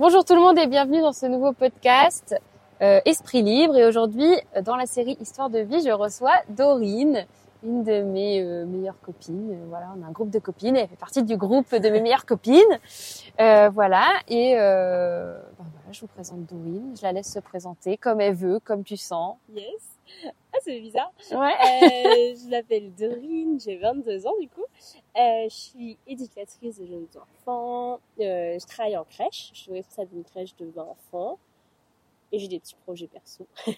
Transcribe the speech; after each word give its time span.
Bonjour 0.00 0.24
tout 0.24 0.34
le 0.34 0.40
monde 0.40 0.58
et 0.58 0.66
bienvenue 0.66 1.02
dans 1.02 1.12
ce 1.12 1.26
nouveau 1.26 1.52
podcast 1.52 2.34
euh, 2.80 3.02
Esprit 3.04 3.42
Libre. 3.42 3.76
Et 3.76 3.84
aujourd'hui, 3.84 4.32
euh, 4.56 4.62
dans 4.62 4.76
la 4.76 4.86
série 4.86 5.14
Histoire 5.20 5.50
de 5.50 5.58
vie, 5.58 5.82
je 5.84 5.90
reçois 5.90 6.32
Dorine, 6.48 7.26
une 7.62 7.84
de 7.84 8.00
mes 8.00 8.40
euh, 8.40 8.64
meilleures 8.64 8.98
copines. 9.02 9.50
Euh, 9.52 9.66
voilà, 9.68 9.92
on 9.94 10.02
a 10.02 10.06
un 10.06 10.10
groupe 10.10 10.30
de 10.30 10.38
copines. 10.38 10.74
Elle 10.74 10.88
fait 10.88 10.96
partie 10.96 11.22
du 11.22 11.36
groupe 11.36 11.74
de 11.74 11.90
mes 11.90 12.00
meilleures 12.00 12.24
copines. 12.24 12.78
Euh, 13.42 13.68
voilà. 13.68 14.06
Et 14.26 14.54
ben 14.54 15.42
voilà, 15.58 15.92
je 15.92 16.00
vous 16.00 16.06
présente 16.06 16.46
Dorine. 16.46 16.94
Je 16.96 17.02
la 17.02 17.12
laisse 17.12 17.30
se 17.30 17.40
présenter 17.40 17.98
comme 17.98 18.22
elle 18.22 18.34
veut, 18.34 18.58
comme 18.58 18.84
tu 18.84 18.96
sens. 18.96 19.36
Yes. 19.54 20.34
Ah, 20.52 20.58
c'est 20.62 20.80
bizarre. 20.80 21.12
Ouais. 21.30 22.34
je 22.34 22.50
m'appelle 22.50 22.92
Dorine, 22.94 23.58
j'ai 23.60 23.76
22 23.76 24.26
ans 24.26 24.34
du 24.40 24.48
coup. 24.48 24.64
je 25.16 25.46
suis 25.48 25.96
éducatrice 26.06 26.78
de 26.78 26.86
jeunes 26.86 27.06
enfants. 27.16 28.00
je 28.18 28.66
travaille 28.66 28.96
en 28.96 29.04
crèche. 29.04 29.50
Je 29.54 29.60
suis 29.60 29.72
responsable 29.72 30.10
d'une 30.10 30.24
crèche 30.24 30.56
de 30.56 30.66
20 30.66 30.82
enfants. 30.82 31.38
Et 32.32 32.38
j'ai 32.38 32.48
des 32.48 32.60
petits 32.60 32.76
projets 32.84 33.08
perso. 33.08 33.46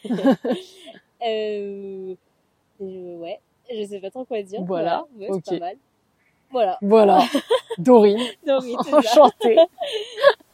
euh, 1.26 2.14
ouais, 2.80 3.40
je 3.70 3.84
sais 3.84 4.00
pas 4.00 4.10
trop 4.10 4.24
quoi 4.24 4.42
dire. 4.42 4.62
Voilà. 4.62 5.06
Ouais, 5.16 5.28
c'est 5.44 5.58
pas 5.58 5.66
mal. 5.66 5.76
Voilà. 6.50 6.78
Voilà. 6.82 7.20
Dorine. 7.78 8.20
Dorine, 8.44 8.78
Enchantée. 8.92 9.56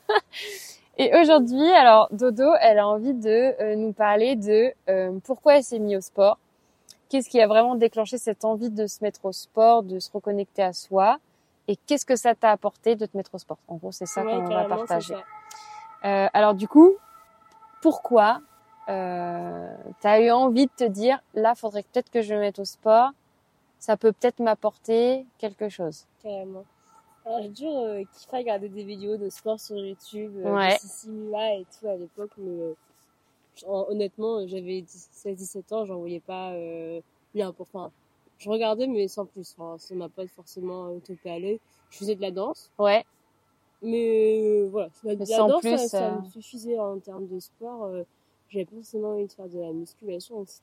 Et 1.00 1.16
aujourd'hui, 1.16 1.70
alors 1.70 2.08
Dodo, 2.10 2.52
elle 2.60 2.80
a 2.80 2.88
envie 2.88 3.14
de 3.14 3.54
euh, 3.62 3.76
nous 3.76 3.92
parler 3.92 4.34
de 4.34 4.72
euh, 4.88 5.16
pourquoi 5.24 5.56
elle 5.56 5.62
s'est 5.62 5.78
mise 5.78 5.98
au 5.98 6.00
sport. 6.00 6.38
Qu'est-ce 7.08 7.30
qui 7.30 7.40
a 7.40 7.46
vraiment 7.46 7.76
déclenché 7.76 8.18
cette 8.18 8.44
envie 8.44 8.70
de 8.70 8.86
se 8.88 9.02
mettre 9.02 9.24
au 9.24 9.32
sport, 9.32 9.84
de 9.84 10.00
se 10.00 10.10
reconnecter 10.10 10.62
à 10.62 10.72
soi? 10.72 11.18
Et 11.68 11.76
qu'est-ce 11.76 12.04
que 12.04 12.16
ça 12.16 12.34
t'a 12.34 12.50
apporté 12.50 12.96
de 12.96 13.06
te 13.06 13.16
mettre 13.16 13.34
au 13.34 13.38
sport? 13.38 13.58
En 13.68 13.76
gros, 13.76 13.92
c'est 13.92 14.06
ça 14.06 14.22
qu'on 14.22 14.42
va 14.48 14.64
partager. 14.64 15.14
Euh, 16.04 16.28
alors 16.32 16.54
du 16.54 16.66
coup, 16.66 16.94
pourquoi 17.80 18.40
euh, 18.88 19.70
tu 20.00 20.06
as 20.06 20.20
eu 20.20 20.30
envie 20.30 20.66
de 20.66 20.72
te 20.76 20.84
dire 20.84 21.20
là, 21.34 21.54
faudrait 21.54 21.84
peut-être 21.84 22.10
que 22.10 22.22
je 22.22 22.34
me 22.34 22.40
mette 22.40 22.58
au 22.58 22.64
sport. 22.64 23.10
Ça 23.78 23.96
peut 23.96 24.12
peut-être 24.12 24.40
m'apporter 24.40 25.26
quelque 25.38 25.68
chose? 25.68 26.06
Carrément. 26.22 26.64
Alors 27.28 27.42
j'ai 27.42 27.50
toujours 27.50 27.84
euh, 27.84 28.02
kiffé 28.14 28.36
regarder 28.38 28.70
des 28.70 28.84
vidéos 28.84 29.18
de 29.18 29.28
sport 29.28 29.60
sur 29.60 29.76
YouTube, 29.76 30.32
euh, 30.38 30.56
ouais. 30.56 30.74
de 30.74 30.78
Simula 30.80 31.56
et 31.56 31.66
tout 31.78 31.86
à 31.86 31.94
l'époque, 31.96 32.30
mais 32.38 32.58
euh, 32.62 32.74
honnêtement, 33.66 34.46
j'avais 34.46 34.80
16-17 34.80 35.74
ans, 35.74 35.84
j'en 35.84 35.98
voyais 35.98 36.20
pas 36.20 36.52
euh, 36.52 37.00
bien. 37.34 37.54
Enfin, 37.58 37.90
je 38.38 38.48
regardais, 38.48 38.86
mais 38.86 39.08
sans 39.08 39.26
plus. 39.26 39.54
Enfin, 39.58 39.76
ça 39.78 39.94
m'a 39.94 40.08
pas 40.08 40.26
forcément 40.28 40.88
euh, 40.88 41.00
topé 41.00 41.30
à 41.30 41.38
l'œil. 41.38 41.60
Je 41.90 41.98
faisais 41.98 42.14
de 42.14 42.22
la 42.22 42.30
danse. 42.30 42.70
Ouais. 42.78 43.04
Mais 43.82 44.40
euh, 44.42 44.68
voilà, 44.70 44.88
la, 45.04 45.16
Mais 45.16 45.24
la 45.26 45.38
danse, 45.38 45.60
plus, 45.60 45.78
ça, 45.78 45.88
ça 45.88 46.10
me 46.20 46.24
suffisait 46.30 46.78
en 46.78 46.98
termes 46.98 47.26
de 47.26 47.38
sport. 47.40 47.84
Euh, 47.84 48.04
J'avais 48.48 48.64
pas 48.64 48.76
forcément 48.76 49.10
envie 49.10 49.26
de 49.26 49.32
faire 49.32 49.48
de 49.48 49.58
la 49.58 49.72
musculation, 49.72 50.42
etc. 50.42 50.62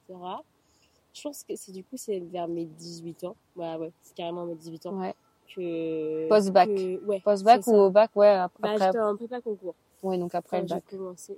Je 1.13 1.21
pense 1.21 1.43
que 1.43 1.55
c'est 1.55 1.71
du 1.71 1.83
coup, 1.83 1.95
c'est 1.95 2.19
vers 2.19 2.47
mes 2.47 2.65
18 2.65 3.23
ans. 3.25 3.35
Voilà, 3.55 3.79
ouais, 3.79 3.91
c'est 4.01 4.15
carrément 4.15 4.45
mes 4.45 4.55
18 4.55 4.87
ans. 4.87 4.99
Ouais. 4.99 5.13
Que. 5.47 6.27
Que- 6.67 7.05
Ouais. 7.05 7.19
Post-bac 7.21 7.63
c'est 7.63 7.71
ou 7.71 7.75
au 7.75 7.89
bac, 7.89 8.11
ouais, 8.15 8.35
Bah, 8.35 8.43
après. 8.45 8.77
j'étais 8.85 8.99
en 8.99 9.15
prépa 9.15 9.41
concours. 9.41 9.75
ouais, 10.03 10.17
donc 10.17 10.33
après 10.35 10.57
Quand 10.57 10.61
le 10.63 10.67
j'ai 10.67 10.75
bac. 10.75 10.83
commencé. 10.89 11.37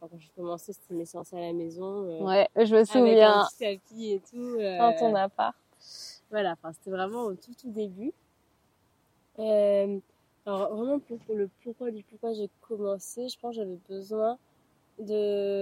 Enfin, 0.00 0.08
quand 0.12 0.18
j'ai 0.20 0.30
commencé, 0.36 0.72
c'était 0.72 0.94
mes 0.94 1.04
séances 1.04 1.32
à 1.32 1.40
la 1.40 1.52
maison. 1.52 2.04
euh, 2.08 2.20
Ouais, 2.22 2.48
je 2.56 2.72
me 2.72 2.76
Avec 2.78 2.86
souviens. 2.88 3.40
un 3.40 3.46
petit 3.46 3.58
tapis 3.58 4.12
et 4.12 4.20
tout. 4.30 4.56
euh, 4.58 4.78
Dans 4.78 4.96
ton 4.98 5.14
appart. 5.14 5.56
Voilà, 6.30 6.52
enfin, 6.52 6.72
c'était 6.72 6.90
vraiment 6.90 7.24
au 7.24 7.34
tout, 7.34 7.52
tout 7.60 7.70
début. 7.70 8.12
Euh, 9.38 9.98
alors, 10.46 10.74
vraiment, 10.74 10.98
pour, 10.98 11.18
pour 11.18 11.34
le 11.36 11.48
pourquoi 11.62 11.90
du 11.90 12.02
pourquoi 12.04 12.32
j'ai 12.32 12.48
commencé, 12.66 13.28
je 13.28 13.38
pense 13.38 13.50
que 13.54 13.62
j'avais 13.62 13.78
besoin 13.88 14.38
de 14.98 15.04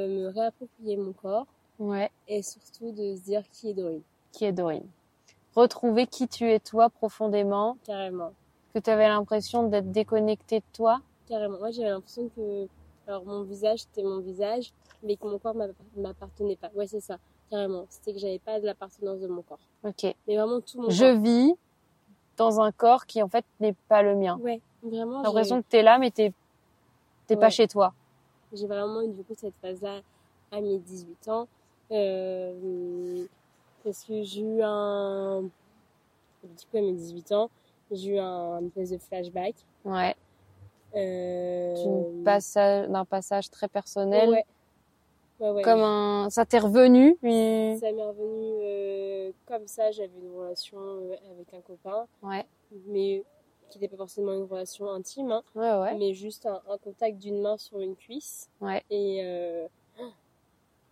me 0.08 0.28
réapproprier 0.28 0.96
mon 0.96 1.12
corps 1.12 1.46
Ouais. 1.80 2.08
et 2.28 2.40
surtout 2.42 2.92
de 2.92 3.16
se 3.16 3.20
dire 3.24 3.42
qui 3.50 3.70
est 3.70 3.74
Dorine, 3.74 4.02
Qui 4.32 4.44
est 4.44 4.52
Dorine. 4.52 4.86
Retrouver 5.56 6.06
qui 6.06 6.26
tu 6.28 6.50
es 6.50 6.58
toi 6.60 6.90
profondément. 6.90 7.76
carrément. 7.84 8.32
Que 8.74 8.80
tu 8.80 8.90
avais 8.90 9.06
l'impression 9.08 9.68
d'être 9.68 9.92
déconnecté 9.92 10.58
de 10.60 10.64
toi. 10.72 11.00
Carrément. 11.28 11.58
Moi, 11.58 11.70
j'avais 11.70 11.90
l'impression 11.90 12.28
que 12.34 12.66
alors, 13.06 13.24
mon 13.24 13.42
visage, 13.42 13.80
c'était 13.80 14.02
mon 14.02 14.18
visage, 14.20 14.72
mais 15.02 15.16
que 15.16 15.26
mon 15.26 15.38
corps 15.38 15.54
m'app- 15.54 15.70
m'appartenait 15.96 16.56
pas. 16.56 16.70
Ouais, 16.74 16.86
c'est 16.86 17.00
ça, 17.00 17.18
carrément. 17.50 17.84
C'était 17.90 18.12
que 18.14 18.18
j'avais 18.18 18.38
pas 18.38 18.58
de 18.60 18.66
l'appartenance 18.66 19.20
de 19.20 19.26
mon 19.28 19.42
corps. 19.42 19.58
Ok. 19.84 20.04
Mais 20.26 20.36
vraiment 20.36 20.60
tout 20.60 20.80
mon 20.80 20.90
Je 20.90 21.04
vis 21.04 21.54
dans 22.36 22.60
un 22.60 22.72
corps 22.72 23.06
qui 23.06 23.22
en 23.22 23.28
fait 23.28 23.44
n'est 23.60 23.74
pas 23.88 24.02
le 24.02 24.16
mien. 24.16 24.38
Ouais, 24.42 24.60
vraiment. 24.82 25.18
J'ai 25.20 25.24
l'impression 25.26 25.62
que 25.62 25.66
t'es 25.68 25.82
là, 25.82 25.98
mais 25.98 26.10
t'es 26.10 26.32
t'es 27.28 27.36
pas 27.36 27.50
chez 27.50 27.68
toi. 27.68 27.92
J'ai 28.52 28.66
vraiment 28.66 29.02
eu 29.02 29.08
du 29.08 29.22
coup 29.22 29.34
cette 29.36 29.54
phase-là 29.62 30.00
à 30.50 30.60
mes 30.60 30.78
18 30.78 31.28
ans. 31.28 31.46
Euh, 31.92 33.24
parce 33.84 34.04
que 34.04 34.22
j'ai 34.22 34.40
eu 34.40 34.60
un. 34.62 35.42
Du 36.42 36.66
coup, 36.70 36.76
à 36.76 36.80
mes 36.80 36.92
18 36.92 37.32
ans, 37.32 37.50
j'ai 37.90 38.14
eu 38.16 38.18
un, 38.18 38.64
espèce 38.66 38.90
de 38.90 38.98
flashback. 38.98 39.54
Ouais. 39.84 40.14
Euh, 40.94 42.24
passage, 42.24 42.88
d'un 42.88 43.04
passage 43.04 43.50
très 43.50 43.68
personnel. 43.68 44.28
Ouais. 44.30 44.44
Ouais, 45.40 45.50
ouais. 45.50 45.62
Comme 45.62 45.80
un, 45.80 46.30
ça 46.30 46.44
t'est 46.46 46.60
revenu. 46.60 47.16
Ça 47.20 47.92
m'est 47.92 48.04
revenu 48.04 48.52
euh, 48.62 49.32
comme 49.46 49.66
ça. 49.66 49.90
J'avais 49.90 50.12
une 50.22 50.36
relation 50.36 50.78
euh, 50.78 51.16
avec 51.32 51.52
un 51.54 51.60
copain, 51.60 52.06
Ouais. 52.22 52.46
mais 52.86 53.24
qui 53.68 53.78
n'était 53.78 53.88
pas 53.90 53.96
forcément 53.96 54.32
une 54.32 54.44
relation 54.44 54.88
intime, 54.90 55.32
hein, 55.32 55.42
Ouais, 55.56 55.72
ouais. 55.80 55.98
mais 55.98 56.14
juste 56.14 56.46
un, 56.46 56.60
un 56.70 56.78
contact 56.78 57.18
d'une 57.18 57.40
main 57.40 57.56
sur 57.56 57.80
une 57.80 57.96
cuisse. 57.96 58.48
Ouais. 58.60 58.84
Et 58.90 59.22
euh, 59.24 59.66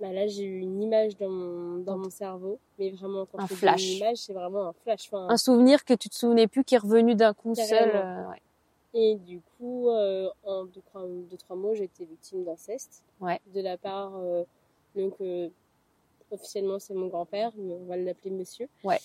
bah 0.02 0.12
là, 0.12 0.26
j'ai 0.26 0.42
eu 0.42 0.58
une 0.58 0.82
image 0.82 1.16
dans 1.16 1.30
mon, 1.30 1.78
dans 1.78 1.96
mon 1.96 2.10
cerveau. 2.10 2.58
Mais 2.76 2.90
vraiment, 2.90 3.24
quand 3.24 3.38
Un 3.38 3.46
je 3.46 3.54
flash. 3.54 3.88
une 3.88 3.96
image, 3.98 4.16
c'est 4.16 4.32
vraiment 4.32 4.66
un 4.66 4.72
flash. 4.72 5.06
Enfin, 5.06 5.28
Un 5.30 5.36
souvenir 5.36 5.84
que 5.84 5.94
tu 5.94 6.08
te 6.08 6.14
souvenais 6.16 6.48
plus 6.48 6.64
qui 6.64 6.74
est 6.74 6.78
revenu 6.78 7.14
d'un 7.14 7.32
coup 7.32 7.54
seul. 7.54 7.92
Euh, 7.94 8.28
ouais. 8.28 8.42
Et 8.94 9.14
du 9.14 9.40
coup, 9.40 9.88
euh, 9.90 10.28
en 10.42 10.64
deux, 10.64 10.80
trois, 10.80 11.06
deux, 11.06 11.36
trois 11.36 11.54
mots, 11.54 11.76
j'ai 11.76 11.84
été 11.84 12.04
victime 12.04 12.42
d'inceste. 12.42 13.04
Ouais. 13.20 13.40
De 13.54 13.60
la 13.60 13.78
part, 13.78 14.16
euh, 14.16 14.42
donc, 14.96 15.14
officiellement, 16.32 16.80
c'est 16.80 16.94
mon 16.94 17.06
grand-père, 17.06 17.52
mais 17.56 17.72
on 17.72 17.84
va 17.84 17.96
l'appeler 17.96 18.30
monsieur. 18.30 18.68
Ouais. 18.82 18.98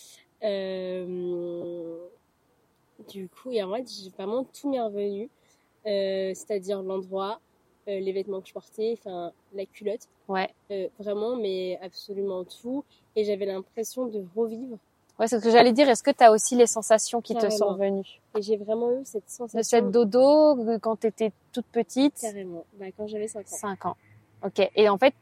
Du 3.07 3.29
coup, 3.29 3.51
et 3.51 3.61
en 3.61 3.71
fait, 3.75 3.87
j'ai 3.87 4.09
vraiment 4.09 4.43
tout 4.45 4.71
m'est 4.71 4.81
revenu. 4.81 5.29
C'est-à-dire 5.85 6.81
l'endroit, 6.81 7.39
euh, 7.87 7.99
les 7.99 8.11
vêtements 8.11 8.41
que 8.41 8.47
je 8.49 8.53
portais, 8.53 8.97
enfin, 8.99 9.31
la 9.53 9.65
culotte. 9.65 10.07
Ouais. 10.27 10.49
Euh, 10.71 10.87
vraiment, 10.99 11.35
mais 11.35 11.79
absolument 11.81 12.43
tout. 12.43 12.83
Et 13.15 13.23
j'avais 13.23 13.45
l'impression 13.45 14.05
de 14.07 14.23
revivre. 14.35 14.77
Ouais, 15.19 15.27
c'est 15.27 15.39
ce 15.39 15.43
que 15.43 15.49
j'allais 15.51 15.71
dire. 15.73 15.89
Est-ce 15.89 16.03
que 16.03 16.11
tu 16.11 16.23
as 16.23 16.31
aussi 16.31 16.55
les 16.55 16.67
sensations 16.67 17.21
qui 17.21 17.33
te 17.33 17.49
sont 17.49 17.69
revenues 17.69 18.19
Et 18.37 18.41
j'ai 18.41 18.55
vraiment 18.57 18.91
eu 18.91 19.01
cette 19.03 19.25
De 19.25 19.29
sensation. 19.31 19.63
cette 19.63 19.89
dodo 19.91 20.55
de 20.63 20.77
quand 20.77 20.99
tu 20.99 21.07
étais 21.07 21.31
toute 21.51 21.65
petite? 21.67 22.13
Carrément. 22.21 22.65
Bah, 22.79 22.85
quand 22.95 23.07
j'avais 23.07 23.27
5 23.27 23.41
ans. 23.51 23.55
5 23.57 23.85
ans. 23.87 23.97
Ok. 24.45 24.69
Et 24.75 24.87
en 24.89 24.97
fait, 24.99 25.15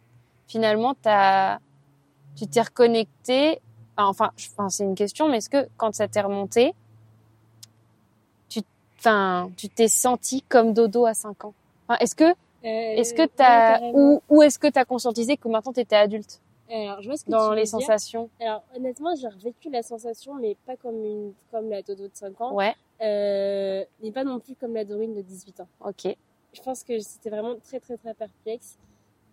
finalement, 0.48 0.96
t'as, 1.02 1.60
tu 2.36 2.46
t'es 2.48 2.62
reconnecté. 2.62 3.62
Enfin, 3.96 4.32
je- 4.36 4.50
enfin, 4.52 4.68
c'est 4.68 4.84
une 4.84 4.96
question, 4.96 5.30
mais 5.30 5.38
est-ce 5.38 5.50
que 5.50 5.70
quand 5.78 5.96
ça 5.96 6.10
t'est 6.10 6.20
remonté, 6.20 6.74
tu, 8.50 8.62
enfin, 8.98 9.50
tu 9.56 9.70
t'es 9.70 9.88
senti 9.88 10.42
comme 10.44 10.74
dodo 10.74 11.06
à 11.06 11.14
5 11.14 11.46
ans? 11.46 11.54
Enfin, 11.88 11.98
Est-ce 12.00 12.16
que, 12.16 12.34
est-ce 12.70 13.14
que 13.14 13.24
Euh, 13.24 13.28
t'as, 13.36 13.80
ouais, 13.82 13.92
ou, 13.94 14.22
ou 14.30 14.42
est-ce 14.42 14.60
que 14.60 14.68
t'as 14.68 14.86
conscientisé 14.86 15.38
que 15.38 15.48
maintenant 15.48 15.74
t'étais 15.74 15.96
adulte 15.96 16.42
Alors, 16.70 17.02
je 17.02 17.08
vois 17.08 17.18
ce 17.18 17.26
que 17.26 17.32
dans 17.32 17.50
tu 17.50 17.56
les 17.56 17.62
dire. 17.64 17.70
sensations 17.72 18.30
Alors, 18.40 18.64
honnêtement, 18.76 19.14
j'ai 19.16 19.28
revécu 19.28 19.70
la 19.70 19.84
sensation, 19.84 20.36
mais 20.36 20.56
pas 20.66 20.76
comme 20.76 21.04
une, 21.04 21.34
comme 21.52 21.70
la 21.70 21.82
dodo 21.82 22.08
de 22.08 22.16
5 22.16 22.42
ans. 22.42 22.54
Ouais. 22.54 22.74
Euh, 23.02 23.84
mais 24.02 24.12
pas 24.12 24.24
non 24.24 24.40
plus 24.40 24.56
comme 24.56 24.74
la 24.74 24.86
Dorine 24.86 25.14
de 25.14 25.22
18 25.22 25.60
ans. 25.62 25.68
Ok. 25.86 26.16
Je 26.54 26.62
pense 26.62 26.84
que 26.84 26.98
c'était 27.00 27.30
vraiment 27.30 27.56
très, 27.58 27.80
très, 27.80 27.98
très 27.98 28.14
perplexe. 28.14 28.78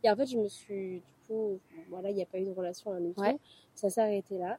Et 0.02 0.10
en 0.10 0.16
fait, 0.16 0.26
je 0.26 0.36
me 0.36 0.48
suis, 0.48 0.96
du 0.96 1.26
coup, 1.28 1.58
voilà, 1.88 2.10
il 2.10 2.16
n'y 2.16 2.22
a 2.22 2.26
pas 2.26 2.38
eu 2.38 2.44
de 2.44 2.50
relation 2.50 2.90
à 2.90 2.98
nous 2.98 3.14
Ouais. 3.16 3.36
Ça 3.74 3.88
s'est 3.88 4.00
arrêté 4.00 4.36
là. 4.38 4.58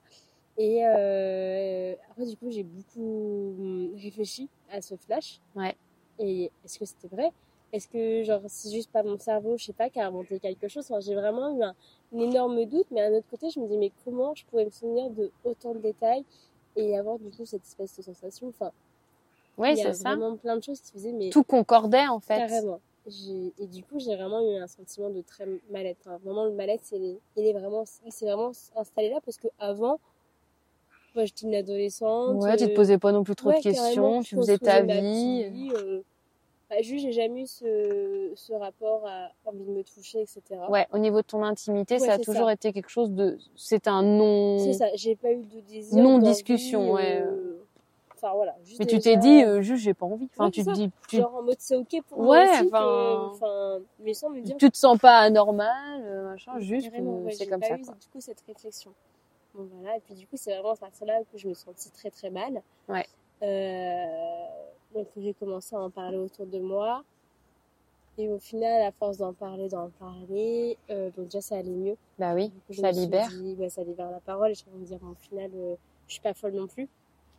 Et 0.57 0.86
euh, 0.86 1.95
après, 2.09 2.25
du 2.25 2.38
coup, 2.38 2.50
j'ai 2.50 2.63
beaucoup 2.63 3.56
hum, 3.59 3.94
réfléchi 4.01 4.47
à 4.71 4.81
ce 4.81 4.95
flash. 4.95 5.39
Ouais. 5.56 5.75
Et 6.19 6.51
est-ce 6.63 6.80
que 6.80 6.86
c'était 6.86 7.07
vrai? 7.13 7.31
Est-ce 7.73 7.87
que, 7.87 8.23
genre, 8.23 8.41
c'est 8.47 8.71
juste 8.71 8.91
pas 8.91 9.01
mon 9.03 9.17
cerveau, 9.17 9.57
je 9.57 9.65
sais 9.65 9.73
pas, 9.73 9.89
qui 9.89 9.99
a 9.99 10.05
inventé 10.07 10.39
quelque 10.39 10.67
chose 10.67 10.85
enfin, 10.89 10.99
J'ai 11.01 11.15
vraiment 11.15 11.57
eu 11.57 11.63
un, 11.63 11.75
un 12.13 12.19
énorme 12.19 12.63
doute. 12.65 12.85
Mais 12.91 13.01
d'un 13.09 13.17
autre 13.17 13.27
côté, 13.29 13.49
je 13.49 13.59
me 13.59 13.67
dis, 13.67 13.77
mais 13.77 13.91
comment 14.05 14.33
je 14.35 14.45
pourrais 14.45 14.65
me 14.65 14.69
souvenir 14.69 15.09
de 15.09 15.31
autant 15.43 15.73
de 15.73 15.79
détails 15.79 16.23
et 16.75 16.97
avoir, 16.97 17.17
du 17.17 17.29
coup, 17.31 17.45
cette 17.45 17.63
espèce 17.63 17.97
de 17.97 18.03
sensation? 18.03 18.47
Enfin, 18.49 18.71
Oui, 19.57 19.71
il 19.71 19.77
y 19.77 19.81
a 19.81 19.91
ça. 19.93 20.15
vraiment 20.15 20.37
plein 20.37 20.55
de 20.55 20.63
choses 20.63 20.79
qui 20.81 20.91
faisaient, 20.91 21.11
mais 21.11 21.31
Tout 21.31 21.43
concordait 21.43 22.07
en 22.07 22.19
fait. 22.19 22.37
carrément. 22.37 22.79
Et 23.59 23.67
du 23.67 23.83
coup, 23.83 23.99
j'ai 23.99 24.15
vraiment 24.15 24.39
eu 24.39 24.55
un 24.55 24.67
sentiment 24.67 25.09
de 25.09 25.21
très 25.21 25.45
mal-être. 25.71 25.99
Enfin, 26.05 26.17
vraiment, 26.23 26.45
le 26.45 26.53
mal-être, 26.53 26.83
il 26.93 27.17
est 27.35 27.53
vraiment, 27.53 27.83
il 28.05 28.11
s'est 28.13 28.25
vraiment 28.25 28.51
installé 28.77 29.09
là 29.09 29.19
parce 29.25 29.37
que 29.37 29.47
avant, 29.59 29.99
moi, 31.15 31.25
j'étais 31.25 31.45
une 31.45 31.55
adolescente. 31.55 32.41
Ouais, 32.41 32.55
tu 32.55 32.65
te 32.65 32.71
euh, 32.71 32.75
posais 32.75 32.97
pas 32.97 33.11
non 33.11 33.23
plus 33.23 33.35
trop 33.35 33.49
ouais, 33.49 33.57
de 33.57 33.63
questions, 33.63 34.21
tu 34.23 34.35
faisais 34.35 34.57
ta 34.57 34.81
vie. 34.81 35.49
vie, 35.49 35.71
euh, 35.75 36.01
Bah, 36.75 36.81
juste, 36.81 37.03
j'ai 37.05 37.11
jamais 37.11 37.41
eu 37.43 37.47
ce, 37.47 38.31
ce 38.35 38.53
rapport 38.53 39.05
à 39.07 39.29
envie 39.45 39.63
de 39.63 39.69
me 39.69 39.83
toucher, 39.83 40.21
etc. 40.21 40.41
Ouais, 40.69 40.87
au 40.91 40.97
niveau 40.97 41.17
de 41.21 41.27
ton 41.27 41.43
intimité, 41.43 41.95
Ouais, 41.95 41.99
ça 42.07 42.13
a 42.13 42.17
toujours 42.17 42.47
ça. 42.47 42.53
été 42.53 42.73
quelque 42.73 42.89
chose 42.89 43.11
de. 43.11 43.37
C'est 43.55 43.87
un 43.87 44.01
non. 44.01 44.57
C'est 44.59 44.73
ça, 44.73 44.87
j'ai 44.95 45.15
pas 45.15 45.31
eu 45.31 45.43
de 45.43 45.59
désir. 45.61 46.01
Non 46.01 46.17
d'envie, 46.17 46.31
discussion, 46.31 46.93
ouais. 46.93 47.21
euh, 47.21 47.59
Enfin 48.15 48.33
voilà. 48.35 48.55
Juste 48.63 48.79
Mais 48.79 48.85
tu 48.85 48.97
t'es 48.99 49.17
dit, 49.17 49.43
euh, 49.43 49.61
juste, 49.61 49.83
j'ai 49.83 49.93
pas 49.93 50.05
envie. 50.05 50.29
Enfin, 50.33 50.45
Ouais, 50.45 50.51
tu 50.51 50.63
te 50.63 50.71
dis, 50.71 50.89
tu, 51.09 51.17
Genre 51.17 51.35
en 51.35 51.43
mode 51.43 51.57
c'est 51.59 51.75
ok 51.75 52.01
pour 52.07 52.19
Ouais, 52.19 52.45
moi 52.45 52.53
aussi. 52.55 52.67
enfin- 52.67 52.79
que- 52.79 53.35
Enfin, 53.35 53.79
mais 53.99 54.13
sans 54.13 54.29
me 54.29 54.39
dire. 54.41 54.55
tu 54.57 54.71
te 54.71 54.77
sens 54.77 54.97
pas 54.97 55.17
anormal, 55.19 56.01
euh, 56.05 56.29
machin, 56.31 56.57
juste, 56.59 56.89
euh, 56.97 57.01
ouais, 57.01 57.33
c'est 57.33 57.47
comme 57.47 57.59
pas 57.59 57.67
ça, 57.67 57.75
eu, 57.77 57.81
quoi. 57.81 57.93
du 58.01 58.07
coup 58.07 58.21
cette 58.21 58.41
réflexion. 58.47 58.91
Bon 59.53 59.67
voilà, 59.73 59.97
et 59.97 59.99
puis 59.99 60.15
du 60.15 60.25
coup 60.25 60.35
c'est 60.37 60.51
vraiment 60.53 60.71
à 60.71 60.75
partir 60.77 61.05
là 61.05 61.19
que 61.31 61.37
je 61.37 61.47
me 61.47 61.53
sentis 61.53 61.91
très 61.91 62.09
très 62.09 62.31
mal. 62.31 62.61
Ouais. 62.87 63.05
Euh, 63.43 64.05
donc 64.94 65.07
j'ai 65.18 65.34
commencé 65.34 65.75
à 65.75 65.80
en 65.80 65.90
parler 65.90 66.18
autour 66.18 66.45
de 66.45 66.60
moi. 66.60 67.04
Et 68.18 68.30
au 68.30 68.38
final, 68.38 68.84
à 68.84 68.92
force 68.92 69.18
d'en 69.18 69.34
parler, 69.34 69.69
d'en 69.69 69.90
parler, 70.00 70.78
euh, 70.92 71.10
donc 71.18 71.25
déjà 71.25 71.42
ça 71.42 71.57
allait 71.57 71.72
mieux. 71.72 71.98
Bah 72.19 72.36
oui, 72.36 72.51
coup, 72.68 72.74
ça 72.74 72.92
me 72.92 72.98
libère. 73.00 73.28
dit, 73.30 73.56
ouais, 73.57 73.69
ça 73.69 73.84
libère 73.84 74.12
la 74.12 74.19
parole 74.19 74.51
et 74.51 74.54
je 74.54 74.60
suis 74.60 74.69
en 74.74 74.78
de 74.80 74.86
dire, 74.86 75.00
bon, 75.00 75.12
au 75.12 75.16
final, 75.16 75.50
euh, 75.56 75.75
je 76.07 76.13
suis 76.13 76.22
pas 76.22 76.36
folle 76.36 76.54
non 76.54 76.68
plus. 76.68 76.88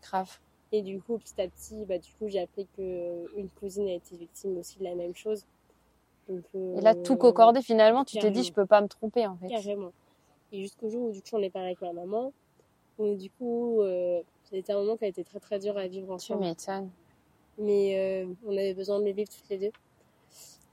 Grave. 0.03 0.39
Et 0.73 0.83
du 0.83 1.01
coup, 1.01 1.17
petit 1.19 1.41
à 1.41 1.47
petit, 1.47 1.85
bah, 1.85 1.99
du 1.99 2.11
coup, 2.15 2.27
j'ai 2.29 2.41
appris 2.41 2.67
que 2.77 3.39
une 3.39 3.49
cousine 3.51 3.87
a 3.87 3.93
été 3.93 4.17
victime 4.17 4.59
aussi 4.59 4.79
de 4.81 4.85
la 4.85 4.97
même 4.97 5.15
chose. 5.15 5.45
Donc, 6.29 6.43
euh, 6.56 6.79
Et 6.79 6.81
là, 6.81 6.97
tout 6.97 7.17
concordé, 7.17 7.62
finalement, 7.62 8.05
tu 8.05 8.19
t'es 8.19 8.33
dit, 8.33 8.43
je 8.43 8.53
peux 8.53 8.67
pas 8.67 8.81
me 8.81 8.89
tromper, 8.89 9.29
en 9.29 9.37
fait. 9.37 9.47
Carrément. 9.47 9.93
Et 10.51 10.61
jusqu'au 10.61 10.89
jour 10.89 11.09
où, 11.09 11.12
du 11.12 11.21
coup, 11.21 11.29
j'en 11.31 11.39
ai 11.39 11.51
parlé 11.51 11.69
avec 11.69 11.83
ma 11.83 11.93
maman. 11.93 12.33
Où, 12.99 13.15
du 13.15 13.31
coup, 13.31 13.81
euh, 13.83 14.21
c'était 14.51 14.73
un 14.73 14.79
moment 14.81 14.97
qui 14.97 15.05
a 15.05 15.09
été 15.09 15.23
très 15.23 15.39
très 15.39 15.61
dur 15.61 15.79
à 15.79 15.87
vivre 15.87 16.06
Tu 16.09 16.12
ensemble. 16.15 16.41
m'étonnes. 16.41 16.91
Mais 17.59 18.25
euh, 18.25 18.33
on 18.47 18.53
avait 18.53 18.75
besoin 18.75 18.99
de 19.01 19.05
le 19.05 19.12
vivre 19.12 19.31
toutes 19.31 19.49
les 19.49 19.59
deux. 19.59 19.73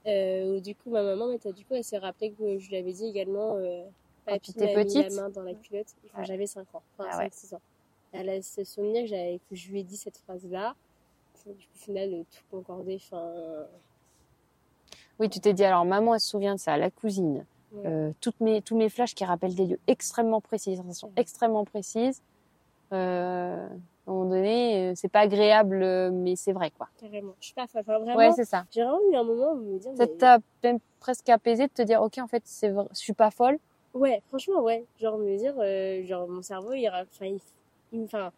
Euh, 0.06 0.60
du 0.60 0.74
coup, 0.74 0.90
ma 0.90 1.02
maman, 1.02 1.28
mais, 1.28 1.52
du 1.52 1.64
coup, 1.64 1.74
elle 1.74 1.84
s'est 1.84 1.98
rappelée 1.98 2.32
que 2.32 2.58
je 2.58 2.68
lui 2.68 2.76
avais 2.76 2.92
dit 2.92 3.06
également, 3.06 3.54
euh, 3.56 3.84
papy 4.26 4.50
étais 4.50 4.74
m'a 4.74 4.82
mis 4.84 4.94
la 4.94 5.10
main 5.10 5.28
dans 5.30 5.42
la 5.42 5.54
culotte 5.54 5.86
quand 6.12 6.18
Ouais. 6.20 6.24
j'avais 6.24 6.46
5 6.46 6.62
ans. 6.74 6.82
Enfin, 6.98 7.08
Ah 7.12 7.18
ouais. 7.18 7.28
5-6 7.28 7.54
ans. 7.54 7.60
Elle 8.12 8.28
a 8.28 8.42
ce 8.42 8.64
souvenir 8.64 9.08
que, 9.08 9.36
que 9.38 9.54
je 9.56 9.70
lui 9.70 9.80
ai 9.80 9.82
dit 9.84 9.96
cette 9.96 10.18
phrase-là. 10.18 10.74
Du 11.46 11.52
coup, 11.54 11.58
au 11.74 11.78
final, 11.78 12.24
tout 12.30 12.42
concordé. 12.50 12.96
Enfin, 12.96 13.32
Oui, 15.18 15.28
tu 15.28 15.38
t'es 15.40 15.52
dit, 15.52 15.64
alors, 15.64 15.84
maman, 15.84 16.14
elle 16.14 16.20
se 16.20 16.28
souvient 16.28 16.54
de 16.56 16.60
ça, 16.60 16.76
la 16.76 16.90
cousine. 16.90 17.44
ouais. 17.72 17.82
Euh, 17.86 18.12
toutes 18.20 18.40
mes, 18.40 18.60
tous 18.60 18.76
mes 18.76 18.88
flashs 18.88 19.14
qui 19.14 19.24
rappellent 19.24 19.54
des 19.54 19.66
lieux 19.66 19.80
extrêmement 19.86 20.40
précis, 20.40 20.70
des 20.70 20.76
sensations 20.76 21.12
extrêmement 21.16 21.64
précises. 21.64 22.20
Euh, 22.92 23.66
à 24.06 24.10
un 24.10 24.14
moment 24.14 24.30
donné, 24.30 24.90
euh, 24.90 24.92
c'est 24.96 25.08
pas 25.08 25.20
agréable, 25.20 25.82
euh, 25.82 26.10
mais 26.12 26.34
c'est 26.36 26.52
vrai, 26.52 26.70
quoi. 26.70 26.88
carrément. 27.00 27.34
Je 27.40 27.46
suis 27.46 27.54
pas 27.54 27.66
folle. 27.66 27.82
Enfin, 27.86 27.98
vraiment, 28.00 28.16
Ouais, 28.16 28.32
c'est 28.32 28.44
ça. 28.44 28.64
j'ai 28.70 28.82
vraiment 28.82 28.98
eu 29.12 29.16
un 29.16 29.22
moment 29.24 29.52
où 29.52 29.56
me 29.74 29.78
dire, 29.78 29.92
Ça 29.96 30.06
mais- 30.06 30.16
t'a 30.16 30.38
même 30.64 30.78
presque 31.00 31.28
apaisé 31.28 31.66
de 31.68 31.72
te 31.72 31.82
dire, 31.82 32.02
ok, 32.02 32.18
en 32.18 32.26
fait, 32.26 32.42
c'est 32.44 32.68
vrai, 32.70 32.84
je 32.92 32.98
suis 32.98 33.12
pas 33.12 33.30
folle. 33.30 33.58
Ouais, 33.94 34.22
franchement, 34.28 34.60
ouais. 34.62 34.84
Genre, 35.00 35.18
me 35.18 35.36
dire, 35.36 35.54
euh, 35.58 36.04
genre, 36.04 36.26
mon 36.28 36.42
cerveau, 36.42 36.72
il, 36.72 36.88
enfin, 36.88 37.26
il, 37.26 37.38
il, 37.92 38.04
enfin, 38.04 38.32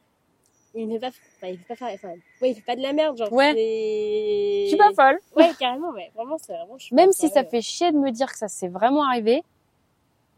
il 0.74 0.88
ne 0.88 0.94
fait 0.94 0.98
pas, 1.00 1.08
enfin, 1.36 1.46
il 1.48 1.58
fait 1.58 1.64
pas 1.68 1.76
faire, 1.76 1.88
enfin, 1.94 2.08
ouais, 2.42 2.50
il 2.50 2.54
fait 2.56 2.60
pas 2.66 2.76
de 2.76 2.82
la 2.82 2.92
merde, 2.92 3.16
genre, 3.16 3.32
Ouais. 3.32 3.52
Je 3.54 4.68
suis 4.68 4.76
pas 4.76 4.92
folle. 4.92 5.18
Ouais, 5.36 5.50
carrément, 5.58 5.90
ouais. 5.92 6.10
Vraiment, 6.14 6.36
c'est 6.38 6.52
vraiment, 6.52 6.76
je 6.76 6.86
suis 6.86 6.94
Même 6.94 7.12
si 7.12 7.22
folle, 7.22 7.30
ça 7.30 7.40
ouais. 7.42 7.48
fait 7.48 7.62
chier 7.62 7.90
de 7.92 7.96
me 7.98 8.10
dire 8.10 8.30
que 8.30 8.36
ça 8.38 8.48
s'est 8.48 8.68
vraiment 8.68 9.04
arrivé, 9.04 9.42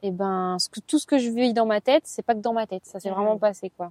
et 0.02 0.10
ben, 0.12 0.56
ce 0.60 0.68
que, 0.68 0.78
tout 0.80 0.98
ce 0.98 1.06
que 1.06 1.18
je 1.18 1.30
vis 1.30 1.52
dans 1.54 1.66
ma 1.66 1.80
tête, 1.80 2.02
c'est 2.06 2.22
pas 2.22 2.34
que 2.34 2.40
dans 2.40 2.52
ma 2.52 2.66
tête. 2.66 2.84
Ça 2.84 3.00
s'est 3.00 3.10
vraiment 3.10 3.38
passé, 3.38 3.70
quoi. 3.76 3.90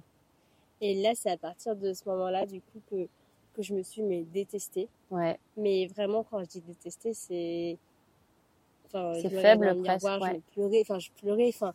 Et 0.80 0.94
là, 1.02 1.12
c'est 1.14 1.30
à 1.30 1.36
partir 1.36 1.74
de 1.76 1.92
ce 1.92 2.08
moment-là, 2.08 2.46
du 2.46 2.60
coup, 2.60 2.80
que, 2.90 3.06
que 3.54 3.62
je 3.62 3.74
me 3.74 3.82
suis, 3.82 4.02
mais, 4.02 4.22
détestée. 4.22 4.88
Ouais. 5.10 5.38
Mais 5.56 5.86
vraiment, 5.86 6.22
quand 6.22 6.40
je 6.40 6.46
dis 6.46 6.60
détester, 6.60 7.14
c'est, 7.14 7.78
enfin, 8.86 9.14
C'est 9.20 9.30
faible, 9.30 9.74
dans 9.74 9.82
presque, 9.82 10.04
miroir, 10.04 10.20
ouais. 10.22 10.42
Je 10.48 10.52
pleurais, 10.54 10.80
enfin, 10.82 10.98
je 10.98 11.10
pleurais, 11.20 11.48
enfin, 11.48 11.72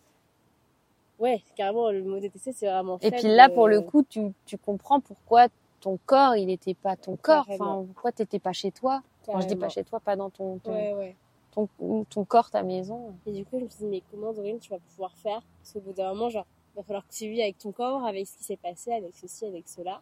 ouais, 1.20 1.42
carrément, 1.56 1.90
le 1.90 2.04
mot 2.04 2.20
détester, 2.20 2.54
c'est 2.54 2.68
vraiment 2.68 2.98
Et 2.98 3.10
faible. 3.10 3.18
puis 3.18 3.28
là, 3.28 3.50
pour 3.50 3.68
le 3.68 3.78
euh, 3.78 3.82
coup, 3.82 4.04
tu, 4.04 4.32
tu 4.46 4.58
comprends 4.58 5.00
pourquoi 5.00 5.48
ton 5.80 5.98
corps, 6.06 6.36
il 6.36 6.52
était 6.52 6.76
pas 6.76 6.96
ton 6.96 7.16
corps. 7.16 7.46
Carrément. 7.48 7.80
Enfin, 7.80 7.88
pourquoi 7.94 8.12
t'étais 8.12 8.40
pas 8.40 8.54
chez 8.54 8.72
toi? 8.72 9.02
Quand 9.26 9.42
je 9.42 9.48
dis 9.48 9.56
pas 9.56 9.70
chez 9.70 9.84
toi, 9.84 10.00
pas 10.00 10.16
dans 10.16 10.30
ton, 10.30 10.58
ton, 10.60 10.74
Ouais, 10.74 10.94
ouais. 10.94 11.16
ton, 11.52 11.68
ton 12.10 12.26
corps, 12.26 12.50
ta 12.52 12.62
maison. 12.64 13.14
Et 13.26 13.32
du 13.32 13.46
coup, 13.46 13.58
je 13.58 13.64
me 13.64 13.70
suis 13.70 13.80
dit, 13.80 13.86
mais 13.86 14.04
comment, 14.12 14.32
Dorine, 14.34 14.60
tu 14.60 14.70
vas 14.70 14.78
pouvoir 14.78 15.12
faire? 15.18 15.42
Parce 15.60 15.74
qu'au 15.74 15.80
bout 15.80 15.94
d'un 15.94 16.10
moment, 16.14 16.30
genre, 16.30 16.46
il 16.74 16.78
va 16.78 16.84
falloir 16.84 17.08
que 17.08 17.14
tu 17.14 17.28
vis 17.30 17.42
avec 17.42 17.58
ton 17.58 17.72
corps, 17.72 18.06
avec 18.06 18.28
ce 18.28 18.38
qui 18.38 18.44
s'est 18.44 18.58
passé, 18.58 18.94
avec 18.94 19.16
ceci, 19.16 19.46
avec 19.46 19.68
cela. 19.68 20.02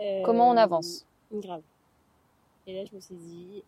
Euh, 0.00 0.22
Comment 0.24 0.48
on 0.50 0.56
avance? 0.56 1.06
Grave. 1.32 1.62
Et 2.66 2.74
là, 2.74 2.84
je 2.90 2.94
me 2.94 3.00
suis 3.00 3.14
dit, 3.14 3.62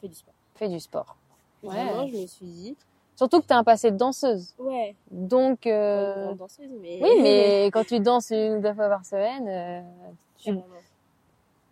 fais 0.00 0.08
du 0.08 0.14
sport. 0.14 0.34
Fais 0.54 0.68
du 0.68 0.80
sport. 0.80 1.16
Vraiment, 1.62 2.04
Ouais. 2.04 2.08
je 2.12 2.16
me 2.22 2.26
suis 2.26 2.46
dit, 2.46 2.76
Surtout 3.16 3.40
que 3.40 3.46
t'as 3.46 3.56
un 3.56 3.64
passé 3.64 3.90
de 3.90 3.96
danseuse. 3.96 4.54
ouais, 4.58 4.94
Donc, 5.10 5.64
une 5.64 5.72
euh, 5.72 6.34
danseuse, 6.34 6.68
mais. 6.82 6.98
oui, 7.02 7.10
mais 7.22 7.66
quand 7.72 7.84
tu 7.84 7.98
danses 7.98 8.28
une 8.30 8.58
ou 8.58 8.60
deux 8.60 8.74
fois 8.74 8.88
par 8.88 9.04
semaine, 9.06 9.48
euh, 9.48 10.12
tu... 10.36 10.52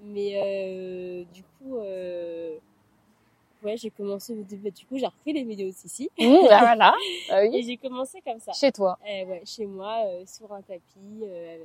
Mais 0.01 0.33
euh, 0.43 1.25
du 1.33 1.43
coup, 1.43 1.77
euh, 1.77 2.57
ouais, 3.65 3.77
j'ai 3.77 3.91
commencé 3.91 4.33
au 4.33 4.43
début. 4.43 4.71
Du 4.71 4.85
coup, 4.87 4.97
j'ai 4.99 5.07
repris 5.07 5.33
les 5.33 5.43
vidéos 5.43 5.69
de 5.69 5.75
Sissi. 5.75 6.11
Mmh, 6.19 6.25
bah 6.49 6.59
voilà. 6.61 6.95
Ah 7.31 7.45
Et 7.45 7.63
j'ai 7.63 7.77
commencé 7.77 8.21
comme 8.21 8.39
ça. 8.41 8.53
Chez 8.53 8.71
toi. 8.73 8.99
Eh 9.07 9.25
ouais, 9.25 9.43
chez 9.45 9.67
moi, 9.67 10.03
euh, 10.07 10.23
sur 10.27 10.53
un 10.53 10.63
tapis. 10.63 10.83
Euh, 11.23 11.59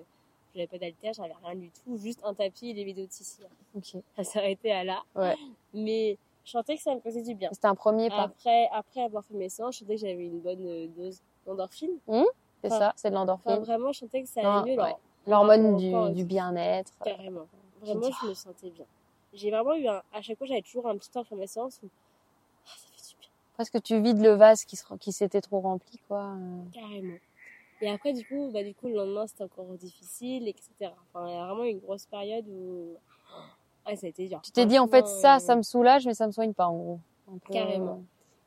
j'avais 0.56 0.68
pas 0.68 0.78
d'haltère, 0.80 1.14
j'avais 1.14 1.34
rien 1.44 1.56
du 1.56 1.70
tout. 1.70 1.98
Juste 1.98 2.20
un 2.24 2.34
tapis 2.34 2.72
et 2.72 2.74
les 2.74 2.84
vidéos 2.84 3.06
de 3.06 3.12
Sissi. 3.12 3.42
Ok. 3.76 4.02
Ça 4.16 4.24
s'arrêtait 4.24 4.72
à 4.72 4.84
là. 4.84 5.02
Ouais. 5.16 5.36
Mais 5.74 6.18
je 6.44 6.52
sentais 6.52 6.76
que 6.76 6.82
ça 6.82 6.96
me 6.96 7.00
faisait 7.02 7.22
du 7.22 7.36
bien. 7.36 7.50
C'était 7.54 7.68
un 7.68 7.76
premier 7.76 8.10
pas. 8.10 8.24
Après, 8.24 8.68
après 8.74 9.02
avoir 9.04 9.24
fait 9.26 9.36
mes 9.36 9.50
séances, 9.50 9.76
je 9.76 9.80
sentais 9.82 9.96
que 9.96 10.02
j'avais 10.02 10.14
une 10.26 10.40
bonne 10.40 10.66
euh, 10.66 10.88
dose 10.98 11.20
d'endorphine. 11.46 11.92
C'est 12.08 12.68
enfin, 12.68 12.80
ça, 12.80 12.94
c'est 12.96 13.10
de 13.10 13.16
Enfin, 13.16 13.26
l'endorphine. 13.26 13.64
vraiment, 13.64 13.92
je 13.92 14.00
sentais 14.00 14.24
que 14.24 14.28
ça 14.28 14.42
Ah, 14.44 14.62
allait 14.62 14.76
mieux. 14.76 14.82
ouais. 14.82 14.90
genre, 14.90 15.00
L'hormone 15.46 15.78
du, 15.78 16.16
du 16.16 16.24
bien-être. 16.26 16.92
Carrément. 17.04 17.46
Vraiment, 17.82 18.10
je 18.24 18.28
me 18.30 18.34
sentais 18.34 18.70
bien. 18.72 18.86
J'ai 19.34 19.52
vraiment 19.52 19.74
eu 19.76 19.88
un... 19.88 20.02
À 20.14 20.22
chaque 20.22 20.38
fois, 20.38 20.48
j'avais 20.48 20.62
toujours 20.62 20.88
un 20.88 20.98
petit 20.98 21.10
temps 21.10 21.22
après 21.22 21.36
mes 21.36 21.48
séances 21.48 21.80
où... 21.84 21.88
Ah, 22.66 22.72
ça 22.78 22.88
fait 22.96 23.10
du 23.10 23.16
bien. 23.20 23.30
Presque 23.54 23.82
tu 23.84 24.02
vides 24.02 24.22
le 24.22 24.32
vase 24.32 24.66
qui, 24.66 24.76
se- 24.76 24.94
qui 24.96 25.12
s'était 25.12 25.42
trop 25.42 25.60
rempli, 25.60 26.00
quoi. 26.08 26.34
Euh, 26.36 26.62
Carrément. 26.74 27.16
Et 27.82 27.90
après, 27.90 28.14
du 28.14 28.26
coup, 28.26 28.50
bah, 28.52 28.64
du 28.64 28.74
coup, 28.76 28.88
le 28.88 28.96
lendemain, 28.96 29.26
c'était 29.28 29.44
encore 29.44 29.66
difficile, 29.76 30.48
etc. 30.48 30.92
Enfin, 31.14 31.28
il 31.28 31.34
y 31.34 31.38
a 31.38 31.46
vraiment 31.46 31.64
une 31.64 31.80
grosse 31.80 32.06
période 32.06 32.46
où... 32.50 32.96
Ah, 33.86 33.96
ça 33.96 34.08
a 34.08 34.10
été 34.10 34.28
dur. 34.28 34.42
Tu 34.44 34.52
t'es 34.52 34.66
dit, 34.66 34.78
en 34.78 34.88
fait, 34.88 35.08
ça, 35.08 35.38
euh, 35.38 35.40
ça 35.40 35.56
me 35.56 35.62
soulage, 35.64 36.06
mais 36.06 36.14
ça 36.14 36.28
me 36.28 36.32
soigne 36.32 36.54
pas, 36.54 36.68
en 36.68 36.76
gros. 36.78 37.00
Peu, 37.46 37.54
Carrément. 37.54 38.04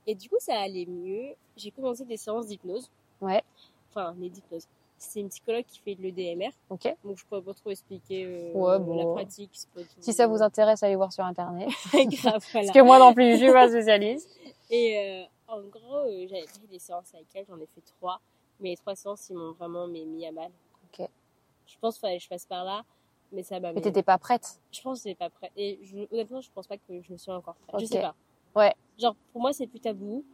Et 0.06 0.14
du 0.14 0.28
coup, 0.28 0.36
ça 0.38 0.58
allait 0.60 0.86
mieux. 0.86 1.34
J'ai 1.56 1.70
commencé 1.70 2.04
des 2.04 2.16
séances 2.16 2.46
d'hypnose. 2.48 2.90
Ouais. 3.20 3.42
Enfin, 3.90 4.14
les 4.18 4.28
d'hypnose. 4.28 4.66
C'est 5.04 5.20
une 5.20 5.28
psychologue 5.30 5.64
qui 5.66 5.80
fait 5.80 5.94
le 6.00 6.12
DMR. 6.12 6.46
euh, 6.46 6.74
Ok. 6.74 6.96
Donc, 7.04 7.18
je 7.18 7.24
pourrais 7.26 7.42
pas 7.42 7.54
trop 7.54 7.70
expliquer 7.70 8.24
euh, 8.24 8.52
Ouais, 8.52 8.78
bon. 8.78 8.96
la 8.96 9.04
pratique. 9.06 9.50
tout- 9.74 9.82
Si 10.00 10.12
ça 10.12 10.26
vous 10.26 10.42
intéresse, 10.42 10.82
allez 10.82 10.94
voir 10.96 11.12
sur 11.12 11.24
Internet. 11.24 11.68
Grave, 11.92 12.06
voilà. 12.12 12.38
Parce 12.52 12.70
que 12.70 12.80
moi 12.82 12.98
non 13.00 13.12
plus, 13.12 13.32
je 13.32 13.36
suis 13.36 13.52
pas 13.52 13.68
spécialiste. 13.68 14.28
Et 14.70 14.96
euh, 14.98 15.24
en 15.48 15.60
gros, 15.62 15.96
euh, 16.06 16.26
j'avais 16.28 16.44
pris 16.44 16.66
des 16.70 16.78
séances 16.78 17.12
avec 17.14 17.26
elle, 17.34 17.44
j'en 17.48 17.58
ai 17.58 17.66
fait 17.66 17.80
trois. 17.98 18.20
Mais 18.60 18.70
les 18.70 18.76
trois 18.76 18.94
séances, 18.94 19.28
ils 19.28 19.36
m'ont 19.36 19.52
vraiment 19.52 19.86
mis 19.88 20.24
à 20.26 20.30
mal. 20.32 20.50
Ok. 20.98 21.06
Je 21.66 21.74
pense 21.80 21.94
qu'il 21.94 22.00
fallait 22.02 22.18
que 22.18 22.24
je 22.24 22.28
passe 22.28 22.46
par 22.46 22.64
là, 22.64 22.84
mais 23.32 23.42
ça 23.42 23.58
m'a 23.58 23.72
Mais 23.72 23.80
t'étais 23.80 24.02
pas 24.04 24.18
prête. 24.18 24.60
Je 24.70 24.80
pense 24.82 24.98
que 24.98 25.02
c'est 25.02 25.14
pas 25.16 25.30
prêt. 25.30 25.50
Et 25.56 25.80
je, 25.82 25.98
honnêtement, 26.12 26.40
je 26.40 26.50
pense 26.54 26.66
pas 26.68 26.76
que 26.76 27.00
je 27.02 27.12
me 27.12 27.18
suis 27.18 27.32
encore 27.32 27.56
prête. 27.66 27.80
Je 27.80 27.84
Ok. 27.86 27.90
sais 27.92 28.00
pas. 28.00 28.14
Ouais. 28.54 28.72
Genre, 28.98 29.16
pour 29.32 29.40
moi, 29.42 29.52
c'est 29.52 29.66
plus 29.66 29.80
tabou. 29.80 30.24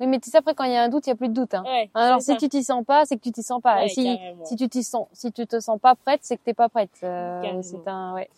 Oui, 0.00 0.06
mais 0.06 0.18
tu 0.18 0.30
sais, 0.30 0.38
après, 0.38 0.54
quand 0.54 0.64
il 0.64 0.72
y 0.72 0.76
a 0.76 0.82
un 0.82 0.88
doute, 0.88 1.06
il 1.06 1.10
y 1.10 1.12
a 1.12 1.16
plus 1.16 1.28
de 1.28 1.34
doute. 1.34 1.52
Hein. 1.54 1.62
Ouais. 1.64 1.90
Alors, 1.94 2.20
c'est 2.20 2.32
si 2.32 2.32
ça. 2.32 2.36
tu 2.38 2.48
t'y 2.48 2.64
sens 2.64 2.84
pas, 2.84 3.04
c'est 3.04 3.16
que 3.16 3.22
tu 3.22 3.32
t'y 3.32 3.42
sens 3.42 3.60
pas. 3.60 3.76
Ouais, 3.80 3.86
Et 3.86 3.88
si, 3.90 4.04
carrément. 4.04 4.44
si 4.46 4.56
tu 4.56 4.68
t'y 4.68 4.82
sens, 4.82 5.06
si 5.12 5.30
tu 5.30 5.46
te 5.46 5.60
sens 5.60 5.78
pas 5.78 5.94
prête, 5.94 6.20
c'est 6.22 6.36
que 6.38 6.42
t'es 6.42 6.54
pas 6.54 6.68
prête. 6.70 6.90
Euh, 7.02 7.60
c'est 7.62 7.86
un, 7.86 8.14
ouais, 8.14 8.30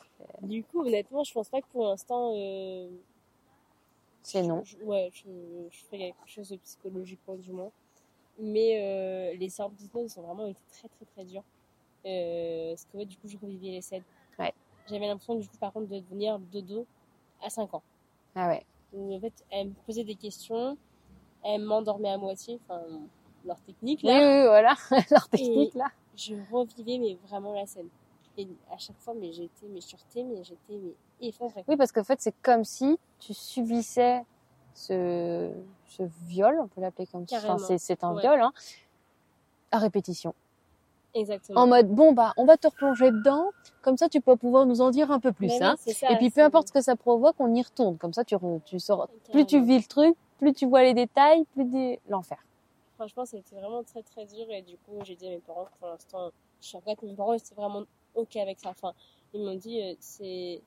Du 0.43 0.65
coup, 0.65 0.81
honnêtement, 0.83 1.23
je 1.25 1.33
pense 1.33 1.49
pas 1.49 1.61
que 1.61 1.67
pour 1.69 1.87
l'instant. 1.87 2.33
Euh, 2.35 2.89
c'est 4.25 4.43
non. 4.43 4.63
je- 4.65 4.77
ouais, 4.85 5.11
je, 5.13 5.29
je 5.71 5.85
fais 5.91 5.99
quelque 5.99 6.17
chose 6.27 6.49
de 6.51 6.57
psychologiquement, 6.57 7.35
du 7.35 7.51
moins. 7.53 7.71
Mais 8.39 8.79
euh, 8.81 9.37
les 9.37 9.49
séances 9.49 9.73
d'hypnose 9.75 10.17
ont 10.19 10.23
vraiment 10.23 10.47
été 10.47 10.61
très, 10.73 10.89
très, 10.89 11.05
très 11.15 11.25
dures. 11.25 11.45
Euh, 12.07 12.71
parce 12.71 12.85
que, 12.87 12.97
ouais, 12.99 13.05
du 13.05 13.17
coup, 13.17 13.29
je 13.29 13.37
revivais 13.37 13.69
les 13.73 13.81
scènes. 13.83 14.03
Ouais. 14.39 14.53
J'avais 14.89 15.07
l'impression, 15.07 15.35
du 15.37 15.47
coup, 15.49 15.57
par 15.59 15.73
contre, 15.73 15.87
de 15.89 16.01
devenir 16.01 16.39
dodo 16.39 16.87
à 17.41 17.51
5 17.51 17.73
ans. 17.75 17.83
Ah 18.35 18.49
ouais. 18.49 18.65
Où, 18.93 19.15
en 19.15 19.21
fait, 19.21 19.33
elle 19.51 19.69
me 19.69 19.75
posait 19.87 20.05
des 20.05 20.15
questions, 20.17 20.77
elle 21.45 21.63
m'endormait 21.63 22.11
à 22.11 22.19
moitié, 22.19 22.59
enfin, 22.65 22.81
leur 23.45 23.61
technique, 23.61 24.03
là. 24.03 24.13
oui, 24.13 24.19
oui, 24.41 24.47
voilà. 24.47 24.75
Leur 25.11 25.29
technique, 25.29 25.75
là. 25.75 25.87
Je 26.17 26.35
revivais, 26.53 26.99
mais 26.99 27.17
vraiment 27.29 27.53
la 27.55 27.67
scène. 27.67 27.89
Et 28.39 28.47
à 28.71 28.79
chaque 28.79 28.99
fois, 28.99 29.15
mais 29.19 29.33
j'étais, 29.33 29.67
mais 29.69 29.81
sûreté, 29.81 30.23
mais 30.25 30.43
j'étais, 30.45 30.79
mais 30.83 30.95
effondrée. 31.29 31.65
Oui, 31.69 31.77
parce 31.77 31.93
qu'en 31.93 32.05
fait, 32.05 32.21
c'est 32.21 32.35
comme 32.43 32.65
si 32.65 32.99
tu 33.19 33.35
subissais 33.35 34.25
ce, 34.75 35.51
ce 35.87 36.03
viol, 36.27 36.59
on 36.63 36.69
peut 36.69 36.81
l'appeler 36.81 37.07
comme 37.07 37.27
ça. 37.29 37.37
Enfin, 37.39 37.59
c'est, 37.59 37.79
c'est 37.79 38.05
un 38.05 38.15
Ouais. 38.15 38.23
viol, 38.23 38.41
hein, 38.41 38.53
à 39.71 39.79
répétition. 39.79 40.35
Exactement. 41.15 41.61
En 41.61 41.67
mode, 41.67 41.89
bon, 41.89 42.13
bah, 42.13 42.33
on 42.39 42.47
va 42.47 42.57
te 42.57 42.67
replonger 42.67 43.11
dedans. 43.11 43.51
Comme 43.83 43.99
ça, 43.99 44.09
tu 44.09 44.23
peux 44.23 44.37
pouvoir 44.37 44.65
nous 44.65 44.81
en 44.81 44.91
dire 44.91 45.11
un 45.11 45.21
peu 45.21 45.33
plus, 45.33 45.49
Mais 45.49 45.63
hein. 45.63 45.75
ça, 45.79 46.11
Et 46.11 46.17
puis, 46.17 46.31
peu 46.31 46.41
importe 46.43 46.69
ce 46.69 46.73
que 46.73 46.81
ça 46.81 46.97
provoque, 46.97 47.37
on 47.39 47.55
y 47.55 47.61
retourne. 47.61 47.99
Comme 47.99 48.15
ça, 48.15 48.25
tu, 48.25 48.35
tu 48.65 48.81
sors. 48.81 49.09
Plus 49.31 49.45
tu 49.45 49.61
vis 49.61 49.77
le 49.79 49.85
truc, 49.85 50.15
plus 50.43 50.53
tu 50.55 50.67
vois 50.67 50.83
les 50.83 50.93
détails, 50.93 51.45
plus 51.55 51.65
des... 51.65 52.01
l'enfer. 52.09 52.45
Franchement, 52.97 53.25
c'était 53.25 53.55
vraiment 53.55 53.85
très 53.85 54.03
très 54.03 54.27
dur 54.27 54.45
et 54.51 54.63
du 54.63 54.77
coup, 54.79 54.99
j'ai 55.05 55.15
dit 55.15 55.29
à 55.29 55.31
mes 55.31 55.39
parents 55.39 55.67
que 55.67 55.79
pour 55.79 55.87
l'instant, 55.87 56.31
je 56.61 56.67
suis 56.67 56.77
regrette, 56.77 57.01
mes 57.03 57.15
parents 57.15 57.33
étaient 57.35 57.55
vraiment 57.55 57.85
ok 58.17 58.35
avec 58.37 58.59
ça. 58.59 58.71
Enfin, 58.71 58.93
ils 59.33 59.41
m'ont 59.41 59.55
dit, 59.55 59.81
euh, 59.81 59.95
c'est 60.01 60.61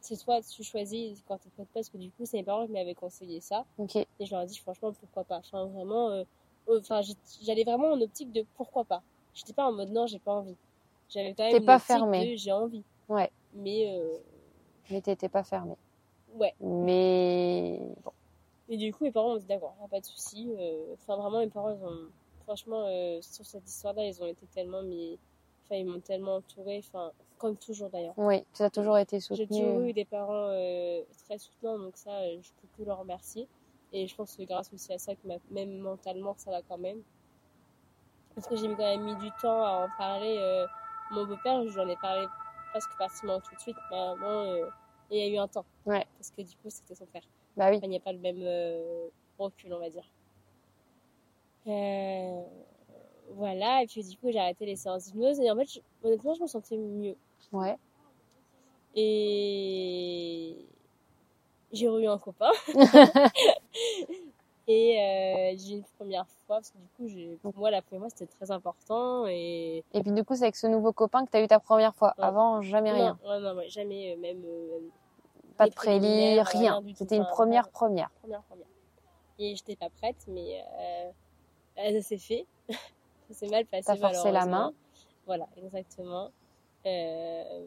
c'est 0.00 0.16
toi, 0.16 0.40
tu 0.40 0.62
choisis 0.62 1.20
quand 1.26 1.38
t'es 1.38 1.50
prête 1.50 1.66
parce 1.74 1.88
que 1.88 1.98
du 1.98 2.08
coup, 2.10 2.24
c'est 2.24 2.36
mes 2.38 2.44
parents 2.44 2.64
qui 2.66 2.72
m'avaient 2.72 2.94
conseillé 2.94 3.40
ça 3.40 3.64
Ok. 3.78 3.96
et 3.96 4.06
je 4.20 4.30
leur 4.30 4.42
ai 4.42 4.46
dit, 4.46 4.56
franchement, 4.58 4.92
pourquoi 4.92 5.24
pas? 5.24 5.38
Enfin, 5.38 5.66
vraiment, 5.66 6.10
euh, 6.10 6.24
enfin, 6.68 7.00
j'allais 7.42 7.64
vraiment 7.64 7.88
en 7.92 8.00
optique 8.00 8.30
de 8.32 8.44
pourquoi 8.56 8.84
pas. 8.84 9.02
J'étais 9.34 9.52
pas 9.52 9.66
en 9.66 9.72
mode 9.72 9.90
non, 9.90 10.06
j'ai 10.06 10.20
pas 10.20 10.34
envie. 10.34 10.56
J'avais 11.08 11.34
quand 11.34 11.44
même 11.44 11.56
une 11.56 11.64
pas 11.64 11.76
optique 11.76 11.88
fermée. 11.88 12.30
de 12.32 12.36
j'ai 12.36 12.52
envie. 12.52 12.84
Ouais. 13.08 13.30
Mais 13.54 13.92
euh, 13.92 14.18
Mais 14.88 15.00
t'étais 15.00 15.28
pas 15.28 15.42
fermé. 15.42 15.74
ouais. 16.36 16.54
Mais 16.60 17.80
bon. 18.04 18.12
Et 18.70 18.76
du 18.76 18.92
coup, 18.94 19.04
mes 19.04 19.10
parents 19.10 19.30
m'ont 19.30 19.36
dit 19.36 19.46
d'accord, 19.46 19.74
y 19.80 19.84
a 19.84 19.88
pas 19.88 20.00
de 20.00 20.04
souci. 20.06 20.48
Euh, 20.58 20.94
Enfin, 20.94 21.16
vraiment, 21.16 21.40
mes 21.40 21.48
parents, 21.48 21.70
ils 21.76 21.84
ont, 21.84 22.08
franchement, 22.44 22.86
euh, 22.86 23.18
sur 23.20 23.44
cette 23.44 23.68
histoire-là, 23.68 24.04
ils 24.04 24.22
ont 24.22 24.26
été 24.26 24.46
tellement 24.54 24.82
mis, 24.82 25.18
enfin, 25.66 25.74
ils 25.76 25.84
m'ont 25.84 25.98
tellement 26.00 26.36
entouré, 26.36 26.78
enfin, 26.78 27.10
comme 27.38 27.56
toujours 27.56 27.90
d'ailleurs. 27.90 28.14
Oui, 28.16 28.44
tu 28.54 28.62
as 28.62 28.70
toujours 28.70 28.96
été 28.98 29.18
J'ai 29.18 29.26
soutenu. 29.26 29.46
toujours 29.46 29.80
eu 29.80 29.92
des 29.92 30.04
parents 30.04 30.50
euh, 30.52 31.02
très 31.24 31.38
soutenants, 31.38 31.78
donc 31.80 31.96
ça, 31.96 32.10
je 32.40 32.48
peux 32.60 32.68
que 32.78 32.86
leur 32.86 32.98
remercier. 32.98 33.48
Et 33.92 34.06
je 34.06 34.14
pense 34.14 34.36
que 34.36 34.44
grâce 34.44 34.72
aussi 34.72 34.92
à 34.92 34.98
ça, 34.98 35.14
que 35.16 35.26
même 35.50 35.78
mentalement, 35.78 36.34
ça 36.38 36.52
va 36.52 36.62
quand 36.62 36.78
même. 36.78 37.02
Parce 38.36 38.46
que 38.46 38.54
j'ai 38.54 38.68
quand 38.68 38.76
même 38.78 39.02
mis 39.02 39.16
du 39.16 39.30
temps 39.42 39.64
à 39.64 39.84
en 39.86 39.88
parler. 39.98 40.36
euh, 40.38 40.64
mon 41.10 41.26
beau-père, 41.26 41.66
j'en 41.70 41.88
ai 41.88 41.96
parlé 41.96 42.24
presque 42.70 42.90
pratiquement 42.90 43.40
tout 43.40 43.52
de 43.56 43.60
suite, 43.60 43.76
mais 43.90 43.96
vraiment, 43.96 44.42
euh, 44.44 44.66
il 45.10 45.18
y 45.18 45.22
a 45.22 45.26
eu 45.26 45.36
un 45.38 45.48
temps. 45.48 45.64
Ouais. 45.86 46.06
Parce 46.18 46.30
que 46.30 46.42
du 46.42 46.54
coup, 46.58 46.68
c'était 46.70 46.94
son 46.94 47.06
père. 47.06 47.24
Bah 47.56 47.68
oui. 47.70 47.76
Enfin, 47.76 47.86
il 47.86 47.90
n'y 47.90 47.96
a 47.96 48.00
pas 48.00 48.12
le 48.12 48.18
même 48.18 48.40
euh, 48.42 49.08
recul, 49.38 49.72
on 49.74 49.78
va 49.78 49.88
dire. 49.90 50.04
Euh, 51.66 52.42
voilà, 53.32 53.82
et 53.82 53.86
puis 53.86 54.02
du 54.02 54.16
coup, 54.16 54.30
j'ai 54.30 54.38
arrêté 54.38 54.64
les 54.66 54.76
séances 54.76 55.04
d'hypnose 55.06 55.38
et 55.40 55.50
en 55.50 55.56
fait, 55.56 55.66
je- 55.66 55.80
honnêtement, 56.06 56.34
je 56.34 56.42
me 56.42 56.46
sentais 56.46 56.76
mieux. 56.76 57.16
Ouais. 57.52 57.76
Et 58.96 60.56
j'ai 61.72 61.86
eu 61.86 62.06
un 62.06 62.18
copain. 62.18 62.50
et 64.66 64.98
euh, 64.98 65.54
j'ai 65.58 65.74
eu 65.74 65.76
une 65.78 65.84
première 65.98 66.26
fois, 66.46 66.56
parce 66.56 66.70
que 66.70 66.78
du 66.78 66.86
coup, 66.96 67.08
j'ai- 67.08 67.36
pour 67.42 67.54
moi, 67.56 67.70
la 67.70 67.82
première 67.82 68.02
fois, 68.02 68.10
c'était 68.10 68.26
très 68.26 68.50
important. 68.50 69.26
Et 69.26 69.84
Et 69.92 70.02
puis 70.02 70.12
du 70.12 70.24
coup, 70.24 70.34
c'est 70.34 70.44
avec 70.44 70.56
ce 70.56 70.66
nouveau 70.66 70.92
copain 70.92 71.24
que 71.24 71.30
tu 71.30 71.36
as 71.36 71.42
eu 71.42 71.46
ta 71.48 71.60
première 71.60 71.94
fois. 71.94 72.14
Ouais. 72.18 72.24
Avant, 72.24 72.62
jamais 72.62 72.92
rien. 72.92 73.18
non, 73.22 73.30
ouais, 73.30 73.40
non, 73.40 73.54
ouais, 73.56 73.68
jamais, 73.68 74.12
euh, 74.12 74.16
même 74.18 74.42
Pas 75.60 75.68
de 75.68 75.74
prélit, 75.74 76.40
rien. 76.40 76.82
C'était 76.94 77.16
une 77.16 77.26
première 77.26 77.68
première. 77.68 78.10
première, 78.22 78.42
première. 78.44 78.66
Et 79.38 79.54
j'étais 79.56 79.76
pas 79.76 79.90
prête, 79.90 80.16
mais 80.26 80.62
euh, 80.80 81.10
ça 81.76 82.00
s'est 82.02 82.16
fait. 82.18 82.46
ça 82.68 83.34
s'est 83.34 83.48
mal 83.48 83.66
passé. 83.66 83.84
T'as 83.86 83.96
forcé 83.96 84.30
la 84.32 84.46
main. 84.46 84.72
Voilà, 85.26 85.46
exactement. 85.56 86.30
Euh, 86.86 87.66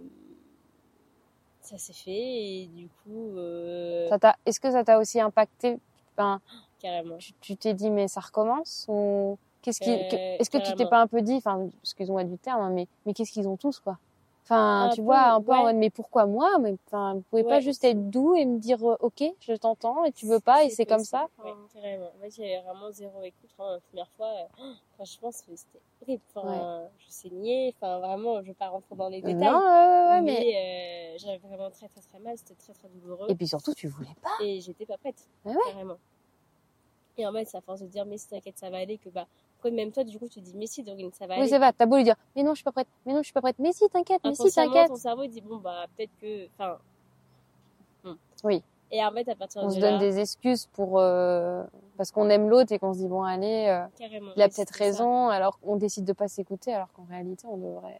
ça 1.62 1.78
s'est 1.78 1.94
fait 1.94 2.12
et 2.12 2.66
du 2.68 2.90
coup, 2.90 3.38
euh, 3.38 4.10
Ça 4.10 4.18
t'a- 4.18 4.38
Est-ce 4.46 4.60
que 4.60 4.72
ça 4.72 4.84
t'a 4.84 4.98
aussi 4.98 5.20
impacté? 5.20 5.80
Enfin, 6.16 6.42
carrément. 6.80 7.18
Tu 7.42 7.56
t'es 7.56 7.74
dit, 7.76 7.92
mais 7.92 8.08
ça 8.08 8.22
recommence 8.22 8.86
ou 8.90 9.38
qu'est-ce 9.62 9.80
qui, 9.80 9.92
Euh, 9.92 10.38
Est-ce 10.40 10.50
que 10.50 10.58
tu 10.58 10.74
t'es 10.76 10.86
pas 10.88 11.00
un 11.00 11.08
peu 11.08 11.22
dit, 11.22 11.36
enfin, 11.36 11.70
excuse-moi 11.84 12.24
du 12.24 12.38
terme, 12.40 12.62
hein, 12.62 12.70
mais, 12.72 12.88
mais 13.06 13.14
qu'est-ce 13.14 13.32
qu'ils 13.32 13.48
ont 13.48 13.58
tous, 13.58 13.80
quoi? 13.80 13.98
Enfin, 14.44 14.84
Un 14.84 14.90
tu 14.90 14.98
peu, 14.98 15.04
vois, 15.04 15.22
un 15.36 15.42
peu 15.42 15.54
en 15.54 15.64
mode, 15.64 15.76
mais 15.78 15.90
pourquoi 15.90 16.26
moi? 16.26 16.58
Mais 16.60 16.76
enfin, 16.88 17.14
vous 17.16 17.22
pouvez 17.30 17.46
pas 17.46 17.62
juste 17.62 17.84
être 17.86 18.10
doux 18.10 18.36
et 18.36 18.44
me 18.46 18.60
dire, 18.60 18.78
euh, 18.86 18.98
ok, 19.00 19.24
je 19.40 19.54
t'entends 19.54 20.04
et 20.04 20.12
tu 20.12 20.26
veux 20.26 20.42
pas 20.42 20.66
et 20.66 20.70
c'est 20.70 20.86
comme 20.86 21.04
ça. 21.06 21.28
possible, 21.38 21.58
Ouais, 21.62 21.70
carrément. 21.82 22.08
En 22.08 22.20
fait, 22.22 22.30
j'avais 22.32 22.62
vraiment 22.62 22.92
zéro 22.92 23.22
écoute. 23.24 23.50
Vraiment, 23.58 23.74
la 23.76 23.80
première 23.80 24.10
fois, 24.18 24.28
euh, 24.60 24.74
franchement, 24.96 25.32
c'était 25.32 25.54
horrible. 26.02 26.22
Enfin, 26.36 26.82
je 27.00 27.06
saignais. 27.10 27.74
Enfin, 27.78 28.00
vraiment, 28.00 28.42
je 28.42 28.48
vais 28.48 28.54
pas 28.54 28.68
rentrer 28.68 28.96
dans 28.98 29.08
les 29.08 29.22
Non, 29.22 29.28
détails. 29.34 29.50
ouais, 29.54 29.56
ouais, 29.56 30.10
ouais, 30.10 30.22
mais 30.22 30.40
mais 30.42 31.16
euh, 31.16 31.18
j'avais 31.20 31.38
vraiment 31.38 31.70
très, 31.72 31.88
très, 31.88 32.02
très 32.02 32.20
mal. 32.20 32.38
C'était 32.38 32.56
très, 32.56 32.74
très 32.74 32.90
douloureux. 32.90 33.28
et 33.30 33.36
puis 33.36 33.48
surtout, 33.48 33.74
tu 33.74 33.88
voulais 33.88 34.10
pas. 34.22 34.44
Et 34.44 34.60
j'étais 34.60 34.86
pas 34.86 34.98
prête. 34.98 35.26
Ah 35.46 35.50
ouais 35.52 35.56
Carrément. 35.72 35.98
Et 37.18 37.26
en 37.28 37.32
fait, 37.32 37.46
c'est 37.46 37.58
à 37.58 37.62
force 37.62 37.80
de 37.80 37.88
dire, 37.88 38.06
mais 38.06 38.18
si 38.18 38.28
t'inquiète, 38.28 38.58
ça 38.58 38.70
va 38.70 38.78
aller, 38.80 38.98
que 38.98 39.08
bah, 39.10 39.28
quoi, 39.64 39.72
même 39.72 39.92
toi, 39.92 40.04
du 40.04 40.20
coup, 40.20 40.28
tu 40.28 40.42
dis, 40.42 40.54
mais 40.56 40.68
si, 40.68 40.84
Dorine, 40.84 41.12
ça 41.14 41.26
va 41.26 41.36
Oui, 41.36 41.42
aller. 41.42 41.50
c'est 41.50 41.58
vrai. 41.58 41.74
T'as 41.74 41.86
beau 41.88 41.96
lui 41.98 42.04
dire, 42.04 42.16
mais 42.36 42.44
non, 42.44 42.52
je 42.52 42.58
suis 42.58 42.64
pas 42.64 42.72
prête. 42.72 42.88
Mais 43.06 43.14
non, 43.14 43.20
je 43.20 43.24
suis 43.24 43.34
pas 43.34 43.42
prête. 43.42 43.58
Mais 43.60 43.74
si, 43.74 43.88
t'inquiète. 43.90 44.22
Mais 44.24 44.36
si, 44.36 44.52
t'inquiète. 44.52 44.90
ton 44.90 44.96
cerveau, 44.96 45.24
il 45.24 45.30
dit, 45.30 45.42
bon, 45.42 45.58
bah, 45.58 45.86
peut-être 45.96 46.12
que, 46.22 46.48
enfin. 46.58 46.78
hmm. 48.04 48.14
Oui. 48.44 48.64
Et 48.92 49.04
en 49.04 49.12
fait, 49.12 49.28
à 49.28 49.36
partir 49.36 49.64
On 49.64 49.70
de 49.70 49.74
se 49.74 49.80
là, 49.80 49.90
donne 49.92 50.00
des 50.00 50.20
excuses 50.20 50.68
pour 50.68 51.00
euh, 51.00 51.64
parce 51.98 52.12
qu'on 52.12 52.30
aime 52.30 52.48
l'autre 52.48 52.72
et 52.74 52.78
qu'on 52.78 52.94
se 52.94 53.00
dit 53.00 53.08
bon 53.08 53.24
allez, 53.24 53.66
euh, 53.68 53.86
il 54.36 54.42
a 54.42 54.48
peut-être 54.48 54.54
c'était 54.54 54.74
ça. 54.74 54.84
raison. 54.84 55.30
Alors 55.30 55.60
qu'on 55.60 55.78
décide 55.78 56.06
de 56.06 56.14
pas 56.14 56.28
s'écouter, 56.28 56.72
alors 56.72 56.92
qu'en 56.94 57.06
réalité 57.10 57.48
on 57.50 57.58
devrait. 57.58 58.00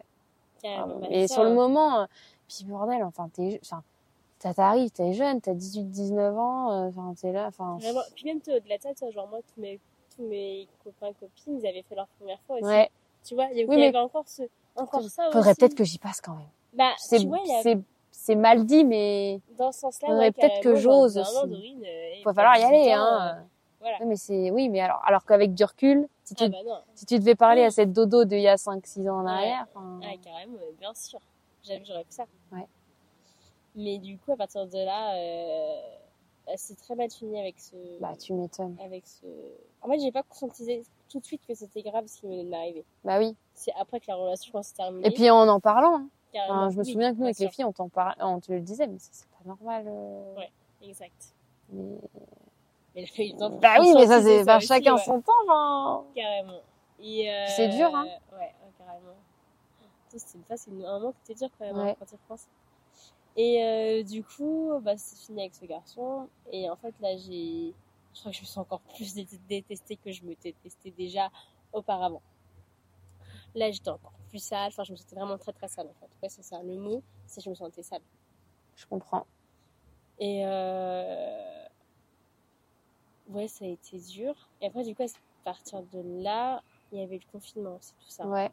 Carrément. 0.62 1.00
Bah, 1.00 1.08
et 1.10 1.28
ça, 1.28 1.34
sur 1.34 1.44
le 1.46 1.50
hein. 1.50 1.54
moment, 1.56 2.02
euh, 2.02 2.06
puis 2.48 2.64
bordel, 2.66 3.04
enfin 3.04 3.28
t'es, 3.34 3.60
enfin 3.64 3.82
ça 4.38 4.54
t'arrive, 4.54 4.92
t'es 4.92 5.14
jeune, 5.14 5.42
t'as 5.42 5.54
18-19 5.54 6.38
ans, 6.38 6.72
euh, 6.72 6.90
enfin 6.90 7.16
t'es 7.20 7.32
là, 7.32 7.48
enfin. 7.48 7.78
Vraiment. 7.82 8.02
Puis 8.14 8.26
même 8.26 8.40
toi, 8.40 8.54
au-delà 8.58 8.78
de 8.78 8.84
ça, 8.84 8.94
tu 8.94 9.00
vois, 9.04 9.12
genre 9.12 9.28
moi, 9.30 9.40
tous 9.42 9.60
mes, 9.60 9.80
tous 10.16 10.24
mes 10.24 10.68
copains, 10.84 11.14
copines, 11.20 11.60
ils 11.60 11.68
avaient 11.68 11.84
fait 11.84 11.96
leur 11.96 12.08
première 12.20 12.40
fois 12.42 12.56
aussi. 12.58 12.66
Ouais. 12.66 12.90
Tu 13.24 13.36
vois, 13.36 13.46
il 13.52 13.60
y 13.60 13.66
Oui, 13.66 13.80
y 13.80 13.84
avait 13.86 13.98
encore 13.98 14.28
ce, 14.28 14.44
encore 14.76 15.02
ça 15.04 15.30
Faudrait 15.32 15.56
peut-être 15.56 15.76
que 15.76 15.84
j'y 15.84 15.98
passe 16.00 16.20
quand 16.22 16.36
même. 16.36 16.48
Bah, 16.74 16.92
C'est, 16.98 17.20
tu 17.20 17.28
a, 17.28 17.76
c'est, 18.12 18.36
mal 18.36 18.66
dit, 18.66 18.84
mais 18.84 19.40
dans 19.58 19.72
ce 19.72 19.80
sens-là, 19.82 20.08
faudrait 20.10 20.26
ouais, 20.26 20.32
peut-être 20.32 20.62
que 20.62 20.76
j'ose 20.76 21.18
vraiment, 21.18 21.54
aussi. 21.56 21.78
Euh, 21.86 22.14
il 22.18 22.24
va 22.24 22.32
t'as 22.32 22.34
falloir 22.34 22.56
y 22.58 22.60
18 22.62 22.66
aller, 22.68 22.92
hein. 22.92 23.38
euh, 23.38 23.42
Voilà. 23.80 23.98
Mais 24.06 24.16
c'est, 24.16 24.52
oui, 24.52 24.70
mais 24.70 24.82
alors, 24.82 25.02
alors 25.06 25.26
qu'avec 25.26 25.54
du 25.54 25.64
recul, 25.64 26.08
si 26.24 26.36
tu, 26.36 26.44
Ah 26.46 26.50
bah 26.50 26.58
non. 26.66 26.80
si 26.96 27.06
tu 27.06 27.20
devais 27.20 27.36
parler 27.36 27.62
Oui. 27.62 27.68
à 27.68 27.72
cette 27.72 27.94
dodo 27.94 28.26
d'il 28.26 28.40
y 28.42 28.48
a 28.48 28.56
5-6 28.56 29.10
ans 29.10 29.20
en 29.20 29.26
Ouais. 29.26 29.32
arrière, 29.32 29.68
Ah, 29.76 29.82
carrément, 30.24 30.58
euh, 30.62 30.72
bien 30.80 30.94
sûr. 30.94 31.20
J'aurais 31.64 32.04
fait 32.04 32.12
ça. 32.12 32.26
Ouais. 32.52 32.68
Mais 33.76 33.98
du 34.00 34.18
coup, 34.18 34.34
à 34.34 34.38
partir 34.38 34.68
de 34.68 34.78
là, 34.78 35.16
euh, 35.16 35.82
bah, 35.82 36.03
c'est 36.56 36.76
très 36.78 36.96
mal 36.96 37.10
fini 37.10 37.40
avec 37.40 37.60
ce. 37.60 37.76
bah 38.00 38.16
tu 38.18 38.34
m'étonnes. 38.34 38.76
Avec 38.84 39.06
ce. 39.08 39.26
En 39.82 39.88
fait, 39.90 40.00
j'ai 40.00 40.12
pas 40.12 40.24
conscientisé 40.24 40.84
tout 41.10 41.20
de 41.20 41.26
suite 41.26 41.42
que 41.48 41.54
c'était 41.54 41.82
grave 41.84 42.06
ce 42.08 42.20
qui 42.20 42.28
venait 42.28 42.44
de 42.44 42.50
m'arriver. 42.50 42.84
Bah 43.04 43.20
oui. 43.20 43.36
C'est 43.54 43.74
après 43.80 44.00
que 44.00 44.06
la 44.08 44.16
relation, 44.16 44.48
je 44.48 44.52
pense, 44.52 44.68
s'est 44.68 44.76
terminée. 44.76 45.08
Et 45.08 45.12
puis 45.12 45.30
en 45.30 45.48
en 45.48 45.60
parlant, 45.60 45.96
hein. 45.98 46.08
Enfin, 46.50 46.70
je 46.72 46.78
me 46.78 46.84
Oui, 46.84 46.92
souviens 46.94 47.14
que 47.14 47.20
nous, 47.20 47.26
avec 47.26 47.38
les 47.38 47.50
filles, 47.50 47.64
on 47.66 47.72
t'en 47.72 47.90
parlait, 47.90 48.16
on 48.24 48.40
te 48.40 48.52
le 48.52 48.60
disait, 48.62 48.88
mais 48.88 48.98
ça, 48.98 49.10
c'est 49.12 49.28
pas 49.30 49.46
normal. 49.46 49.86
euh, 49.88 50.36
Ouais. 50.36 50.50
Exact. 50.82 51.34
mais- 51.70 51.98
Mais 52.96 53.04
il 53.18 53.32
a 53.34 53.34
le 53.34 53.38
temps 53.38 53.50
Bah 53.60 53.76
oui, 53.80 53.94
mais 53.96 54.08
ça, 54.08 54.22
c'est 54.22 54.44
pas 54.44 54.58
aussi, 54.58 54.68
chacun 54.68 54.96
ouais. 54.96 55.02
son 55.04 55.22
temps. 55.22 55.32
Enfin... 55.48 56.04
Carrément. 56.16 56.60
Et, 57.00 57.30
euh, 57.32 57.46
C'est 57.56 57.68
dur, 57.70 57.92
hein. 57.96 58.06
Ouais, 58.32 58.38
ouais, 58.40 58.52
carrément. 58.78 59.14
Ça, 60.10 60.18
c'est 60.18 60.38
c'est 60.58 60.72
un 60.72 61.00
moment 61.00 61.12
qui 61.26 61.32
était 61.32 61.40
dur 61.46 61.50
quand 61.60 61.66
même, 61.66 61.78
Ouais. 61.78 61.92
hein, 61.92 61.96
quand 62.00 62.06
tu 62.06 62.14
y 62.14 62.18
repenses. 62.18 62.48
Et 63.36 63.64
euh, 63.64 64.04
du 64.04 64.24
coup, 64.24 64.74
bah, 64.82 64.98
c'est 64.98 65.18
fini 65.18 65.42
avec 65.42 65.56
ce 65.56 65.66
garçon. 65.66 66.30
Et 66.52 66.70
en 66.70 66.76
fait, 66.76 66.94
là, 67.00 67.18
j'ai. 67.18 67.74
Je 68.14 68.20
crois 68.20 68.32
que 68.32 68.38
je 68.38 68.42
me 68.42 68.46
suis 68.48 68.60
encore 68.60 68.82
plus 68.82 69.14
dé- 69.16 69.28
détestée 69.50 69.96
que 69.96 70.12
je 70.12 70.24
me 70.24 70.36
détestais 70.36 70.92
déjà 70.92 71.32
auparavant. 71.72 72.22
Là, 73.56 73.72
j'étais 73.72 73.90
encore 73.90 74.14
plus 74.30 74.38
sale. 74.44 74.68
Enfin, 74.68 74.84
je 74.84 74.92
me 74.92 74.98
sentais 74.98 75.16
vraiment 75.16 75.38
très 75.38 75.52
très 75.54 75.68
sale 75.68 75.88
en 75.88 75.94
fait. 76.00 76.10
Ouais, 76.22 76.30
c'est 76.30 76.44
ça. 76.44 76.62
Le 76.62 76.76
mot, 76.76 77.02
c'est 77.26 77.42
que 77.42 77.46
je 77.46 77.50
me 77.50 77.56
sentais 77.56 77.82
sale. 77.82 78.02
Je 78.76 78.86
comprends. 78.86 79.26
Et 80.20 80.44
euh... 80.46 81.66
ouais, 83.30 83.48
ça 83.48 83.66
a 83.66 83.68
été 83.68 83.98
dur. 84.00 84.36
Et 84.62 84.68
après, 84.68 84.84
du 84.84 84.96
coup, 84.96 85.04
à 85.04 85.08
partir 85.44 85.82
de 85.82 86.22
là, 86.22 86.62
il 86.92 87.00
y 87.00 87.04
avait 87.04 87.18
le 87.18 87.32
confinement, 87.32 87.78
c'est 87.82 87.94
tout 87.94 88.10
ça. 88.10 88.28
Ouais. 88.28 88.52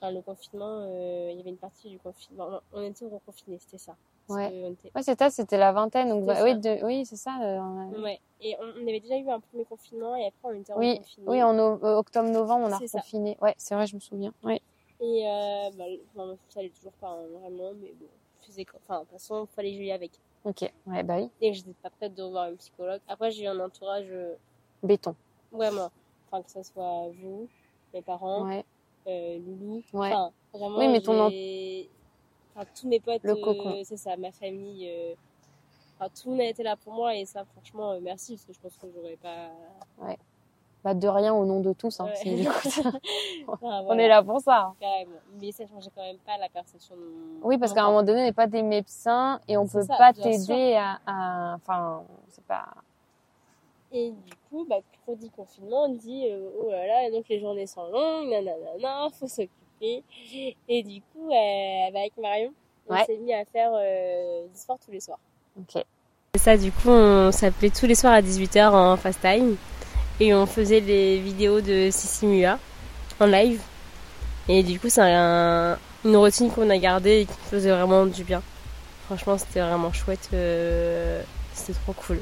Enfin, 0.00 0.12
le 0.12 0.22
confinement, 0.22 0.80
euh, 0.82 1.30
il 1.32 1.36
y 1.38 1.40
avait 1.40 1.50
une 1.50 1.56
partie 1.56 1.88
du 1.88 1.98
confinement. 1.98 2.60
On 2.72 2.82
était 2.82 3.04
reconfinés, 3.06 3.58
c'était 3.58 3.78
ça. 3.78 3.96
Parce 4.28 4.38
Ouais. 4.40 4.70
était- 4.72 4.92
Ouais, 4.94 5.02
ça, 5.02 5.30
c'était 5.30 5.58
la 5.58 5.72
vingtaine. 5.72 6.08
Donc, 6.10 6.20
C'était 6.20 6.34
bah, 6.34 6.44
oui, 6.44 6.54
de- 6.80 6.84
oui, 6.84 7.06
c'est 7.06 7.16
ça. 7.16 7.38
euh, 7.42 8.00
Ouais. 8.02 8.20
Et 8.40 8.56
on, 8.60 8.64
on 8.80 8.86
avait 8.86 9.00
déjà 9.00 9.16
eu 9.16 9.28
un 9.28 9.40
premier 9.40 9.64
confinement 9.64 10.14
et 10.14 10.26
après 10.26 10.38
on 10.44 10.52
était 10.60 10.72
Oui, 10.74 10.92
reconfinés. 10.92 11.26
Oui, 11.28 11.42
en 11.42 11.52
no- 11.54 11.82
euh, 11.84 11.96
octobre-novembre, 11.96 12.66
on 12.68 12.72
a 12.72 12.78
C'est 12.78 12.86
ça. 12.88 12.98
reconfiné. 12.98 13.36
Ouais, 13.40 13.54
c'est 13.58 13.74
vrai, 13.74 13.86
je 13.86 13.96
me 13.96 14.00
souviens. 14.00 14.32
Ouais. 14.44 14.60
Et 15.00 15.26
euh, 15.26 15.70
bah, 15.76 15.84
enfin, 16.14 16.36
ça 16.48 16.60
allait 16.60 16.68
toujours 16.70 16.92
pas 16.92 17.08
hein, 17.08 17.26
vraiment, 17.40 17.72
mais 17.80 17.92
bon, 17.98 18.06
je 18.42 18.46
faisais 18.46 18.64
quoi. 18.64 18.78
Enfin, 18.84 18.98
de 19.00 19.04
toute 19.04 19.12
façon, 19.12 19.48
il 19.50 19.54
fallait 19.54 19.70
aille 19.70 19.92
avec. 19.92 20.12
Ok. 20.44 20.70
Ouais, 20.86 21.02
bah 21.02 21.16
oui. 21.16 21.30
Et 21.40 21.52
j'étais 21.52 21.72
pas 21.82 21.90
prête 21.90 22.14
de 22.14 22.22
revoir 22.22 22.44
un 22.44 22.54
psychologue. 22.56 23.00
Après, 23.08 23.30
j'ai 23.32 23.44
eu 23.44 23.46
un 23.48 23.58
entourage, 23.58 24.06
Béton. 24.84 25.16
vraiment. 25.50 25.90
Enfin, 26.30 26.42
que 26.42 26.50
ce 26.50 26.62
soit 26.62 27.08
vous, 27.20 27.48
mes 27.94 28.02
parents, 28.02 28.44
Ouais. 28.46 28.64
Euh, 29.06 29.38
Loulou. 29.38 29.82
Ouais. 29.92 30.12
Enfin, 30.12 30.30
vraiment, 30.52 30.78
Oui, 30.78 30.88
mais 30.88 31.00
ton 31.00 31.26
enfin, 31.26 32.66
tous 32.78 32.88
mes 32.88 33.00
potes, 33.00 33.22
Le 33.22 33.32
euh, 33.34 33.82
c'est 33.84 33.96
ça, 33.96 34.16
ma 34.16 34.32
famille, 34.32 34.88
euh, 34.90 35.14
enfin, 35.98 36.10
tout 36.10 36.28
le 36.30 36.32
monde 36.32 36.40
a 36.40 36.48
été 36.48 36.62
là 36.62 36.76
pour 36.76 36.92
moi 36.92 37.14
et 37.14 37.24
ça, 37.24 37.44
franchement, 37.44 37.98
merci 38.00 38.34
parce 38.34 38.44
que 38.46 38.52
je 38.54 38.60
pense 38.60 38.76
que 38.76 38.86
j'aurais 38.94 39.16
pas. 39.16 39.50
Ouais. 40.04 40.18
bah, 40.84 40.94
de 40.94 41.08
rien 41.08 41.34
au 41.34 41.44
nom 41.44 41.60
de 41.60 41.72
tous. 41.72 41.98
Hein, 42.00 42.04
Ouais. 42.06 42.16
si 42.16 42.36
j'écoute 42.38 42.70
ça. 42.70 42.82
Enfin, 43.48 43.82
On 43.86 43.98
est 43.98 44.08
là 44.08 44.22
pour 44.22 44.40
ça. 44.40 44.74
Carrément. 44.80 45.12
Mais 45.40 45.50
ça 45.52 45.66
changeait 45.66 45.90
quand 45.94 46.02
même 46.02 46.18
pas 46.18 46.36
la 46.38 46.48
perception 46.48 46.94
de 46.96 47.00
mon- 47.00 47.46
Oui, 47.46 47.58
parce 47.58 47.72
qu'à 47.72 47.82
un 47.82 47.86
moment 47.88 48.02
donné, 48.02 48.20
on 48.20 48.24
n'est 48.24 48.32
pas 48.32 48.46
des 48.46 48.62
médecins 48.62 49.40
et 49.48 49.56
on 49.56 49.66
C'est 49.66 49.80
peut 49.80 49.86
ça, 49.86 49.96
pas 49.96 50.12
t'aider 50.12 50.74
à, 50.76 50.98
à- 51.06 51.54
Enfin, 51.56 52.02
c'est 52.28 52.44
pas. 52.44 52.68
Et 53.92 54.10
du 54.10 54.34
coup, 54.50 54.66
bah, 54.68 54.76
produit 55.04 55.30
confinement, 55.30 55.84
on 55.84 55.94
dit, 55.94 56.26
euh, 56.30 56.50
oh 56.62 56.70
là 56.70 56.86
là, 56.86 57.06
et 57.06 57.10
donc 57.10 57.24
les 57.28 57.40
journées 57.40 57.66
sont 57.66 57.86
longues, 57.90 58.28
nanana, 58.28 59.08
faut 59.18 59.26
s'occuper. 59.28 60.02
Et 60.68 60.82
du 60.82 61.00
coup, 61.00 61.30
euh, 61.30 61.90
bah, 61.92 62.00
avec 62.00 62.16
Marion, 62.18 62.52
on 62.88 62.94
Ouais. 62.94 63.04
s'est 63.04 63.16
mis 63.16 63.32
à 63.32 63.44
faire 63.46 63.70
euh, 63.74 64.46
du 64.46 64.58
sport 64.58 64.78
tous 64.84 64.90
les 64.90 65.00
soirs. 65.00 65.18
Ok. 65.58 65.76
Et 66.34 66.38
ça, 66.38 66.56
du 66.56 66.70
coup, 66.70 66.90
on 66.90 67.32
s'appelait 67.32 67.70
tous 67.70 67.86
les 67.86 67.94
soirs 67.94 68.12
à 68.12 68.20
18h 68.22 68.72
en 68.74 68.96
fast 68.96 69.20
time. 69.22 69.56
Et 70.20 70.34
on 70.34 70.46
faisait 70.46 70.80
les 70.80 71.18
vidéos 71.20 71.60
de 71.60 71.88
Sissi 71.90 72.26
Mua 72.26 72.58
en 73.20 73.26
live. 73.26 73.62
Et 74.48 74.62
du 74.62 74.78
coup, 74.80 74.88
c'est 74.90 75.00
un- 75.02 75.78
une 76.04 76.16
routine 76.16 76.50
qu'on 76.50 76.68
a 76.70 76.78
gardée 76.78 77.20
et 77.20 77.26
qui 77.26 77.32
faisait 77.50 77.70
vraiment 77.70 78.04
du 78.06 78.24
bien. 78.24 78.42
Franchement, 79.06 79.38
c'était 79.38 79.60
vraiment 79.60 79.92
chouette. 79.92 80.28
euh, 80.34 81.22
c'était 81.54 81.78
trop 81.80 81.92
cool. 81.94 82.20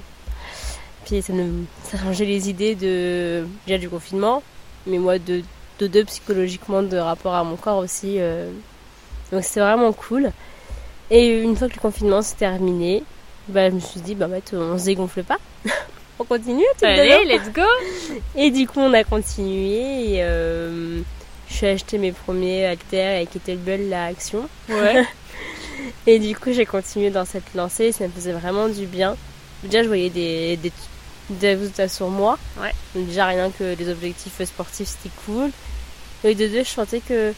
Puis 1.06 1.22
ça, 1.22 1.32
nous, 1.32 1.64
ça 1.84 1.98
changeait 1.98 2.26
les 2.26 2.50
idées 2.50 2.74
de 2.74 3.46
déjà 3.66 3.78
du 3.78 3.88
confinement, 3.88 4.42
mais 4.86 4.98
moi 4.98 5.18
de, 5.18 5.42
de 5.78 5.86
deux 5.86 6.04
psychologiquement 6.04 6.82
de 6.82 6.96
rapport 6.98 7.34
à 7.34 7.44
mon 7.44 7.56
corps 7.56 7.78
aussi. 7.78 8.16
euh. 8.18 8.50
donc 9.32 9.42
c'était 9.44 9.60
vraiment 9.60 9.92
cool. 9.92 10.32
Et 11.10 11.40
une 11.40 11.56
fois 11.56 11.68
que 11.68 11.74
le 11.74 11.80
confinement 11.80 12.22
s'est 12.22 12.36
terminé, 12.36 13.04
bah, 13.48 13.70
je 13.70 13.74
me 13.76 13.80
suis 13.80 14.00
dit, 14.00 14.14
bah, 14.14 14.26
en 14.26 14.30
fait, 14.30 14.54
on 14.54 14.76
se 14.76 14.86
dégonfle 14.86 15.22
pas. 15.22 15.38
on 16.18 16.24
continue, 16.24 16.64
tout 16.78 16.84
Allez, 16.84 17.24
let's 17.24 17.52
go 17.52 17.62
Et 18.36 18.50
du 18.50 18.66
coup, 18.66 18.80
on 18.80 18.92
a 18.92 19.04
continué. 19.04 20.14
Et, 20.14 20.24
euh, 20.24 21.00
je 21.48 21.54
suis 21.54 21.66
acheté 21.66 21.98
mes 21.98 22.10
premiers 22.10 22.66
haltères 22.66 23.16
avec 23.16 23.30
kettlebell 23.30 23.88
la 23.88 24.06
action. 24.06 24.48
Ouais. 24.68 25.04
Et 26.08 26.18
du 26.18 26.34
coup, 26.34 26.52
j'ai 26.52 26.66
continué 26.66 27.10
dans 27.10 27.24
cette 27.24 27.54
lancée. 27.54 27.92
Ça 27.92 28.04
me 28.04 28.10
faisait 28.10 28.32
vraiment 28.32 28.68
du 28.68 28.86
bien. 28.86 29.16
Déjà, 29.62 29.84
je 29.84 29.88
voyais 29.88 30.10
des, 30.10 30.56
des, 30.56 30.72
des 31.30 31.54
résultats 31.54 31.88
sur 31.88 32.08
moi. 32.08 32.38
Ouais. 32.60 32.72
Donc, 32.94 33.06
déjà, 33.06 33.26
rien 33.26 33.50
que 33.50 33.74
les 33.78 33.88
objectifs 33.88 34.42
sportifs, 34.44 34.88
c'était 34.88 35.14
cool. 35.26 35.50
Et 36.24 36.34
de 36.34 36.46
deux, 36.48 36.64
je 36.64 36.68
sentais 36.68 37.00
que 37.00 37.32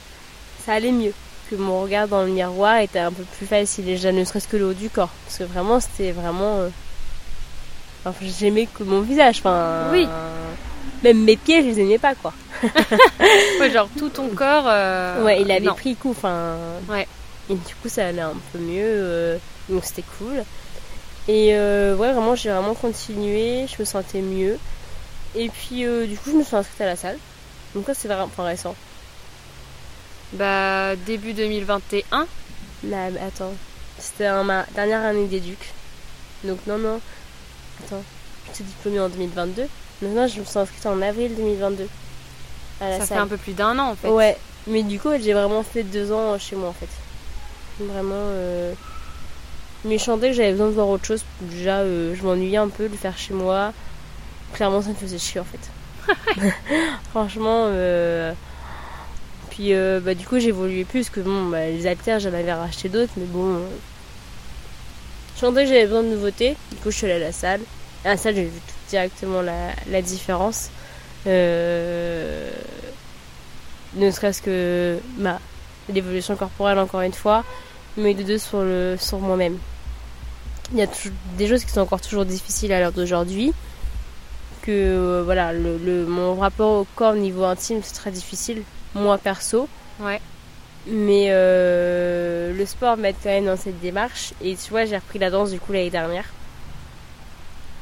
ça 0.64 0.74
allait 0.74 0.92
mieux. 0.92 1.12
Que 1.50 1.56
mon 1.56 1.80
regard 1.82 2.08
dans 2.08 2.22
le 2.22 2.28
miroir 2.28 2.78
était 2.78 2.98
un 2.98 3.10
peu 3.12 3.22
plus 3.38 3.46
facile. 3.46 3.84
Déjà, 3.86 4.12
ne 4.12 4.22
serait-ce 4.24 4.48
que 4.48 4.56
le 4.56 4.66
haut 4.66 4.74
du 4.74 4.90
corps. 4.90 5.10
Parce 5.26 5.38
que 5.38 5.44
vraiment, 5.44 5.80
c'était 5.80 6.12
vraiment. 6.12 6.58
euh, 6.58 6.68
Enfin, 8.04 8.14
j'aimais 8.38 8.66
que 8.72 8.82
mon 8.84 9.00
visage. 9.00 9.38
Enfin. 9.38 9.88
Oui. 9.92 10.06
Même 11.02 11.22
mes 11.24 11.36
pieds, 11.36 11.62
je 11.62 11.68
les 11.68 11.80
aimais 11.80 11.98
pas, 11.98 12.14
quoi. 12.14 12.32
Ouais, 13.60 13.70
genre 13.70 13.88
tout 13.98 14.08
ton 14.08 14.28
corps. 14.28 14.64
euh, 14.66 15.24
Ouais, 15.24 15.40
il 15.42 15.50
avait 15.50 15.60
non. 15.66 15.74
pris 15.74 15.94
coup, 15.96 16.10
enfin. 16.10 16.56
Ouais. 16.88 17.06
Et 17.50 17.54
du 17.54 17.74
coup, 17.82 17.88
ça 17.88 18.06
allait 18.08 18.20
un 18.20 18.34
peu 18.52 18.58
mieux, 18.58 18.82
euh, 18.84 19.38
donc 19.68 19.84
c'était 19.84 20.04
cool. 20.18 20.44
Et 21.28 21.54
euh, 21.54 21.94
ouais, 21.94 22.12
vraiment, 22.12 22.34
j'ai 22.34 22.50
vraiment 22.50 22.74
continué, 22.74 23.66
je 23.66 23.76
me 23.78 23.84
sentais 23.84 24.22
mieux. 24.22 24.58
Et 25.34 25.50
puis, 25.50 25.84
euh, 25.84 26.06
du 26.06 26.16
coup, 26.16 26.30
je 26.30 26.36
me 26.36 26.42
suis 26.42 26.56
inscrite 26.56 26.80
à 26.80 26.86
la 26.86 26.96
salle. 26.96 27.18
Donc 27.74 27.84
ça, 27.86 27.92
c'est 27.92 28.08
vraiment 28.08 28.24
enfin, 28.24 28.44
récent. 28.44 28.74
Bah, 30.32 30.96
début 30.96 31.34
2021. 31.34 32.26
Là, 32.84 33.10
mais 33.10 33.20
attends, 33.20 33.52
c'était 33.98 34.30
en 34.30 34.42
ma 34.42 34.64
dernière 34.74 35.02
année 35.02 35.26
d'éduc. 35.26 35.58
Donc 36.44 36.58
non, 36.66 36.78
non. 36.78 37.00
Attends, 37.84 38.02
je 38.48 38.54
suis 38.54 38.64
diplômée 38.64 39.00
en 39.00 39.10
2022. 39.10 39.62
Donc 40.00 40.14
non, 40.14 40.26
je 40.26 40.40
me 40.40 40.44
suis 40.44 40.58
inscrite 40.58 40.86
en 40.86 41.02
avril 41.02 41.34
2022 41.34 41.88
à 42.80 42.88
la 42.88 43.00
Ça 43.00 43.06
fait 43.06 43.14
un 43.16 43.26
peu 43.26 43.36
plus 43.36 43.52
d'un 43.52 43.78
an 43.78 43.90
en 43.90 43.96
fait. 43.96 44.08
Ouais, 44.08 44.36
mais 44.66 44.82
du 44.82 44.98
coup, 44.98 45.10
j'ai 45.20 45.32
vraiment 45.34 45.62
fait 45.62 45.82
deux 45.82 46.12
ans 46.12 46.38
chez 46.38 46.56
moi 46.56 46.70
en 46.70 46.72
fait. 46.72 46.88
Vraiment. 47.80 48.14
Euh... 48.14 48.72
Mais 49.84 49.98
je 49.98 50.04
sentais 50.04 50.28
que 50.30 50.36
j'avais 50.36 50.52
besoin 50.52 50.68
de 50.68 50.72
voir 50.72 50.88
autre 50.88 51.04
chose. 51.06 51.24
Déjà, 51.40 51.78
euh, 51.80 52.14
je 52.14 52.22
m'ennuyais 52.24 52.56
un 52.58 52.68
peu 52.68 52.84
de 52.88 52.92
le 52.92 52.96
faire 52.98 53.16
chez 53.18 53.34
moi. 53.34 53.72
Clairement, 54.54 54.82
ça 54.82 54.90
me 54.90 54.94
faisait 54.94 55.18
chier 55.18 55.40
en 55.40 55.44
fait. 55.44 56.52
Franchement. 57.10 57.66
Euh... 57.68 58.32
Puis 59.50 59.74
euh, 59.74 60.00
bah, 60.00 60.14
du 60.14 60.26
coup, 60.26 60.38
j'évoluais 60.38 60.84
plus 60.84 61.00
parce 61.00 61.10
que 61.10 61.20
bon, 61.20 61.46
bah, 61.48 61.66
les 61.68 61.86
haltères, 61.86 62.20
j'en 62.20 62.28
avais 62.32 62.52
racheté 62.52 62.88
d'autres, 62.88 63.12
mais 63.16 63.26
bon. 63.26 63.56
euh, 63.56 63.68
Je 65.34 65.40
sentais 65.40 65.62
que 65.64 65.68
j'avais 65.68 65.86
besoin 65.86 66.02
de 66.02 66.08
nouveautés. 66.08 66.56
Du 66.70 66.76
coup, 66.78 66.90
je 66.90 66.96
suis 66.96 67.06
allée 67.06 67.14
à 67.22 67.26
la 67.26 67.32
salle. 67.32 67.60
À 68.04 68.10
la 68.10 68.16
salle, 68.16 68.34
j'ai 68.34 68.44
vu 68.44 68.60
tout 68.60 68.74
directement 68.90 69.42
la, 69.42 69.72
la 69.90 70.02
différence. 70.02 70.70
Euh, 71.26 72.50
ne 73.94 74.10
serait-ce 74.10 74.42
que 74.42 74.98
ma 75.16 75.40
l'évolution 75.88 76.36
corporelle 76.36 76.78
encore 76.78 77.00
une 77.00 77.12
fois, 77.14 77.44
mais 77.96 78.14
de 78.14 78.22
deux 78.22 78.38
sur 78.38 78.60
le 78.62 78.96
sur 78.98 79.18
moi-même. 79.20 79.58
Il 80.72 80.78
y 80.78 80.82
a 80.82 80.86
des 81.38 81.48
choses 81.48 81.64
qui 81.64 81.70
sont 81.72 81.80
encore 81.80 82.00
toujours 82.00 82.24
difficiles 82.24 82.72
à 82.72 82.80
l'heure 82.80 82.92
d'aujourd'hui. 82.92 83.52
Que 84.62 84.70
euh, 84.70 85.22
voilà, 85.24 85.52
le, 85.52 85.78
le- 85.78 86.04
mon 86.06 86.34
rapport 86.36 86.80
au 86.80 86.86
corps 86.94 87.14
niveau 87.14 87.44
intime 87.44 87.80
c'est 87.82 87.94
très 87.94 88.10
difficile, 88.10 88.62
moi 88.94 89.16
perso. 89.16 89.66
Ouais. 90.00 90.20
Mais 90.86 91.28
euh, 91.30 92.52
le 92.54 92.66
sport 92.66 92.96
m'aide 92.96 93.16
quand 93.22 93.30
même 93.30 93.46
dans 93.46 93.56
cette 93.56 93.80
démarche. 93.80 94.32
Et 94.42 94.56
tu 94.56 94.70
vois, 94.70 94.84
j'ai 94.84 94.96
repris 94.96 95.18
la 95.18 95.30
danse 95.30 95.50
du 95.50 95.58
coup 95.60 95.72
l'année 95.72 95.90
dernière. 95.90 96.24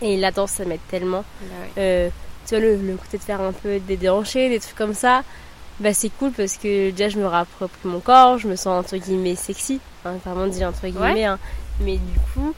Et 0.03 0.17
la 0.17 0.31
danse, 0.31 0.53
ça 0.53 0.65
m'aide 0.65 0.81
tellement. 0.89 1.25
Bah 1.41 1.47
ouais. 1.63 1.71
Euh, 1.79 2.09
tu 2.47 2.51
vois, 2.55 2.65
le, 2.65 2.77
le 2.77 2.97
côté 2.97 3.19
de 3.19 3.23
faire 3.23 3.41
un 3.41 3.53
peu 3.53 3.79
des 3.81 3.97
déhanchés, 3.97 4.49
des 4.49 4.61
trucs 4.61 4.77
comme 4.77 4.95
ça, 4.95 5.23
bah 5.81 5.93
c'est 5.93 6.11
cool 6.11 6.31
parce 6.31 6.57
que 6.57 6.91
déjà 6.91 7.09
je 7.09 7.19
me 7.19 7.27
réapproprie 7.27 7.77
mon 7.89 8.01
corps, 8.01 8.39
je 8.39 8.47
me 8.47 8.55
sens 8.57 8.69
entre 8.85 8.97
guillemets 8.97 9.35
sexy, 9.35 9.81
hein, 10.05 10.15
vraiment 10.25 10.47
dit 10.47 10.65
entre 10.65 10.87
guillemets, 10.87 11.25
hein. 11.25 11.39
mais 11.81 11.97
du 11.97 12.19
coup, 12.33 12.55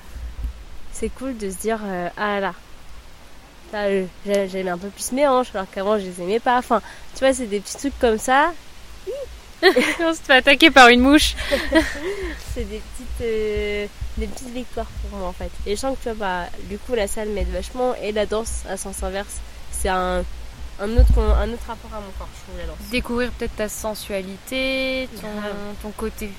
c'est 0.99 1.09
cool 1.11 1.37
de 1.37 1.51
se 1.51 1.57
dire, 1.57 1.81
euh, 1.85 2.09
ah 2.17 2.41
là, 2.41 2.55
là 3.73 3.79
euh, 3.85 4.05
j'ai- 4.27 4.49
j'aime 4.49 4.69
un 4.69 4.79
peu 4.79 4.89
plus 4.89 5.13
mes 5.13 5.27
hanches 5.27 5.55
alors 5.55 5.67
qu'avant 5.71 5.99
je 5.99 6.05
les 6.05 6.23
aimais 6.23 6.41
pas, 6.41 6.59
enfin, 6.59 6.81
tu 7.15 7.21
vois, 7.21 7.33
c'est 7.33 7.47
des 7.47 7.61
petits 7.61 7.77
trucs 7.77 7.99
comme 7.99 8.19
ça, 8.19 8.53
On 9.63 10.15
se 10.15 10.21
fait 10.23 10.35
attaquer 10.35 10.71
par 10.71 10.87
une 10.89 11.01
mouche. 11.01 11.35
c'est 12.55 12.63
des 12.65 12.79
petites, 12.81 13.21
euh, 13.23 13.87
des 14.17 14.27
petites 14.29 14.51
victoires 14.55 14.87
pour 15.11 15.19
moi 15.19 15.29
en 15.29 15.33
fait. 15.33 15.51
Et 15.67 15.75
je 15.75 15.81
sens 15.81 15.97
que 15.99 16.03
tu 16.11 16.15
vois, 16.15 16.27
bah, 16.45 16.49
du 16.71 16.79
coup, 16.79 16.95
la 16.95 17.09
salle 17.09 17.29
m'aide 17.31 17.51
vachement 17.51 17.93
et 18.01 18.13
la 18.13 18.25
danse 18.25 18.63
à 18.71 18.77
sens 18.77 19.03
inverse, 19.03 19.39
c'est 19.73 19.89
un, 19.89 20.23
un, 20.81 20.91
autre, 20.97 21.19
un 21.19 21.53
autre 21.53 21.65
rapport 21.67 21.91
à 21.93 22.01
mon 22.01 22.11
corps, 22.19 22.29
je 22.37 22.43
trouve, 22.45 22.61
la 22.61 22.67
danse. 22.67 22.79
Découvrir 22.93 23.31
peut-être 23.33 23.57
ta 23.57 23.69
sensualité, 23.69 25.09
ton, 25.21 25.27
ton 25.83 25.91
côté. 25.91 26.31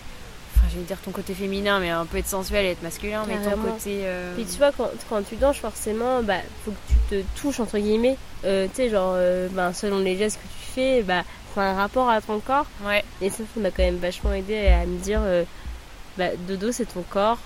Enfin, 0.59 0.67
j'allais 0.71 0.83
dire 0.83 0.97
ton 0.99 1.11
côté 1.11 1.33
féminin, 1.33 1.79
mais 1.79 1.89
un 1.89 2.05
peu 2.05 2.17
être 2.17 2.27
sensuel 2.27 2.65
et 2.65 2.71
être 2.71 2.83
masculin, 2.83 3.23
mais 3.27 3.35
ton 3.41 3.57
côté. 3.57 4.01
euh, 4.03 4.35
Puis 4.35 4.45
tu 4.45 4.57
vois, 4.57 4.71
quand, 4.71 4.89
quand 5.09 5.23
tu 5.23 5.35
danses, 5.37 5.57
forcément, 5.57 6.21
bah, 6.21 6.39
faut 6.65 6.71
que 6.71 6.77
tu 6.93 6.95
te 7.09 7.39
touches, 7.41 7.59
entre 7.59 7.77
guillemets. 7.77 8.17
Euh, 8.45 8.67
tu 8.67 8.75
sais, 8.75 8.89
genre, 8.89 9.13
euh, 9.15 9.47
bah, 9.51 9.73
selon 9.73 9.99
les 9.99 10.17
gestes 10.17 10.37
que 10.37 10.47
tu 10.47 10.71
fais, 10.73 11.01
bah, 11.03 11.23
c'est 11.53 11.61
un 11.61 11.73
rapport 11.75 12.09
à 12.09 12.21
ton 12.21 12.39
corps. 12.39 12.65
Ouais. 12.85 13.03
Et 13.21 13.29
ça, 13.29 13.43
ça 13.53 13.59
m'a 13.59 13.71
quand 13.71 13.83
même 13.83 13.97
vachement 13.97 14.33
aidé 14.33 14.67
à 14.67 14.85
me 14.85 14.97
dire, 14.97 15.21
bah, 16.17 16.29
dodo, 16.47 16.71
c'est 16.71 16.85
ton 16.85 17.03
corps. 17.03 17.37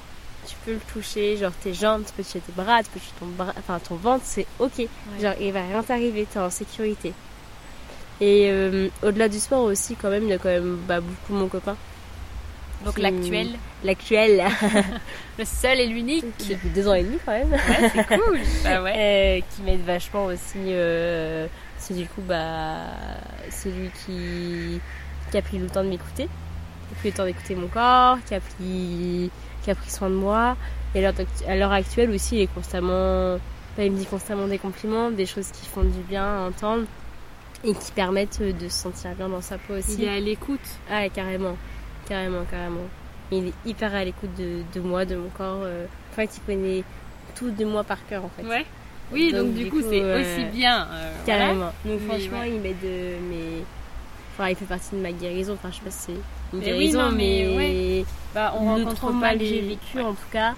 Tu 0.45 0.55
peux 0.65 0.73
le 0.73 0.79
toucher, 0.91 1.37
genre 1.37 1.53
tes 1.53 1.73
jambes, 1.73 2.03
tu 2.05 2.11
peux 2.11 2.23
toucher 2.23 2.41
tes 2.41 2.51
bras, 2.51 2.83
tu 2.83 2.89
peux 2.89 2.99
toucher 2.99 3.13
ton, 3.19 3.27
bras, 3.27 3.53
enfin, 3.57 3.79
ton 3.79 3.95
ventre, 3.95 4.23
c'est 4.25 4.45
ok. 4.59 4.87
Genre, 5.21 5.33
il 5.39 5.53
va 5.53 5.61
rien 5.61 5.81
t'arriver, 5.83 6.27
t'es 6.31 6.39
en 6.39 6.49
sécurité. 6.49 7.13
Et 8.19 8.49
euh, 8.49 8.89
au-delà 9.03 9.29
du 9.29 9.39
sport 9.39 9.63
aussi, 9.63 9.95
quand 9.95 10.09
même, 10.09 10.23
il 10.23 10.29
y 10.29 10.33
a 10.33 10.37
quand 10.37 10.49
même 10.49 10.77
bah, 10.87 10.99
beaucoup 10.99 11.33
mon 11.33 11.47
copain. 11.47 11.77
Donc 12.85 12.97
l'actuel, 12.97 13.47
L'actuel, 13.83 14.43
le 15.39 15.45
seul 15.45 15.79
et 15.79 15.87
l'unique. 15.87 16.25
depuis 16.49 16.69
deux 16.69 16.87
ans 16.87 16.93
et 16.93 17.03
demi 17.03 17.17
quand 17.25 17.31
même. 17.31 17.51
Ouais, 17.51 17.89
c'est 17.93 18.07
cool. 18.17 18.39
bah 18.63 18.81
ouais. 18.83 18.93
Euh, 18.95 19.41
qui 19.55 19.61
m'aide 19.63 19.83
vachement 19.85 20.25
aussi. 20.25 20.57
euh, 20.57 21.47
c'est 21.77 21.93
du 21.95 22.05
coup, 22.05 22.21
bah, 22.21 22.85
c'est 23.49 23.69
lui 23.69 23.89
qui, 24.05 24.79
qui 25.31 25.37
a 25.37 25.41
pris 25.41 25.57
le 25.59 25.67
temps 25.67 25.83
de 25.83 25.89
m'écouter, 25.89 26.25
qui 26.27 26.93
a 26.93 26.95
pris 26.99 27.09
le 27.09 27.15
temps 27.15 27.25
d'écouter 27.25 27.55
mon 27.55 27.67
corps, 27.67 28.17
qui 28.25 28.35
a 28.35 28.39
pris, 28.39 29.29
qui 29.63 29.71
a 29.71 29.75
pris 29.75 29.89
soin 29.89 30.09
de 30.09 30.15
moi. 30.15 30.55
Et 30.95 31.05
à 31.05 31.55
l'heure 31.55 31.71
actuelle 31.73 32.11
aussi, 32.11 32.35
il 32.37 32.41
est 32.43 32.47
constamment, 32.53 33.37
bah, 33.77 33.83
il 33.83 33.91
me 33.91 33.97
dit 33.97 34.05
constamment 34.05 34.47
des 34.47 34.59
compliments, 34.59 35.09
des 35.11 35.25
choses 35.25 35.47
qui 35.51 35.65
font 35.65 35.83
du 35.83 35.99
bien 36.07 36.23
à 36.23 36.47
entendre 36.47 36.83
et 37.65 37.73
qui 37.73 37.91
permettent 37.93 38.41
de 38.41 38.67
se 38.69 38.77
sentir 38.83 39.11
bien 39.15 39.27
dans 39.29 39.41
sa 39.41 39.57
peau 39.57 39.73
aussi. 39.73 39.95
Il 39.99 40.03
est 40.03 40.09
à 40.17 40.19
l'écoute. 40.19 40.59
Ah, 40.91 41.07
carrément, 41.09 41.57
carrément, 42.07 42.43
carrément. 42.49 42.87
Il 43.31 43.47
est 43.47 43.53
hyper 43.65 43.93
à 43.95 44.03
l'écoute 44.05 44.29
de, 44.37 44.61
de 44.73 44.79
moi, 44.79 45.05
de 45.05 45.15
mon 45.15 45.29
corps. 45.29 45.61
euh. 45.63 45.85
En 46.11 46.15
fait, 46.15 46.29
il 46.37 46.41
connaît 46.41 46.83
tout 47.35 47.49
de 47.49 47.65
moi 47.65 47.83
par 47.83 48.05
cœur, 48.07 48.23
en 48.25 48.29
fait. 48.29 48.43
Ouais. 48.47 48.65
Oui, 49.11 49.31
donc, 49.31 49.47
Donc, 49.47 49.53
du 49.55 49.63
du 49.65 49.69
coup, 49.71 49.81
c'est 49.81 50.01
euh, 50.01 50.21
aussi 50.21 50.45
bien. 50.45 50.87
euh, 50.91 51.11
voilà. 51.25 51.39
Carrément. 51.39 51.65
Donc 51.65 51.73
Mais 51.85 51.97
franchement, 52.07 52.39
ouais. 52.39 52.49
il 52.51 52.59
m'aide 52.61 52.79
de 52.81 53.17
mes... 53.29 53.63
Enfin, 54.33 54.49
il 54.49 54.55
fait 54.55 54.65
partie 54.65 54.95
de 54.95 55.01
ma 55.01 55.11
guérison. 55.11 55.53
Enfin, 55.53 55.69
je 55.71 55.75
sais 55.77 55.81
pas 55.83 55.91
si 55.91 55.99
c'est 56.07 56.11
une 56.11 56.59
Mais 56.59 56.73
oui, 56.73 56.77
guérison, 56.89 57.01
non, 57.03 57.11
mais 57.11 57.45
mais, 57.47 57.55
ouais. 57.57 58.05
Bah, 58.33 58.53
on 58.57 58.77
le 58.77 58.85
trauma 58.93 59.33
que 59.33 59.45
j'ai 59.45 59.61
vécu, 59.61 59.97
Ouais. 59.97 60.01
en 60.03 60.13
tout 60.13 60.29
cas, 60.31 60.53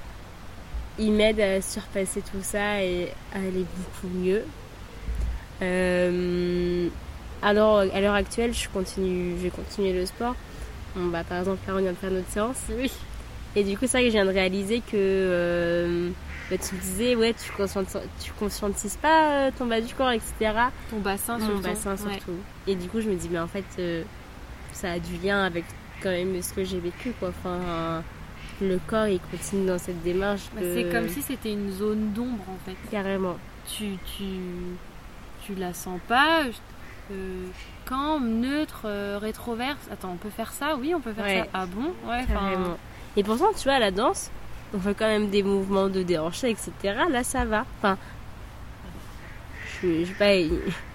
il 0.98 1.12
m'aide 1.12 1.40
à 1.42 1.62
surpasser 1.62 2.22
tout 2.22 2.42
ça 2.42 2.82
et 2.84 3.10
à 3.34 3.38
aller 3.40 3.66
beaucoup 3.78 4.14
mieux. 4.18 4.44
Euh, 5.62 6.88
alors, 7.42 7.80
à 7.80 8.02
l'heure 8.02 8.14
actuelle, 8.14 8.54
je 8.54 8.68
continue, 8.70 9.36
je 9.38 9.44
vais 9.44 9.50
continuer 9.50 9.94
le 9.94 10.06
sport. 10.06 10.36
Bon, 10.96 11.08
bah, 11.08 11.24
par 11.28 11.40
exemple, 11.40 11.60
Caroline 11.66 11.86
vient 11.88 11.94
de 11.94 11.98
faire 11.98 12.12
notre 12.12 12.30
séance. 12.30 12.58
Oui. 12.70 12.92
Et 13.58 13.64
du 13.64 13.78
coup, 13.78 13.86
c'est 13.88 13.98
vrai 13.98 14.02
que 14.04 14.08
je 14.08 14.14
viens 14.14 14.26
de 14.26 14.32
réaliser 14.32 14.80
que 14.82 14.92
euh, 14.96 16.10
bah, 16.50 16.58
tu 16.58 16.76
me 16.76 16.80
disais, 16.82 17.16
ouais, 17.16 17.34
tu 17.34 17.52
conscientises, 17.54 18.02
tu 18.22 18.32
conscientises 18.34 18.98
pas 18.98 19.48
euh, 19.48 19.52
ton 19.58 19.66
bas 19.66 19.80
du 19.82 19.94
corps, 19.94 20.12
etc. 20.12 20.34
Ton 20.90 21.00
bassin, 21.00 21.38
Mon 21.38 21.46
surtout. 21.46 21.62
bassin 21.62 21.92
Ouais. 22.06 22.14
surtout. 22.14 22.36
Et 22.68 22.76
du 22.76 22.88
coup, 22.90 23.00
je 23.02 23.10
me 23.10 23.16
dis, 23.16 23.30
mais 23.32 23.40
en 23.40 23.48
fait, 23.48 23.64
euh, 23.80 24.04
ça 24.74 24.92
a 24.92 25.00
du 25.00 25.16
lien 25.24 25.44
avec 25.46 25.64
quand 26.02 26.10
même 26.12 26.42
ce 26.42 26.52
que 26.54 26.64
j'ai 26.66 26.80
vécu, 26.80 27.14
quoi. 27.20 27.30
Enfin, 27.30 28.04
le 28.62 28.78
corps, 28.88 29.08
il 29.08 29.20
continue 29.32 29.66
dans 29.68 29.78
cette 29.80 30.02
démarche. 30.04 30.44
Bah, 30.54 30.62
de- 30.62 30.74
C'est 30.74 30.90
comme 30.92 31.08
si 31.10 31.22
c'était 31.22 31.52
une 31.54 31.72
zone 31.72 32.12
d'ombre 32.14 32.44
en 32.50 32.58
fait. 32.70 32.76
Carrément. 32.92 33.38
Tu, 33.68 33.92
tu, 34.18 34.26
tu 35.46 35.56
la 35.56 35.74
sens 35.74 36.00
pas. 36.08 36.44
Quand, 37.86 38.20
neutre, 38.20 38.82
euh, 38.86 39.18
rétroverse. 39.22 39.88
Attends, 39.92 40.12
on 40.14 40.18
peut 40.18 40.30
faire 40.30 40.52
ça? 40.52 40.76
Oui, 40.80 40.94
on 40.96 41.00
peut 41.02 41.14
faire 41.14 41.26
Ouais. 41.26 41.42
ça. 41.44 41.50
Ah 41.54 41.66
bon? 41.66 41.94
Ouais. 42.10 42.24
Carrément. 42.28 42.78
Et 43.18 43.24
pourtant, 43.24 43.48
tu 43.58 43.64
vois, 43.64 43.80
la 43.80 43.92
danse, 43.92 44.30
on 44.74 44.80
fait 44.80 44.94
quand 44.94 45.08
même 45.08 45.30
des 45.30 45.44
mouvements 45.44 45.88
de 45.88 46.04
déhanché, 46.04 46.50
etc. 46.50 46.72
Là, 47.10 47.24
ça 47.24 47.46
va. 47.46 47.66
Enfin, 47.80 47.98
je, 49.82 50.00
je, 50.00 50.06
suis 50.06 50.14
pas, 50.16 50.32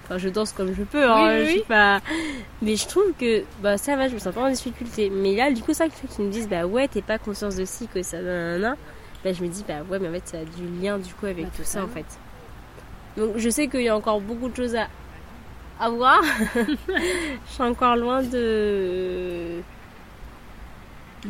enfin, 0.05 0.19
je 0.19 0.29
danse 0.29 0.53
comme 0.53 0.75
je 0.75 0.83
peux, 0.83 1.09
hein, 1.09 1.17
Oui, 1.29 1.31
oui, 1.39 1.45
je 1.45 1.51
suis 1.51 1.59
oui. 1.61 1.65
pas. 1.69 2.01
Mais 2.63 2.77
je 2.77 2.87
trouve 2.87 3.13
que 3.19 3.45
bah, 3.63 3.79
ça 3.79 3.97
va, 3.97 4.09
je 4.09 4.15
me 4.15 4.19
sens 4.19 4.35
pas 4.35 4.43
en 4.43 4.51
difficulté. 4.51 5.11
Mais 5.11 5.35
là, 5.37 5.51
du 5.51 5.63
coup, 5.63 5.73
ça 5.73 5.89
fait 5.89 6.07
qu'ils 6.09 6.25
me 6.27 6.31
disent, 6.31 6.49
bah 6.49 6.67
ouais, 6.67 6.89
t'es 6.89 7.03
pas 7.03 7.19
conscience 7.19 7.57
de 7.57 7.65
ci, 7.65 7.87
que 7.89 8.03
ça, 8.03 8.21
nanana. 8.21 8.77
Bah, 9.25 9.33
je 9.33 9.43
me 9.43 9.49
dis, 9.49 9.65
bah 9.67 9.75
ouais, 9.89 9.99
mais 9.99 10.09
en 10.09 10.13
fait, 10.13 10.27
ça 10.29 10.39
a 10.39 10.45
du 10.45 10.67
lien 10.83 10.99
du 10.99 11.13
coup 11.15 11.27
avec 11.27 11.45
Bah, 11.47 11.51
tout 11.57 11.65
ça, 11.65 11.85
en 11.85 11.89
fait. 11.89 12.07
Donc, 13.17 13.37
je 13.37 13.51
sais 13.51 13.69
qu'il 13.69 13.83
y 13.83 13.89
a 13.89 13.97
encore 13.97 14.21
beaucoup 14.21 14.49
de 14.49 14.57
choses 14.57 14.77
à, 14.77 14.89
à 15.81 15.91
voir. 15.91 16.21
je 16.57 17.53
suis 17.53 17.63
encore 17.63 17.97
loin 17.97 18.23
de 18.23 19.61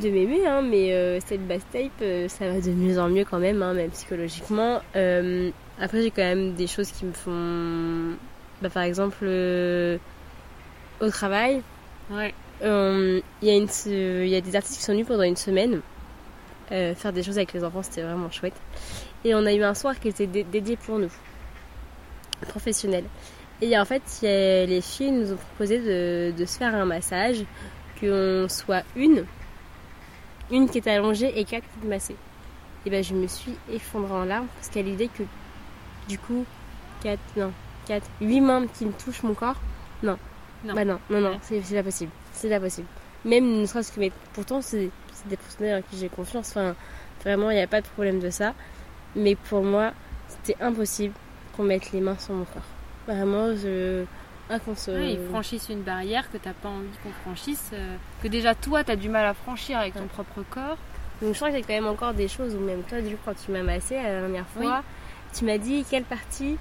de 0.01 0.09
m'aimer, 0.09 0.47
hein, 0.47 0.63
mais 0.63 0.93
euh, 0.93 1.19
cette 1.27 1.45
bass 1.49 1.63
tape, 1.73 1.91
euh, 2.03 2.29
ça 2.29 2.47
va 2.49 2.61
de 2.61 2.71
mieux 2.71 2.99
en 3.01 3.09
mieux 3.09 3.25
quand 3.25 3.41
même, 3.41 3.61
hein, 3.63 3.75
même 3.75 3.91
psychologiquement. 3.91 4.81
Euh, 4.95 5.51
après, 5.81 6.03
j'ai 6.03 6.11
quand 6.13 6.23
même 6.23 6.55
des 6.55 6.67
choses 6.69 6.91
qui 6.93 7.05
me 7.07 7.13
font. 7.13 8.17
Bah, 8.63 8.69
par 8.71 8.85
exemple, 8.85 9.25
au 11.01 11.09
travail, 11.11 11.63
Ouais. 12.11 12.35
il 12.63 13.23
y, 13.43 13.49
y 13.49 14.37
a 14.37 14.41
des 14.41 14.57
artistes 14.57 14.77
qui 14.79 14.83
sont 14.85 14.93
venus 14.93 15.07
pendant 15.07 15.23
une 15.23 15.37
semaine 15.37 15.81
faire 16.71 17.13
des 17.13 17.25
choses 17.25 17.37
avec 17.37 17.53
les 17.53 17.65
enfants, 17.65 17.83
c'était 17.83 18.03
vraiment 18.03 18.31
chouette. 18.31 18.55
Et 19.25 19.35
on 19.35 19.45
a 19.45 19.53
eu 19.53 19.63
un 19.65 19.75
soir 19.75 19.99
qui 19.99 20.07
était 20.09 20.29
dé- 20.29 20.45
dédié 20.45 20.77
pour 20.77 20.99
nous, 21.01 21.11
professionnel. 22.49 23.03
Et 23.63 23.79
en 23.79 23.85
fait, 23.85 24.03
les 24.23 24.81
filles 24.81 25.13
nous 25.13 25.33
ont 25.33 25.37
proposé 25.37 25.79
de, 25.79 26.33
de 26.37 26.45
se 26.45 26.59
faire 26.59 26.75
un 26.75 26.87
massage, 26.87 27.45
qu'on 28.01 28.47
soit 28.49 28.83
une, 28.97 29.27
une 30.51 30.69
qui 30.69 30.79
était 30.79 30.91
allongée 30.91 31.39
et 31.39 31.45
quatre 31.45 31.67
qui 31.81 31.87
massaient. 31.87 32.17
Et 32.87 32.91
ben 32.91 33.05
je 33.05 33.15
me 33.15 33.27
suis 33.27 33.53
effondrée 33.71 34.15
en 34.15 34.25
larmes 34.25 34.47
parce 34.57 34.71
qu'à 34.71 34.81
l'idée 34.81 35.09
que 35.09 35.23
du 36.09 36.19
coup, 36.19 36.47
quatre, 37.03 37.21
non, 37.37 37.53
quatre, 37.87 38.09
huit 38.23 38.41
membres 38.41 38.69
qui 38.73 38.87
me 38.87 38.93
touchent 38.93 39.23
mon 39.23 39.35
corps, 39.35 39.61
non. 40.03 40.19
Non. 40.65 40.75
Bah 40.75 40.85
non, 40.85 40.99
non, 41.09 41.21
non, 41.21 41.39
c'est 41.43 41.61
pas 41.75 41.83
possible. 41.83 42.11
C'est 42.33 42.49
pas 42.49 42.61
possible. 42.61 42.87
Même 43.25 43.61
ne 43.61 43.67
serait-ce 43.67 43.93
que, 43.93 44.01
mais 44.01 44.13
pourtant, 44.33 44.61
c'est 44.61 44.91
des 45.27 45.37
professionnels 45.37 45.83
en 45.83 45.91
qui 45.91 45.99
j'ai 45.99 46.09
confiance. 46.09 46.51
Enfin, 46.51 46.75
vraiment, 47.23 47.51
il 47.51 47.57
n'y 47.57 47.63
a 47.63 47.67
pas 47.67 47.81
de 47.81 47.87
problème 47.87 48.19
de 48.21 48.31
ça. 48.31 48.55
Mais 49.17 49.37
pour 49.37 49.63
moi, 49.63 49.93
c'était 50.29 50.63
impossible 50.63 51.15
qu'on 51.55 51.65
mette 51.65 51.93
les 51.93 52.01
mains 52.01 52.19
sur 52.19 52.35
mon 52.35 52.45
corps. 52.45 52.63
Vraiment, 53.15 53.55
je. 53.57 54.05
Inconsolable. 54.49 55.05
Ouais, 55.05 55.13
ils 55.15 55.29
franchissent 55.29 55.69
une 55.69 55.83
barrière 55.83 56.31
que 56.31 56.37
t'as 56.37 56.53
pas 56.53 56.69
envie 56.69 56.87
qu'on 57.05 57.13
franchisse, 57.23 57.71
euh, 57.73 57.97
que 58.23 58.27
déjà 58.29 58.55
toi 58.57 58.83
t'as 58.83 58.97
du 58.97 59.09
mal 59.09 59.25
à 59.25 59.33
franchir 59.35 59.79
avec 59.79 59.95
ton 59.95 60.01
Ouais. 60.01 60.07
propre 60.07 60.43
corps. 60.51 60.77
Donc 61.23 61.33
je 61.35 61.37
crois 61.39 61.51
qu'il 61.51 61.59
y 61.61 61.63
a 61.63 61.67
quand 61.67 61.73
même 61.75 61.87
encore 61.87 62.15
des 62.15 62.27
choses 62.27 62.55
où 62.57 62.59
même 62.61 62.83
toi, 62.83 63.01
du 63.01 63.15
coup, 63.15 63.23
quand 63.27 63.35
tu 63.45 63.53
m'as 63.53 63.63
massé 63.63 63.95
la 63.95 64.21
dernière 64.21 64.47
Oui. 64.57 64.65
fois, 64.67 64.83
tu 65.33 65.45
m'as 65.45 65.59
dit 65.59 65.85
quelle 65.89 66.03
partie? 66.05 66.57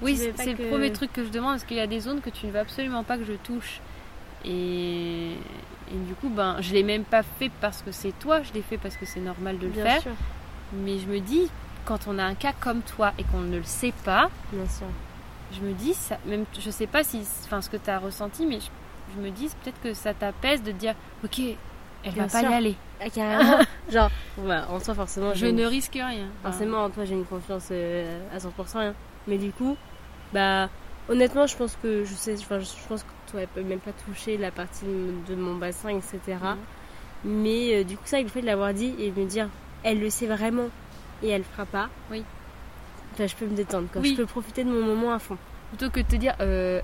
Oui, 0.00 0.16
c'est 0.16 0.54
que- 0.54 0.62
le 0.62 0.68
premier 0.68 0.92
truc 0.92 1.12
que 1.12 1.24
je 1.24 1.28
demande, 1.30 1.52
parce 1.52 1.64
qu'il 1.64 1.76
y 1.76 1.80
a 1.80 1.86
des 1.86 2.00
zones 2.00 2.20
que 2.22 2.30
tu 2.30 2.46
ne 2.46 2.52
veux 2.52 2.58
absolument 2.60 3.02
pas 3.04 3.18
que 3.18 3.24
je 3.24 3.32
touche. 3.34 3.80
Et, 4.44 5.32
et 5.32 5.96
du 6.06 6.14
coup, 6.14 6.28
ben, 6.30 6.56
je 6.60 6.72
l'ai 6.72 6.82
même 6.82 7.04
pas 7.04 7.22
fait 7.22 7.50
parce 7.60 7.82
que 7.82 7.92
c'est 7.92 8.12
toi, 8.18 8.42
je 8.42 8.52
l'ai 8.54 8.62
fait 8.62 8.78
parce 8.78 8.96
que 8.96 9.04
c'est 9.06 9.20
normal 9.20 9.58
de 9.58 9.66
le 9.66 9.72
Bien 9.72 9.84
faire. 9.84 10.02
sûr. 10.02 10.12
Mais 10.72 10.98
je 10.98 11.06
me 11.06 11.18
dis, 11.20 11.48
quand 11.84 12.06
on 12.06 12.18
a 12.18 12.24
un 12.24 12.34
cas 12.34 12.52
comme 12.60 12.80
toi 12.82 13.12
et 13.18 13.24
qu'on 13.24 13.40
ne 13.40 13.56
le 13.58 13.64
sait 13.64 13.92
pas, 14.04 14.30
Bien 14.52 14.66
sûr. 14.68 14.86
Je 15.52 15.60
me 15.60 15.72
dis, 15.72 15.94
ça, 15.94 16.18
même, 16.26 16.44
je 16.58 16.70
sais 16.70 16.86
pas 16.86 17.04
si, 17.04 17.20
enfin, 17.44 17.60
ce 17.62 17.70
que 17.70 17.76
tu 17.76 17.88
as 17.90 17.98
ressenti, 17.98 18.46
mais 18.46 18.60
je, 18.60 18.66
je 19.16 19.20
me 19.20 19.30
dis 19.30 19.48
peut-être 19.62 19.80
que 19.82 19.94
ça 19.94 20.12
t'apaise 20.14 20.62
de 20.62 20.72
te 20.72 20.76
dire, 20.76 20.94
ok, 21.24 21.38
elle 22.04 22.12
Bien 22.12 22.26
va 22.26 22.28
pas 22.32 22.40
sûr. 22.40 22.50
y 22.50 22.54
aller. 22.54 22.74
Ah, 23.00 23.10
carrément. 23.10 23.58
Genre, 23.90 24.10
en 24.70 24.80
soi, 24.80 24.94
forcément, 24.94 25.34
Je 25.34 25.46
une- 25.46 25.56
ne 25.56 25.66
risque 25.66 25.92
rien. 25.94 26.26
Forcément, 26.42 26.84
en 26.84 26.90
toi, 26.90 27.04
j'ai 27.04 27.14
une 27.14 27.24
confiance 27.24 27.68
euh, 27.70 28.20
à 28.34 28.38
100%. 28.38 28.78
hein. 28.80 28.94
Mais 29.26 29.38
du 29.38 29.52
coup, 29.52 29.76
bah, 30.32 30.68
honnêtement, 31.08 31.46
je 31.46 31.56
pense 31.56 31.76
que 31.82 32.04
je 32.04 32.14
sais, 32.14 32.34
enfin, 32.38 32.58
je 32.60 32.66
pense 32.88 33.02
que 33.02 33.08
toi, 33.30 33.40
elle 33.42 33.48
peut 33.48 33.62
même 33.62 33.80
pas 33.80 33.92
toucher 34.06 34.36
la 34.36 34.50
partie 34.50 34.84
de 34.84 35.34
mon 35.34 35.56
bassin, 35.56 35.88
etc. 35.90 36.20
Mais 37.24 37.74
euh, 37.80 37.84
du 37.84 37.96
coup, 37.96 38.04
ça, 38.06 38.20
le 38.20 38.28
fait 38.28 38.40
de 38.40 38.46
l'avoir 38.46 38.72
dit 38.74 38.94
et 38.98 39.10
de 39.10 39.20
me 39.20 39.26
dire, 39.26 39.48
elle 39.82 40.00
le 40.00 40.10
sait 40.10 40.26
vraiment 40.26 40.68
et 41.22 41.28
elle 41.30 41.38
le 41.42 41.44
fera 41.44 41.66
pas. 41.66 41.88
Oui. 42.10 42.22
Enfin, 43.16 43.26
je 43.26 43.34
peux 43.34 43.46
me 43.46 43.56
détendre, 43.56 43.88
quoi. 43.90 44.02
Oui. 44.02 44.10
Je 44.10 44.16
peux 44.16 44.26
profiter 44.26 44.62
de 44.62 44.68
mon 44.70 44.84
moment 44.84 45.14
à 45.14 45.18
fond. 45.18 45.38
Plutôt 45.70 45.90
que 45.90 46.00
de 46.00 46.06
te 46.06 46.16
dire, 46.16 46.34
euh, 46.40 46.82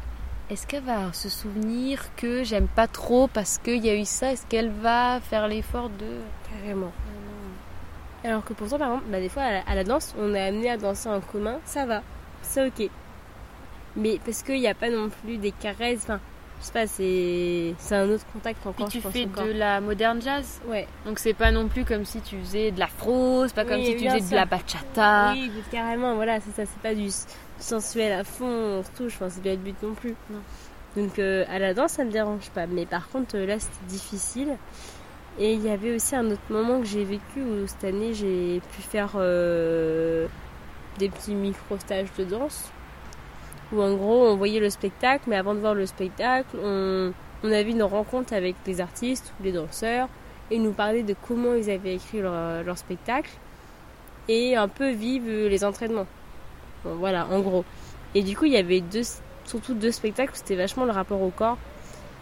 est-ce 0.48 0.66
qu'elle 0.66 0.82
va 0.82 1.12
se 1.12 1.28
souvenir 1.28 2.14
que 2.16 2.42
j'aime 2.42 2.68
pas 2.68 2.86
trop 2.86 3.28
parce 3.28 3.58
qu'il 3.58 3.84
y 3.84 3.90
a 3.90 3.94
eu 3.94 4.06
ça? 4.06 4.32
Est-ce 4.32 4.46
qu'elle 4.46 4.70
va 4.70 5.20
faire 5.20 5.46
l'effort 5.46 5.90
de? 5.90 6.06
Carrément. 6.50 6.90
Alors 8.24 8.44
que 8.44 8.54
pourtant, 8.54 8.78
par 8.78 8.88
exemple, 8.88 9.10
bah, 9.10 9.20
des 9.20 9.28
fois, 9.28 9.42
à 9.42 9.52
la, 9.52 9.60
à 9.60 9.74
la 9.74 9.84
danse, 9.84 10.14
on 10.18 10.34
est 10.34 10.48
amené 10.48 10.70
à 10.70 10.78
danser 10.78 11.10
en 11.10 11.20
commun, 11.20 11.58
ça 11.64 11.84
va, 11.84 12.02
c'est 12.40 12.66
ok. 12.66 12.88
Mais 13.96 14.18
parce 14.24 14.42
qu'il 14.42 14.60
n'y 14.60 14.68
a 14.68 14.74
pas 14.74 14.88
non 14.88 15.10
plus 15.10 15.36
des 15.36 15.52
caresses, 15.52 16.04
enfin, 16.04 16.20
je 16.62 16.66
sais 16.68 16.72
pas, 16.72 16.86
c'est 16.86 17.74
c'est 17.78 17.94
un 17.96 18.08
autre 18.08 18.24
contact 18.32 18.60
Puis 18.60 18.68
encore. 18.70 18.88
tu 18.88 18.98
je 18.98 19.02
pense, 19.02 19.12
fais 19.12 19.26
encore. 19.26 19.44
de 19.46 19.50
la 19.52 19.80
moderne 19.80 20.22
jazz. 20.22 20.60
Ouais, 20.68 20.86
Donc 21.04 21.18
c'est 21.18 21.34
pas 21.34 21.50
non 21.50 21.68
plus 21.68 21.84
comme 21.84 22.04
si 22.06 22.20
tu 22.20 22.38
faisais 22.38 22.70
de 22.70 22.78
la 22.78 22.86
fro, 22.86 23.44
c'est 23.46 23.54
pas 23.54 23.64
comme 23.64 23.80
Oui, 23.80 23.84
si 23.86 23.96
tu 23.96 24.08
faisais 24.08 24.30
de 24.30 24.34
la 24.34 24.46
bachata. 24.46 25.32
oui, 25.32 25.50
carrément, 25.70 26.14
voilà, 26.14 26.38
c'est 26.40 26.52
ça, 26.52 26.64
c'est 26.64 26.80
pas 26.82 26.94
du 26.94 27.08
sensuel 27.58 28.12
à 28.12 28.24
fond, 28.24 28.46
on 28.46 28.82
se 28.82 28.90
touche, 28.92 29.14
enfin, 29.16 29.28
c'est 29.28 29.42
pas 29.42 29.50
le 29.50 29.56
but 29.56 29.76
non 29.82 29.94
plus. 29.94 30.14
Non. 30.30 30.38
Donc 30.96 31.18
euh, 31.18 31.44
à 31.48 31.58
la 31.58 31.74
danse, 31.74 31.92
ça 31.92 32.04
me 32.04 32.10
dérange 32.10 32.50
pas. 32.50 32.66
Mais 32.66 32.86
par 32.86 33.08
contre, 33.08 33.36
euh, 33.36 33.46
là, 33.46 33.58
c'était 33.58 33.86
difficile. 33.88 34.56
Et 35.38 35.54
il 35.54 35.62
y 35.64 35.70
avait 35.70 35.94
aussi 35.94 36.14
un 36.14 36.30
autre 36.30 36.42
moment 36.50 36.78
que 36.80 36.86
j'ai 36.86 37.04
vécu 37.04 37.40
où 37.40 37.66
cette 37.66 37.84
année, 37.84 38.12
j'ai 38.12 38.60
pu 38.76 38.82
faire 38.82 39.12
euh, 39.16 40.26
des 40.98 41.08
petits 41.08 41.34
micro-stages 41.34 42.12
de 42.18 42.24
danse. 42.24 42.70
Où 43.72 43.80
en 43.80 43.94
gros, 43.94 44.26
on 44.26 44.36
voyait 44.36 44.60
le 44.60 44.70
spectacle, 44.70 45.24
mais 45.28 45.36
avant 45.36 45.54
de 45.54 45.60
voir 45.60 45.74
le 45.74 45.86
spectacle, 45.86 46.56
on, 46.62 47.12
on 47.42 47.50
avait 47.50 47.70
une 47.70 47.82
rencontre 47.82 48.34
avec 48.34 48.56
les 48.66 48.80
artistes 48.80 49.32
ou 49.40 49.44
les 49.44 49.52
danseurs. 49.52 50.08
Et 50.50 50.56
ils 50.56 50.62
nous 50.62 50.72
parlaient 50.72 51.02
de 51.02 51.14
comment 51.26 51.54
ils 51.54 51.70
avaient 51.70 51.94
écrit 51.94 52.20
leur, 52.20 52.78
spectacle. 52.78 53.30
Et 54.28 54.56
un 54.56 54.68
peu 54.68 54.90
vivre 54.90 55.48
les 55.48 55.64
entraînements. 55.64 56.06
Voilà, 56.84 57.26
en 57.26 57.40
gros. 57.40 57.64
Et 58.14 58.22
du 58.22 58.36
coup, 58.36 58.44
il 58.44 58.52
y 58.52 58.56
avait 58.56 58.80
deux, 58.80 59.02
surtout 59.44 59.74
deux 59.74 59.90
spectacles 59.90 60.32
où 60.32 60.36
c'était 60.36 60.56
vachement 60.56 60.84
le 60.84 60.92
rapport 60.92 61.22
au 61.22 61.30
corps. 61.30 61.58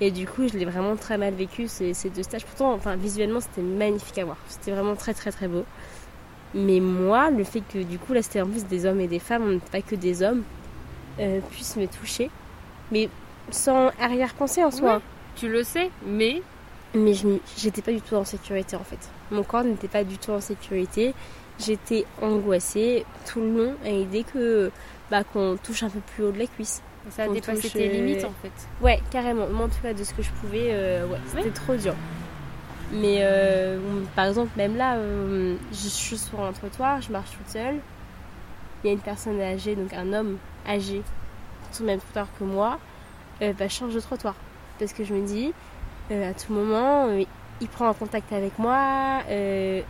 Et 0.01 0.11
du 0.11 0.27
coup, 0.27 0.49
je 0.49 0.57
l'ai 0.57 0.65
vraiment 0.65 0.97
très 0.97 1.19
mal 1.19 1.35
vécu 1.35 1.69
ces, 1.69 1.93
deux 2.15 2.23
stages. 2.23 2.47
Pourtant, 2.47 2.73
enfin, 2.73 2.97
visuellement, 2.97 3.41
c'était 3.41 3.61
magnifique 3.61 4.17
à 4.19 4.25
voir. 4.25 4.39
C'était 4.49 4.71
vraiment 4.71 4.97
très, 4.97 5.13
très, 5.13 5.31
très 5.31 5.47
beau. 5.47 5.65
Mais 6.55 6.81
moi, 6.81 7.31
le 7.31 7.45
fait 7.45 7.61
que 7.61 7.79
du 7.79 7.99
coup, 7.99 8.15
là, 8.15 8.23
c'était 8.23 8.41
en 8.41 8.47
plus 8.47 8.65
des 8.65 8.87
hommes 8.87 9.01
et 9.01 9.09
des 9.09 9.19
femmes, 9.19 9.55
n'était 9.55 9.71
pas 9.71 9.83
que 9.83 9.95
des 9.95 10.23
hommes, 10.23 10.43
euh, 11.21 11.41
puissent 11.51 11.77
me 11.77 11.87
toucher. 11.87 12.31
Mais 12.93 13.09
sans 13.51 13.91
arrière-pensée 14.01 14.65
en 14.65 14.71
soi. 14.71 14.97
Ouais. 14.97 15.03
Tu 15.37 15.49
le 15.49 15.63
sais, 15.63 15.91
mais 16.05 16.43
Mais 16.95 17.13
j'étais 17.57 17.83
pas 17.83 17.93
du 17.93 18.01
tout 18.01 18.17
en 18.17 18.25
sécurité 18.25 18.77
en 18.77 18.85
fait. 18.85 18.99
Mon 19.31 19.43
corps 19.43 19.65
n'était 19.65 19.89
pas 19.89 20.05
du 20.05 20.19
tout 20.19 20.33
en 20.33 20.41
sécurité. 20.41 21.15
J'étais 21.59 22.05
angoissée 22.21 23.05
tout 23.27 23.41
le 23.41 23.57
long 23.57 23.75
à 23.85 23.91
l'idée 23.91 24.25
que 24.25 24.71
bah, 25.11 25.25
qu'on 25.25 25.57
touche 25.63 25.83
un 25.83 25.91
peu 25.91 26.01
plus 26.01 26.25
haut 26.25 26.33
de 26.33 26.39
la 26.39 26.47
cuisse. 26.47 26.83
ça 27.11 27.25
a 27.25 27.29
dépassé 27.29 27.63
touche, 27.63 27.73
tes 27.73 27.89
euh, 27.89 27.93
limites 27.93 28.25
en 28.25 28.33
fait. 28.43 28.53
Ouais, 28.81 29.01
carrément. 29.11 29.47
Moi, 29.49 29.67
en 29.67 29.69
tout 29.69 29.83
cas, 29.83 29.93
de 29.93 30.03
ce 30.03 30.15
que 30.15 30.23
je 30.23 30.31
pouvais, 30.41 30.69
euh, 30.71 31.07
ouais, 31.07 31.19
c'était 31.35 31.51
trop 31.51 31.75
dur. 31.75 31.95
Mais 32.93 33.19
euh, 33.21 33.79
par 34.17 34.27
exemple, 34.27 34.51
même 34.57 34.77
là, 34.77 34.97
euh, 34.97 35.57
je 35.73 35.89
suis 35.89 36.19
sur 36.19 36.41
un 36.41 36.53
trottoir, 36.53 37.01
je 37.01 37.13
marche 37.13 37.31
toute 37.31 37.49
seule. 37.49 37.77
Il 38.83 38.89
y 38.89 38.91
a 38.91 38.93
une 38.93 39.01
personne 39.01 39.41
âgée, 39.41 39.77
donc 39.77 39.93
un 39.93 40.13
homme 40.13 40.39
âgé, 40.67 41.03
sur 41.73 41.85
le 41.85 41.91
même 41.91 42.01
trottoir 42.01 42.27
que 42.39 42.45
moi, 42.45 42.79
euh, 43.43 43.53
bah, 43.59 43.69
je 43.69 43.75
change 43.75 43.95
de 43.95 44.01
trottoir. 44.01 44.35
Parce 44.79 44.93
que 44.93 45.05
je 45.05 45.15
me 45.15 45.27
dis, 45.27 45.53
euh, 46.11 46.31
à 46.31 46.35
tout 46.35 46.53
moment, 46.53 47.07
euh, 47.09 47.23
il 47.61 47.69
prend 47.69 47.89
un 47.89 47.95
contact 47.95 48.33
avec 48.33 48.59
moi, 48.59 49.23
euh, 49.29 49.83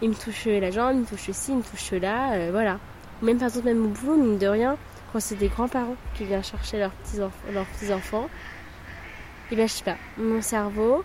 il 0.00 0.08
me 0.10 0.14
touche 0.14 0.46
la 0.46 0.70
jambe, 0.70 0.92
il 0.94 1.00
me 1.00 1.06
touche 1.06 1.30
ci, 1.32 1.52
il 1.52 1.58
me 1.58 1.62
touche 1.62 1.92
là, 1.92 2.50
voilà. 2.50 2.78
Même 3.22 3.38
par 3.38 3.48
exemple, 3.48 3.66
même 3.66 3.84
au 3.84 3.88
boulot, 3.88 4.16
mine 4.16 4.38
de 4.38 4.46
rien, 4.46 4.76
quand 5.12 5.20
c'est 5.20 5.36
des 5.36 5.48
grands-parents 5.48 5.96
qui 6.14 6.24
viennent 6.24 6.42
chercher 6.42 6.78
leurs 6.78 6.90
petits-enfants, 6.92 7.52
leurs 7.52 7.66
petits-enfants, 7.66 8.28
et 9.50 9.56
ben 9.56 9.68
je 9.68 9.72
sais 9.72 9.84
pas, 9.84 9.96
mon 10.16 10.40
cerveau, 10.40 11.04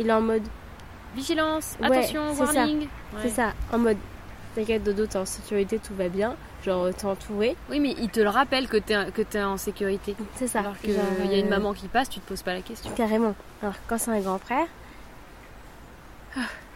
il 0.00 0.08
est 0.08 0.12
en 0.12 0.20
mode 0.22 0.42
Vigilance, 1.14 1.76
Ouais, 1.80 1.86
attention, 1.98 2.22
c'est 2.34 2.46
ça. 2.46 2.52
warning. 2.60 2.88
C'est 3.20 3.28
ça, 3.28 3.52
en 3.72 3.78
mode 3.78 3.98
T'inquiète, 4.54 4.82
Dodo, 4.82 5.06
t'es 5.06 5.18
en 5.18 5.24
sécurité, 5.26 5.78
tout 5.78 5.94
va 5.94 6.08
bien. 6.08 6.34
Genre, 6.64 6.94
t'es 6.94 7.04
entouré. 7.06 7.56
Oui, 7.70 7.80
mais 7.80 7.94
il 7.98 8.08
te 8.08 8.20
le 8.20 8.28
rappelle 8.28 8.68
que 8.68 8.76
t'es 8.76 8.94
que 9.12 9.22
t'es 9.22 9.42
en 9.42 9.56
sécurité. 9.56 10.14
C'est 10.36 10.46
ça. 10.46 10.60
Alors 10.60 10.78
qu'il 10.78 10.92
y 10.92 11.34
a 11.34 11.38
une 11.38 11.46
euh, 11.46 11.50
maman 11.50 11.72
qui 11.72 11.88
passe, 11.88 12.08
tu 12.08 12.20
te 12.20 12.28
poses 12.28 12.42
pas 12.42 12.54
la 12.54 12.60
question. 12.62 12.92
Carrément. 12.94 13.34
Alors, 13.62 13.74
quand 13.88 13.98
c'est 13.98 14.10
un 14.12 14.20
grand 14.20 14.38
frère, 14.38 14.66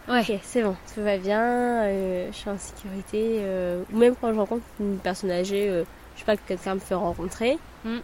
Ouais. 0.09 0.21
ok, 0.21 0.39
c'est 0.43 0.61
bon, 0.63 0.75
tout 0.93 1.01
va 1.03 1.17
bien, 1.17 1.41
euh, 1.83 2.27
je 2.31 2.35
suis 2.37 2.49
en 2.49 2.57
sécurité. 2.57 3.39
euh, 3.41 3.83
ou 3.91 3.97
même 3.97 4.15
quand 4.19 4.31
je 4.33 4.37
rencontre 4.39 4.63
une 4.79 4.97
personne 4.99 5.31
âgée, 5.31 5.67
euh, 5.69 5.83
je 6.15 6.19
sais 6.19 6.25
pas, 6.25 6.37
que 6.37 6.47
quelqu'un 6.47 6.75
me 6.75 6.79
fait 6.79 6.93
rencontrer. 6.95 7.57
Mm. 7.83 7.97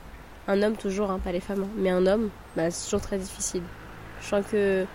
Un 0.49 0.61
homme, 0.63 0.75
toujours, 0.75 1.11
hein, 1.11 1.19
pas 1.23 1.31
les 1.31 1.39
femmes, 1.39 1.63
hein, 1.63 1.69
mais 1.77 1.89
un 1.91 2.05
homme, 2.05 2.29
bah, 2.57 2.69
c'est 2.71 2.85
toujours 2.85 3.01
très 3.01 3.17
difficile. 3.17 3.61
Je 4.21 4.27
sens 4.27 4.43
que. 4.51 4.85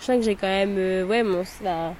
Je 0.00 0.04
sens 0.04 0.16
que 0.16 0.22
j'ai 0.22 0.34
quand 0.36 0.46
même. 0.46 0.76
ouais, 1.08 1.22
mon. 1.22 1.42
bah, 1.62 1.92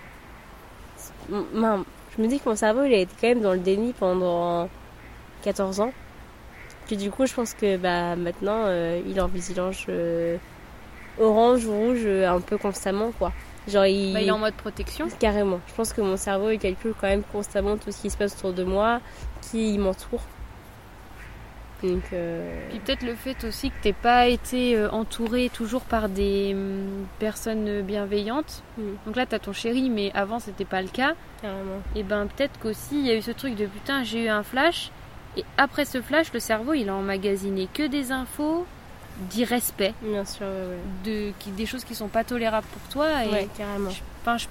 mon- 1.29 1.47
mon- 1.53 1.85
je 2.19 2.23
me 2.25 2.29
dis 2.29 2.41
que 2.41 2.49
mon 2.49 2.57
cerveau, 2.57 2.83
il 2.83 2.93
a 2.93 2.99
été 2.99 3.15
quand 3.21 3.29
même 3.29 3.41
dans 3.41 3.53
le 3.53 3.61
déni 3.61 3.93
pendant 3.93 4.69
14 5.43 5.81
ans. 5.81 5.93
Puis 6.87 6.97
du 6.97 7.11
coup, 7.11 7.27
je 7.27 7.35
pense 7.35 7.55
que 7.55 7.77
bah, 7.77 8.17
maintenant, 8.17 8.65
euh, 8.67 9.01
il 9.07 9.17
est 9.17 9.21
en 9.21 9.29
vigilance 9.29 9.85
euh, 9.89 10.37
orange 11.21 11.65
ou 11.67 11.73
rouge 11.73 12.03
euh, 12.05 12.29
un 12.29 12.41
peu 12.41 12.59
constamment, 12.59 13.13
quoi. 13.19 13.33
Genre, 13.69 13.87
il... 13.87 14.15
Bah, 14.15 14.21
il 14.21 14.29
est 14.29 14.33
en 14.33 14.39
mode 14.39 14.55
protection. 14.55 15.07
Carrément. 15.21 15.61
Je 15.69 15.75
pense 15.75 15.93
que 15.93 16.01
mon 16.01 16.17
cerveau, 16.17 16.51
il 16.51 16.59
calcule 16.59 16.95
quand 17.01 17.07
même 17.07 17.23
constamment 17.23 17.77
tout 17.77 17.93
ce 17.93 18.03
qui 18.03 18.11
se 18.11 18.17
passe 18.17 18.35
autour 18.37 18.53
de 18.53 18.65
moi, 18.65 19.01
qui 19.43 19.79
m'entoure. 19.79 20.23
Donc, 21.83 22.03
euh, 22.13 22.61
Puis 22.71 22.81
peut-être 22.81 23.03
le 23.03 23.15
fait 23.15 23.45
aussi 23.45 23.71
que 23.71 23.77
t'aies 23.81 23.93
pas 23.93 24.27
été 24.27 24.75
euh, 24.75 24.91
entouré 24.91 25.51
toujours 25.53 25.83
par 25.83 26.09
des 26.09 26.53
hum, 26.55 27.07
personnes 27.19 27.83
bienveillantes. 27.83 28.63
Mm. 28.77 28.83
Donc 29.07 29.17
là, 29.17 29.27
t'as 29.27 29.39
ton 29.39 29.53
chéri, 29.53 29.89
mais 29.89 30.11
avant, 30.15 30.41
c'était 30.41 30.65
pas 30.65 30.83
le 30.83 30.89
cas. 30.89 31.15
carrément. 31.41 31.81
Et 31.95 32.03
ben 32.03 32.27
peut-être 32.27 32.59
qu'aussi, 32.59 32.99
il 32.99 33.07
y 33.07 33.11
a 33.11 33.17
eu 33.17 33.23
ce 33.23 33.31
truc 33.31 33.55
de 33.55 33.67
putain, 33.67 34.03
j'ai 34.03 34.25
eu 34.25 34.29
un 34.29 34.43
flash. 34.43 34.91
Et 35.37 35.45
après 35.57 35.85
ce 35.85 36.03
flash, 36.03 36.33
le 36.33 36.41
cerveau, 36.41 36.73
il 36.75 36.89
a 36.89 36.95
emmagasiné 36.95 37.69
que 37.73 37.87
des 37.87 38.11
infos 38.11 38.67
d'irrespect, 39.31 39.95
Bien 40.03 40.25
sûr, 40.25 40.47
ouais, 40.47 40.79
de, 41.05 41.33
qui, 41.39 41.51
des 41.51 41.67
choses 41.67 41.85
qui 41.85 41.95
sont 41.95 42.09
pas 42.09 42.25
tolérables 42.25 42.67
pour 42.73 42.83
toi. 42.93 43.25
Et 43.25 43.29
ouais. 43.29 43.49
Carrément. 43.57 43.91
je, 43.91 44.01
enfin, 44.23 44.37
je, 44.39 44.47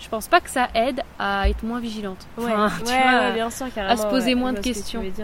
je 0.00 0.08
pense 0.08 0.26
pas 0.28 0.40
que 0.40 0.50
ça 0.50 0.68
aide 0.74 1.02
à 1.18 1.48
être 1.48 1.62
moins 1.62 1.80
vigilante. 1.80 2.26
Enfin, 2.36 2.66
ouais, 2.66 2.72
tu 2.78 2.84
vois, 2.84 3.20
ouais, 3.20 3.32
bien 3.32 3.50
sûr, 3.50 3.66
carrément. 3.72 4.00
se 4.00 4.06
poser 4.08 4.34
moins 4.34 4.52
de 4.52 4.60
vois 4.60 4.74
ce 4.74 4.92
que 4.92 5.22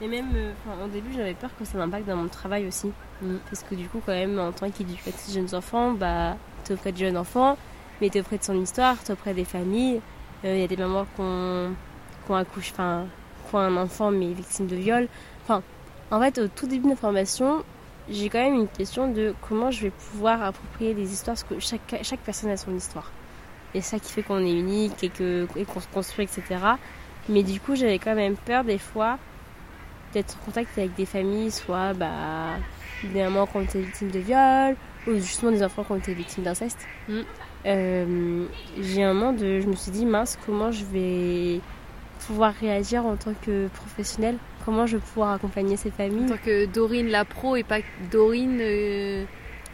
Et 0.00 0.06
même, 0.06 0.28
euh, 0.34 0.52
au 0.84 0.88
début, 0.88 1.12
j'avais 1.12 1.34
peur 1.34 1.50
que 1.58 1.64
ça 1.64 1.76
m'impacte 1.78 2.06
dans 2.06 2.16
mon 2.16 2.28
travail 2.28 2.66
aussi. 2.68 2.88
Mm. 3.22 3.36
Parce 3.50 3.62
que 3.64 3.74
du 3.74 3.88
coup, 3.88 4.00
quand 4.04 4.12
même, 4.12 4.38
en 4.38 4.52
tant 4.52 4.70
qu'éducatrice 4.70 5.28
de 5.28 5.34
jeunes 5.40 5.54
enfants, 5.54 5.92
bah, 5.92 6.36
t'es 6.64 6.74
auprès 6.74 6.92
de 6.92 6.98
jeunes 6.98 7.16
enfants, 7.16 7.56
mais 8.00 8.08
t'es 8.10 8.20
auprès 8.20 8.38
de 8.38 8.44
son 8.44 8.60
histoire, 8.60 8.96
t'es 8.98 9.12
auprès 9.12 9.34
des 9.34 9.44
familles. 9.44 10.00
Il 10.44 10.56
y 10.58 10.62
a 10.62 10.68
des 10.68 10.76
mamans 10.76 11.04
qui 11.16 11.20
ont, 11.20 11.70
qui 12.24 12.30
ont 12.30 12.36
accouché, 12.36 12.70
enfin, 12.72 13.06
qui 13.48 13.54
ont 13.56 13.58
un 13.58 13.76
enfant, 13.76 14.12
mais 14.12 14.32
victime 14.32 14.68
de 14.68 14.76
viol. 14.76 15.08
Enfin, 15.42 15.62
en 16.12 16.20
fait, 16.20 16.38
au 16.38 16.46
tout 16.46 16.68
début 16.68 16.84
de 16.84 16.88
ma 16.90 16.96
formation, 16.96 17.64
j'ai 18.08 18.28
quand 18.28 18.38
même 18.38 18.54
une 18.54 18.68
question 18.68 19.10
de 19.10 19.34
comment 19.48 19.72
je 19.72 19.82
vais 19.82 19.90
pouvoir 19.90 20.42
approprier 20.44 20.94
les 20.94 21.12
histoires, 21.12 21.34
parce 21.36 21.42
que 21.42 21.58
chaque, 21.58 22.02
chaque 22.02 22.20
personne 22.20 22.50
a 22.50 22.56
son 22.56 22.72
histoire. 22.74 23.10
Et 23.74 23.80
ça 23.80 23.98
qui 23.98 24.12
fait 24.12 24.22
qu'on 24.22 24.38
est 24.46 24.52
unique 24.52 25.02
et 25.02 25.08
que- 25.10 25.46
et 25.56 25.64
qu'on 25.64 25.80
se 25.80 25.88
construit, 25.88 26.24
etc. 26.24 26.42
Mais 27.28 27.42
du 27.42 27.60
coup, 27.60 27.74
j'avais 27.74 27.98
quand 27.98 28.14
même 28.14 28.36
peur 28.36 28.62
des 28.64 28.78
fois 28.78 29.18
d'être 30.12 30.36
en 30.40 30.44
contact 30.46 30.76
avec 30.78 30.94
des 30.94 31.06
familles, 31.06 31.50
soit 31.50 31.92
bah, 31.94 32.56
des 33.04 33.22
mamans 33.22 33.46
qui 33.46 33.56
ont 33.56 33.62
été 33.62 33.80
victimes 33.80 34.10
de 34.10 34.18
viol, 34.18 34.76
ou 35.06 35.14
justement 35.14 35.50
des 35.52 35.62
enfants 35.62 35.84
qui 35.84 35.92
ont 35.92 35.96
été 35.96 36.14
victimes 36.14 36.44
d'inceste. 36.44 36.78
Mm. 37.08 37.20
Euh, 37.66 38.44
j'ai 38.80 39.02
un 39.02 39.12
moment 39.14 39.32
de. 39.32 39.60
Je 39.60 39.66
me 39.66 39.74
suis 39.74 39.90
dit, 39.90 40.06
mince, 40.06 40.38
comment 40.46 40.70
je 40.70 40.84
vais 40.84 41.60
pouvoir 42.26 42.52
réagir 42.54 43.04
en 43.06 43.16
tant 43.16 43.32
que 43.44 43.68
professionnelle 43.68 44.36
Comment 44.64 44.86
je 44.86 44.96
vais 44.96 45.02
pouvoir 45.02 45.32
accompagner 45.32 45.76
ces 45.76 45.88
En 45.88 45.92
familles 45.92 46.26
tant 46.26 46.36
que 46.44 46.66
Dorine 46.66 47.08
la 47.08 47.24
pro 47.24 47.56
et 47.56 47.62
pas 47.62 47.78
Dorine 48.10 48.58
euh, 48.60 49.24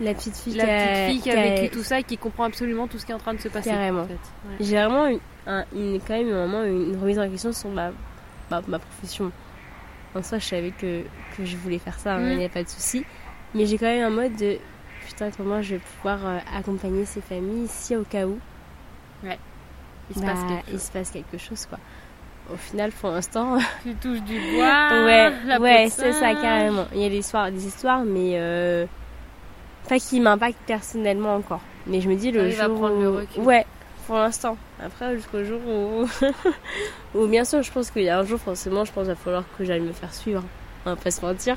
La 0.00 0.14
petite 0.14 0.36
fille 0.36 0.54
la 0.54 0.64
qui 0.64 0.70
a- 0.70 0.76
petite 0.86 1.10
fille 1.10 1.20
qui 1.20 1.30
a 1.30 1.32
qui 1.34 1.38
a- 1.40 1.54
vécu 1.62 1.70
tout 1.76 1.82
ça 1.82 1.98
et 1.98 2.04
qui 2.04 2.16
comprend 2.16 2.44
absolument 2.44 2.86
tout 2.86 2.98
ce 2.98 3.06
qui 3.06 3.10
est 3.12 3.14
en 3.14 3.18
train 3.18 3.34
de 3.34 3.40
se 3.40 3.48
passer. 3.48 3.70
Carrément. 3.70 4.02
en 4.02 4.06
fait. 4.06 4.12
Ouais. 4.12 4.56
J'ai 4.60 4.76
vraiment 4.76 5.06
une, 5.06 5.18
un- 5.48 5.64
une- 5.74 6.00
quand 6.06 6.14
même 6.16 6.32
un 6.32 6.46
moment 6.46 6.64
une 6.64 6.96
remise 7.00 7.18
en 7.18 7.28
question 7.28 7.52
sur 7.52 7.70
ma, 7.70 7.90
ma, 8.50 8.62
ma 8.68 8.78
profession. 8.78 9.32
En 10.14 10.22
soi, 10.22 10.38
je 10.38 10.44
savais 10.44 10.70
que, 10.70 11.02
que 11.36 11.44
je 11.44 11.56
voulais 11.56 11.78
faire 11.78 11.98
ça, 11.98 12.14
hein, 12.14 12.20
Mm. 12.20 12.30
il 12.32 12.38
n'y 12.38 12.44
a 12.44 12.48
pas 12.48 12.62
de 12.62 12.68
souci. 12.68 13.04
Mais 13.54 13.66
j'ai 13.66 13.78
quand 13.78 13.86
même 13.86 14.04
un 14.04 14.10
mode 14.10 14.36
de 14.36 14.58
putain, 15.06 15.30
comment 15.36 15.60
je 15.62 15.74
vais 15.76 15.80
pouvoir 15.96 16.18
euh, 16.24 16.38
accompagner 16.56 17.04
ces 17.04 17.20
familles 17.20 17.66
si 17.68 17.94
au 17.96 18.04
cas 18.04 18.26
où 18.26 18.38
Il 20.10 20.16
se 20.16 20.20
bah, 20.20 20.26
passe 20.32 20.40
quelque 20.48 20.70
il 20.72 20.80
se 20.80 20.92
passe 20.92 21.10
quelque 21.10 21.38
chose, 21.38 21.66
quoi. 21.66 21.78
Au 22.52 22.56
final, 22.56 22.92
pour 22.92 23.10
l'instant, 23.10 23.56
Tu 23.82 23.94
touches 23.94 24.22
du 24.22 24.38
bois. 24.38 25.04
ouais, 25.04 25.32
la 25.46 25.58
ouais, 25.60 25.88
c'est 25.90 26.12
ça, 26.12 26.34
carrément. 26.34 26.86
Il 26.94 27.00
y 27.00 27.06
a 27.06 27.08
des 27.08 27.18
histoires, 27.18 27.50
des 27.50 27.66
histoires 27.66 28.04
mais 28.04 28.32
euh, 28.34 28.84
pas 29.88 29.98
qui 29.98 30.20
m'impactent 30.20 30.58
personnellement 30.66 31.36
encore. 31.36 31.60
Mais 31.86 32.00
je 32.00 32.08
me 32.08 32.16
dis 32.16 32.30
le 32.32 32.42
à 32.42 32.50
jour 32.50 32.74
prendre 32.78 33.00
le 33.00 33.10
où- 33.10 33.16
recul. 33.16 33.42
Ouais, 33.42 33.66
pour 34.06 34.16
l'instant. 34.16 34.56
Après, 34.82 35.14
jusqu'au 35.16 35.44
jour 35.44 35.60
où... 35.66 36.08
où 37.18 37.26
bien 37.26 37.44
sûr, 37.44 37.62
je 37.62 37.70
pense 37.72 37.90
qu'il 37.90 38.02
y 38.02 38.08
a 38.08 38.18
un 38.18 38.24
jour, 38.24 38.38
forcément, 38.40 38.84
je 38.84 38.92
pense 38.92 39.04
qu'il 39.04 39.14
va 39.14 39.20
falloir 39.20 39.44
que 39.58 39.64
j'aille 39.64 39.80
me 39.80 39.92
faire 39.92 40.12
suivre. 40.12 40.42
On 40.86 40.90
va 40.90 40.96
pas 40.96 41.10
se 41.10 41.24
mentir. 41.24 41.56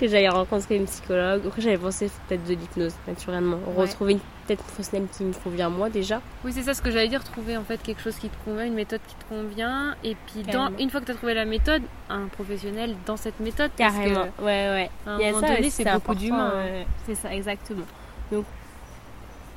Que 0.00 0.08
j'aille 0.08 0.28
rencontrer 0.28 0.76
une 0.76 0.86
psychologue. 0.86 1.42
Après, 1.46 1.62
j'avais 1.62 1.78
pensé 1.78 2.10
peut-être 2.28 2.42
de 2.44 2.54
l'hypnose, 2.54 2.94
naturellement. 3.06 3.58
Ouais. 3.68 3.82
Retrouver 3.82 4.14
une 4.14 4.18
peut-être 4.48 4.64
professionnelle 4.64 5.06
qui 5.16 5.22
me 5.22 5.32
convient 5.32 5.70
moi 5.70 5.88
déjà. 5.88 6.20
Oui, 6.44 6.52
c'est 6.52 6.62
ça 6.64 6.74
ce 6.74 6.82
que 6.82 6.90
j'allais 6.90 7.06
dire, 7.08 7.22
trouver 7.22 7.56
en 7.56 7.62
fait 7.62 7.80
quelque 7.80 8.02
chose 8.02 8.16
qui 8.16 8.28
te 8.28 8.36
convient, 8.44 8.64
une 8.66 8.74
méthode 8.74 9.00
qui 9.06 9.14
te 9.14 9.24
convient. 9.28 9.94
Et 10.02 10.16
puis, 10.26 10.42
dans, 10.42 10.70
une 10.80 10.90
fois 10.90 11.00
que 11.00 11.06
tu 11.06 11.12
as 11.12 11.14
trouvé 11.14 11.34
la 11.34 11.44
méthode, 11.44 11.82
un 12.10 12.26
professionnel 12.26 12.96
dans 13.06 13.16
cette 13.16 13.38
méthode. 13.38 13.70
parce 13.78 13.94
Carrément. 13.94 14.26
que, 14.36 14.42
Ouais, 14.42 14.68
ouais. 14.70 14.90
à 15.06 15.10
un 15.12 15.18
Il 15.20 15.24
y 15.24 15.28
a 15.28 15.32
moment 15.32 15.46
ça 15.46 15.54
donné, 15.54 15.70
c'est 15.70 15.84
beaucoup 15.84 15.96
important, 15.96 16.20
d'humain. 16.20 16.52
hein. 16.56 16.64
ouais. 16.64 16.86
C'est 17.06 17.14
ça, 17.14 17.32
exactement. 17.32 17.86
Donc, 18.32 18.44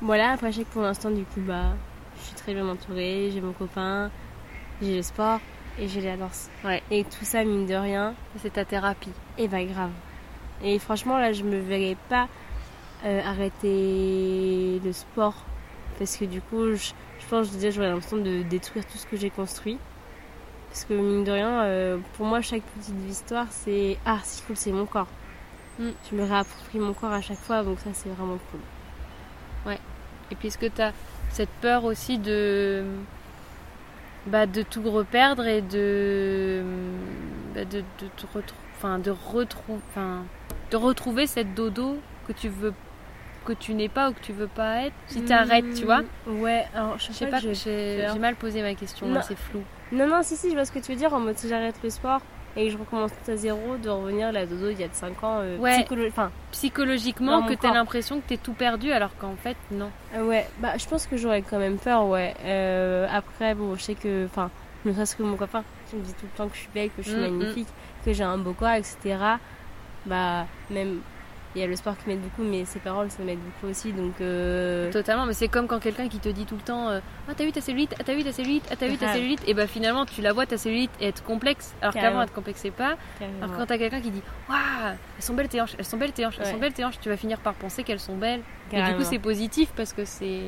voilà, 0.02 0.34
après, 0.34 0.52
je 0.52 0.58
sais 0.60 0.64
que 0.64 0.70
pour 0.70 0.84
l'instant, 0.84 1.10
du 1.10 1.24
coup, 1.24 1.40
bah, 1.42 1.72
je 2.18 2.24
suis 2.24 2.36
très 2.36 2.54
bien 2.54 2.68
entourée, 2.68 3.30
j'ai 3.34 3.42
mon 3.42 3.54
copain, 3.54 4.12
j'ai 4.82 4.98
le 4.98 5.02
sport 5.02 5.40
et 5.80 5.88
j'ai 5.88 6.02
la 6.02 6.18
danse. 6.18 6.50
Ouais. 6.64 6.82
Et 6.92 7.04
tout 7.04 7.24
ça, 7.24 7.44
mine 7.44 7.66
de 7.66 7.76
rien, 7.76 8.14
C'est 8.42 8.54
ta 8.54 8.66
thérapie. 8.66 9.12
et 9.38 9.48
bah, 9.48 9.64
grave. 9.64 9.92
Et 10.64 10.80
franchement, 10.80 11.18
là, 11.18 11.34
je 11.34 11.44
me 11.44 11.60
verrais 11.60 11.98
pas 12.10 12.28
euh, 13.06 13.22
arrêter 13.24 14.80
le 14.84 14.92
sport 14.92 15.36
parce 16.00 16.18
que 16.18 16.26
du 16.26 16.42
coup, 16.42 16.74
je, 16.76 16.92
je 17.20 17.26
pense 17.30 17.50
que 17.50 17.72
j'aurais 17.72 17.90
l'impression 17.90 18.18
de 18.18 18.44
détruire 18.44 18.86
tout 18.86 18.98
ce 18.98 19.06
que 19.06 19.18
j'ai 19.18 19.30
construit. 19.30 19.78
Parce 20.70 20.84
que 20.86 20.94
mine 20.94 21.24
de 21.24 21.32
rien, 21.32 21.62
euh, 21.64 21.98
pour 22.14 22.26
moi, 22.26 22.42
chaque 22.42 22.62
petite 22.62 22.96
histoire, 23.10 23.48
c'est 23.50 23.98
ah, 24.06 24.20
c'est 24.24 24.46
cool, 24.46 24.58
c'est 24.58 24.72
mon 24.72 24.86
corps. 24.86 25.08
Mm. 25.80 25.90
Je 26.12 26.16
me 26.16 26.24
réapproprie 26.24 26.80
mon 26.80 26.94
corps 26.94 27.14
à 27.14 27.22
chaque 27.22 27.40
fois, 27.40 27.64
donc 27.64 27.80
ça, 27.80 27.90
c'est 27.94 28.10
vraiment 28.10 28.38
cool. 28.52 28.60
Et 30.30 30.36
puis, 30.36 30.50
est-ce 30.50 30.58
que 30.58 30.66
tu 30.66 30.82
as 30.82 30.92
cette 31.30 31.50
peur 31.62 31.84
aussi 31.86 32.18
de. 32.18 32.84
Bah, 34.28 34.46
de 34.46 34.62
tout 34.62 34.82
reperdre 34.90 35.46
et 35.48 35.62
de. 35.62 36.62
bah, 37.56 37.64
de, 37.66 37.80
de, 37.80 38.08
te 38.18 38.26
retrou- 38.26 38.56
enfin, 38.76 39.00
de, 39.00 39.12
retrou- 39.12 39.80
enfin, 39.90 40.24
de 40.72 40.76
retrouver 40.78 41.28
cette 41.28 41.54
dodo 41.54 41.98
que 42.28 42.34
tu 42.34 42.50
veux. 42.50 42.74
que 43.46 43.54
tu 43.54 43.74
n'es 43.74 43.88
pas 43.88 44.10
ou 44.10 44.14
que 44.14 44.20
tu 44.20 44.34
veux 44.34 44.48
pas 44.48 44.82
être 44.88 44.94
Si 45.08 45.24
tu 45.24 45.32
arrêtes, 45.32 45.74
tu 45.74 45.86
vois 45.86 46.02
Ouais, 46.28 46.66
alors 46.76 47.00
je 47.00 47.08
Je 47.08 47.12
sais 47.14 47.28
pas, 47.28 47.40
j'ai 47.40 48.20
mal 48.20 48.36
posé 48.36 48.62
ma 48.62 48.74
question, 48.76 49.08
Non. 49.08 49.22
c'est 49.22 49.38
flou. 49.38 49.62
Non, 49.94 50.06
non, 50.08 50.22
si, 50.22 50.36
si, 50.36 50.50
je 50.50 50.56
vois 50.56 50.66
ce 50.66 50.74
que 50.74 50.80
tu 50.80 50.92
veux 50.92 50.98
dire. 50.98 51.14
En 51.14 51.22
mode, 51.22 51.38
si 51.38 51.48
j'arrête 51.48 51.76
le 51.82 51.90
sport 51.90 52.20
et 52.58 52.66
que 52.66 52.74
je 52.74 52.78
recommence 52.78 53.12
tout 53.12 53.32
à 53.32 53.36
zéro, 53.36 53.78
de 53.78 53.90
revenir 53.90 54.32
la 54.32 54.46
dodo 54.46 54.70
il 54.70 54.80
y 54.80 54.84
a 54.84 54.88
de 54.88 54.94
5 54.94 55.24
ans. 55.24 55.40
euh, 55.42 55.58
Ouais. 55.60 55.82
psycholo- 55.84 56.08
Enfin, 56.08 56.32
Psychologiquement, 56.52 57.44
que 57.44 57.50
tu 57.54 57.54
as 57.54 57.70
corps. 57.70 57.74
l'impression 57.74 58.20
que 58.20 58.28
tu 58.28 58.34
es 58.34 58.38
tout 58.38 58.54
perdu 58.54 58.92
alors 58.92 59.16
qu'en 59.18 59.36
fait, 59.36 59.56
non. 59.72 59.90
Euh, 60.16 60.24
ouais, 60.26 60.46
bah 60.60 60.78
je 60.78 60.86
pense 60.88 61.08
que 61.08 61.16
j'aurais 61.18 61.42
quand 61.44 61.60
même 61.60 61.78
peur, 61.78 62.06
ouais. 62.08 62.34
Euh, 62.44 63.08
après, 63.12 63.54
bon, 63.56 63.76
je 63.76 63.82
sais 63.84 63.96
que, 63.96 64.26
enfin, 64.26 64.50
ne 64.86 64.92
serait-ce 64.94 65.16
que 65.16 65.24
mon 65.24 65.38
copain 65.38 65.64
qui 65.90 65.96
me 65.96 66.02
dit 66.02 66.14
tout 66.14 66.26
le 66.26 66.38
temps 66.38 66.48
que 66.50 66.56
je 66.56 66.62
suis 66.62 66.70
belle, 66.74 66.90
que 66.90 67.02
je 67.04 67.10
suis 67.10 67.18
Mm, 67.18 67.22
magnifique, 67.22 67.68
que 68.06 68.12
j'ai 68.14 68.24
un 68.24 68.38
beau 68.38 68.54
corps, 68.54 68.72
etc. 68.72 69.18
Bah, 70.06 70.46
même, 70.70 71.00
il 71.58 71.62
y 71.62 71.64
a 71.64 71.68
le 71.68 71.76
sport 71.76 71.98
qui 71.98 72.08
m'aide 72.08 72.22
beaucoup, 72.22 72.44
mais 72.44 72.66
ses 72.66 72.80
paroles, 72.80 73.10
ça 73.10 73.24
m'aide 73.24 73.40
beaucoup 73.40 73.72
aussi, 73.72 73.92
donc. 73.92 74.14
Euh... 74.22 74.92
Totalement, 74.92 75.26
mais 75.26 75.34
c'est 75.34 75.48
comme 75.48 75.68
quand 75.68 75.80
quelqu'un 75.80 76.08
qui 76.08 76.20
te 76.20 76.30
dit 76.30 76.46
tout 76.46 76.56
le 76.56 76.62
temps 76.62 76.90
euh, 76.90 77.00
Ah, 77.28 77.34
t'as 77.36 77.44
vu 77.46 77.52
ta 77.52 77.62
cellulite 77.62 77.96
Ah, 78.00 78.04
t'as 78.06 78.14
vu 78.16 78.24
ta 78.24 78.32
cellulite 78.32 78.66
Ah, 78.72 78.76
t'as 78.78 78.88
vu 78.88 78.98
ta 78.98 79.12
cellulite 79.14 79.42
Et 79.48 79.54
bah 79.54 79.68
finalement, 79.68 80.06
tu 80.06 80.22
la 80.22 80.34
vois 80.34 80.46
ta 80.46 80.58
cellulite 80.58 80.92
être 81.02 81.24
complexe, 81.24 81.74
alors 81.82 81.94
Carrément. 81.94 82.12
qu'avant, 82.14 82.22
elle 82.24 82.30
te 82.30 82.36
complexait 82.36 82.72
pas. 82.72 82.96
carrément. 83.20 83.44
Alors 83.44 83.58
quand 83.58 83.66
t'as 83.66 83.78
quelqu'un 83.78 84.02
qui 84.02 84.12
dit 84.12 84.22
Waouh, 84.50 84.58
elles 85.18 85.24
sont 85.24 85.34
belles 85.34 85.48
tes 85.50 85.60
hanches, 85.62 85.76
elles 85.78 85.86
sont 85.86 85.98
belles 85.98 86.12
tes 86.14 86.26
hanches, 86.26 86.36
elles 86.40 86.46
Ouais. 86.46 86.52
sont 86.52 86.58
belles 86.60 86.74
tes 86.74 86.86
hanches, 86.86 87.00
tu 87.02 87.10
vas 87.10 87.18
finir 87.18 87.40
par 87.40 87.54
penser 87.56 87.84
qu'elles 87.84 88.00
sont 88.00 88.16
belles. 88.16 88.42
Et 88.72 88.76
du 88.76 88.82
Carrément. 88.82 88.98
coup, 89.00 89.04
c'est 89.10 89.20
positif 89.20 89.70
parce 89.76 89.94
que 89.94 90.06
c'est. 90.06 90.42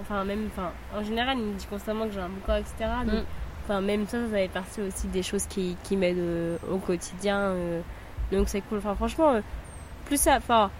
Enfin, 0.00 0.24
même, 0.24 0.48
enfin, 0.52 0.70
en 0.96 1.02
général, 1.02 1.38
il 1.38 1.44
me 1.44 1.54
dit 1.54 1.66
constamment 1.66 2.06
que 2.06 2.12
j'ai 2.12 2.20
un 2.20 2.28
beau 2.28 2.40
corps, 2.44 2.56
etc. 2.56 2.74
Donc, 3.06 3.14
Mm. 3.22 3.24
enfin, 3.64 3.80
même 3.80 4.06
ça, 4.06 4.18
ça 4.22 4.36
fait 4.36 4.48
partie 4.48 4.80
aussi 4.82 5.06
des 5.08 5.22
choses 5.22 5.46
qui, 5.46 5.76
qui 5.84 5.96
m'aident 5.96 6.18
euh, 6.18 6.56
au 6.70 6.78
quotidien. 6.78 7.38
euh, 7.38 7.80
donc 8.32 8.48
c'est 8.48 8.60
cool. 8.62 8.78
Enfin, 8.78 8.94
franchement, 8.94 9.32
euh, 9.34 9.40
plus 10.04 10.20
ça. 10.20 10.36
Enfin, 10.36 10.70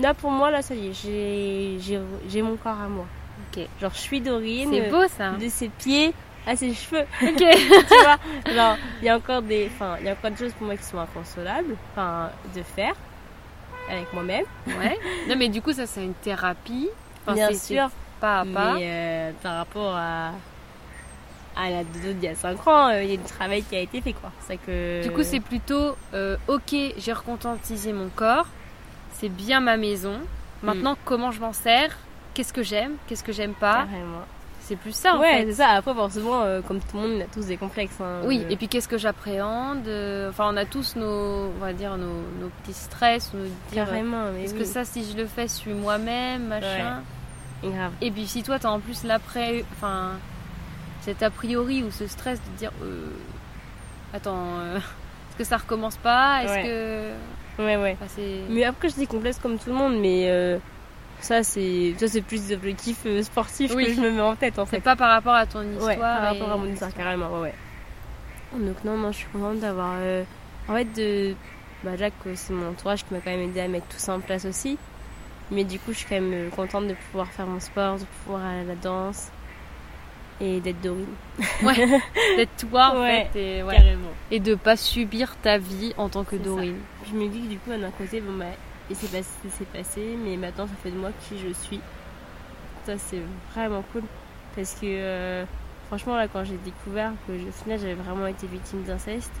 là 0.00 0.14
pour 0.14 0.30
moi, 0.30 0.50
là, 0.50 0.62
ça 0.62 0.74
y 0.74 0.88
est, 0.88 1.78
j'ai- 1.80 2.42
mon 2.42 2.56
corps 2.56 2.80
à 2.80 2.88
moi. 2.88 3.06
Ok. 3.56 3.66
Genre, 3.80 3.92
je 3.94 3.98
suis 3.98 4.20
Dorine. 4.20 4.70
C'est 4.72 4.90
beau 4.90 5.06
ça. 5.08 5.30
De 5.32 5.48
ses 5.48 5.68
pieds 5.68 6.12
à 6.46 6.56
ses 6.56 6.74
cheveux. 6.74 7.04
Ok. 7.22 7.36
tu 7.38 7.94
vois 8.02 8.52
genre 8.54 8.76
il 9.00 9.06
y 9.06 9.08
a 9.08 9.16
encore 9.16 9.40
des 9.40 9.70
enfin 9.74 9.96
il 10.00 10.04
y 10.06 10.08
a 10.10 10.12
encore 10.12 10.30
des 10.30 10.36
choses 10.36 10.52
pour 10.52 10.66
moi 10.66 10.76
qui 10.76 10.84
sont 10.84 10.98
inconsolables 10.98 11.74
enfin 11.92 12.28
de 12.54 12.62
faire 12.62 12.94
avec 13.90 14.12
moi-même 14.12 14.44
Ouais. 14.66 14.98
Non 15.26 15.36
mais 15.38 15.48
du 15.48 15.62
coup 15.62 15.72
ça 15.72 15.86
c'est 15.86 16.04
une 16.04 16.12
thérapie. 16.14 16.90
Enfin, 17.22 17.32
bien 17.34 17.52
sûr 17.54 17.88
Pas 18.20 18.40
à 18.40 18.44
pas. 18.44 18.74
mais 18.74 18.82
euh, 18.82 19.30
par 19.42 19.56
rapport 19.56 19.94
à 19.96 20.32
à 21.56 21.70
la 21.70 21.82
dodo 21.84 22.12
d'il 22.12 22.24
y 22.24 22.28
a 22.28 22.34
5 22.34 22.66
ans 22.66 22.88
euh, 22.88 23.02
il 23.04 23.10
y 23.10 23.14
a 23.14 23.16
du 23.16 23.22
travail 23.24 23.62
qui 23.62 23.76
a 23.76 23.80
été 23.80 24.00
fait 24.02 24.12
quoi 24.12 24.30
c'est 24.46 24.58
que 24.58 25.02
Du 25.02 25.10
coup, 25.12 25.22
c'est 25.22 25.40
plutôt 25.40 25.96
euh, 26.12 26.36
ok, 26.48 26.74
j'ai 26.98 27.12
reconscientisé 27.14 27.92
mon 27.94 28.08
corps, 28.08 28.46
c'est 29.24 29.30
bien 29.30 29.60
ma 29.60 29.76
maison. 29.78 30.18
Maintenant, 30.62 30.96
comment 31.04 31.30
je 31.30 31.40
m'en 31.40 31.52
sers? 31.54 31.96
Qu'est-ce 32.34 32.52
que 32.52 32.62
j'aime? 32.62 32.92
Qu'est-ce 33.06 33.22
que 33.24 33.32
j'aime 33.32 33.54
pas? 33.54 33.84
Carrément 33.90 34.22
C'est 34.60 34.76
plus 34.76 34.94
ça 34.94 35.14
en 35.14 35.20
ouais 35.20 35.38
fait. 35.38 35.46
c'est 35.46 35.52
ça 35.62 35.68
après 35.70 35.94
forcément 35.94 36.42
euh, 36.42 36.60
comme 36.62 36.80
tout 36.80 36.96
le 36.96 37.02
monde 37.02 37.10
on 37.18 37.20
a 37.20 37.26
tous 37.32 37.46
des 37.46 37.56
complexes 37.56 37.96
hein, 38.00 38.20
Oui, 38.24 38.42
euh, 38.44 38.48
et 38.50 38.56
puis 38.56 38.66
qu'est-ce 38.68 38.88
que 38.88 38.98
j'appréhende 38.98 39.86
Euh, 39.86 40.30
Enfin, 40.30 40.50
on 40.52 40.56
a 40.56 40.64
tous 40.64 40.96
nos, 40.96 41.52
on 41.54 41.58
va 41.60 41.72
dire 41.72 41.96
nos, 41.96 42.22
nos 42.40 42.48
petits 42.62 42.72
stress, 42.74 43.32
nos 43.34 43.44
dire. 43.44 43.84
carrément 43.86 44.24
mais 44.34 44.44
Est-ce 44.44 44.52
oui. 44.54 44.60
que 44.60 44.64
ça, 44.64 44.84
si 44.84 45.04
je 45.10 45.16
le 45.16 45.26
fais, 45.26 45.42
je 45.48 45.52
suis 45.52 45.72
moi-même, 45.74 46.46
machin? 46.48 47.02
grave 47.62 47.92
Et 48.02 48.10
puis 48.10 48.26
si 48.26 48.42
toi, 48.42 48.58
t'as 48.58 48.68
en 48.70 48.80
plus 48.80 49.04
l'après, 49.04 49.64
enfin, 49.76 50.12
cet 51.02 51.22
a 51.22 51.30
priori 51.30 51.82
ou 51.82 51.90
ce 51.90 52.06
stress 52.06 52.40
de 52.42 52.56
dire, 52.58 52.72
euh, 52.82 53.06
attends, 54.12 54.60
est-ce 54.76 55.36
que 55.38 55.44
ça 55.44 55.56
recommence 55.58 55.96
pas? 55.98 56.42
Est-ce 56.42 56.52
Ouais. 56.52 56.62
que, 56.64 57.10
ouais 57.58 57.76
ouais 57.76 57.96
enfin, 58.00 58.10
c'est. 58.14 58.40
mais 58.48 58.64
après 58.64 58.88
je 58.88 58.94
dis 58.94 59.06
complexe 59.06 59.38
comme 59.40 59.58
tout 59.58 59.70
le 59.70 59.76
monde 59.76 59.98
mais 60.00 60.28
euh, 60.28 60.58
ça 61.20 61.42
c'est 61.42 61.94
ça 61.98 62.08
c'est 62.08 62.20
plus 62.22 62.46
des 62.48 62.54
objectifs 62.54 63.00
euh, 63.06 63.22
sportifs 63.22 63.72
Oui. 63.74 63.86
que 63.86 63.92
je 63.94 64.00
me 64.00 64.10
mets 64.10 64.20
en 64.20 64.34
tête 64.36 64.58
en 64.58 64.64
C'est 64.66 64.76
fait 64.76 64.80
pas 64.82 64.96
par 64.96 65.10
rapport 65.10 65.34
à 65.34 65.46
ton 65.46 65.62
histoire. 65.62 65.86
Ouais, 65.88 65.96
par 65.96 66.22
rapport 66.22 66.50
à 66.52 66.56
mon 66.56 66.66
histoire, 66.66 66.92
carrément, 66.94 67.30
ouais, 67.40 67.40
ouais. 67.40 67.54
Donc 68.66 68.84
non, 68.84 68.96
non, 68.96 69.10
je 69.12 69.18
suis 69.18 69.26
contente 69.32 69.58
d'avoir... 69.60 69.94
euh, 69.98 70.22
En 70.68 70.74
fait, 70.74 70.84
de... 70.96 71.34
Bah, 71.82 71.96
Jacques, 71.96 72.12
c'est 72.34 72.52
mon 72.52 72.70
entourage 72.70 73.04
qui 73.04 73.12
m'a 73.12 73.20
quand 73.20 73.30
même 73.30 73.40
aidé 73.50 73.60
à 73.60 73.68
mettre 73.68 73.86
tout 73.88 73.98
ça 73.98 74.14
en 74.14 74.20
place 74.20 74.44
aussi. 74.44 74.78
Mais 75.50 75.64
du 75.64 75.78
coup, 75.78 75.92
je 75.92 75.98
suis 75.98 76.06
quand 76.08 76.14
même 76.20 76.32
euh, 76.32 76.50
contente 76.50 76.86
de 76.88 76.94
pouvoir 77.10 77.26
faire 77.28 77.46
mon 77.46 77.60
sport, 77.60 77.96
de 77.98 78.04
pouvoir 78.24 78.44
aller 78.46 78.60
à 78.60 78.64
la 78.64 78.74
danse 78.76 79.28
et 80.40 80.60
d'être 80.60 80.80
Dorine. 80.80 81.06
D'être 82.36 82.68
toi, 82.68 82.92
en 82.94 83.00
Ouais, 83.00 83.28
fait. 83.32 83.58
Et, 83.58 83.62
ouais. 83.62 83.76
Carrément. 83.76 84.10
et 84.30 84.40
de 84.40 84.54
pas 84.54 84.76
subir 84.76 85.36
ta 85.42 85.58
vie 85.58 85.94
en 85.96 86.08
tant 86.08 86.24
que 86.24 86.36
ça. 86.36 86.42
Dorine. 86.42 86.78
Je 87.08 87.14
me 87.14 87.28
dis 87.28 87.40
que 87.42 87.46
du 87.48 87.58
coup, 87.58 87.70
d'un 87.70 87.90
côté, 87.90 88.20
bon, 88.20 88.36
bah, 88.36 88.46
et 88.90 88.94
c'est 88.94 89.10
passé, 89.10 89.30
c'est 89.50 89.68
passé, 89.68 90.16
mais 90.24 90.36
maintenant, 90.36 90.66
ça 90.66 90.72
fait 90.82 90.90
de 90.90 90.96
moi 90.98 91.10
qui 91.28 91.38
je 91.38 91.52
suis. 91.52 91.80
Ça, 92.84 92.98
c'est 92.98 93.20
vraiment 93.54 93.82
cool. 93.92 94.02
Parce 94.56 94.74
que, 94.74 94.80
euh, 94.84 95.44
franchement, 95.86 96.16
là, 96.16 96.26
quand 96.28 96.44
j'ai 96.44 96.58
découvert 96.64 97.12
que, 97.26 97.32
au 97.32 97.52
final, 97.62 97.78
j'avais 97.78 97.94
vraiment 97.94 98.26
été 98.26 98.46
victime 98.46 98.82
d'inceste, 98.82 99.32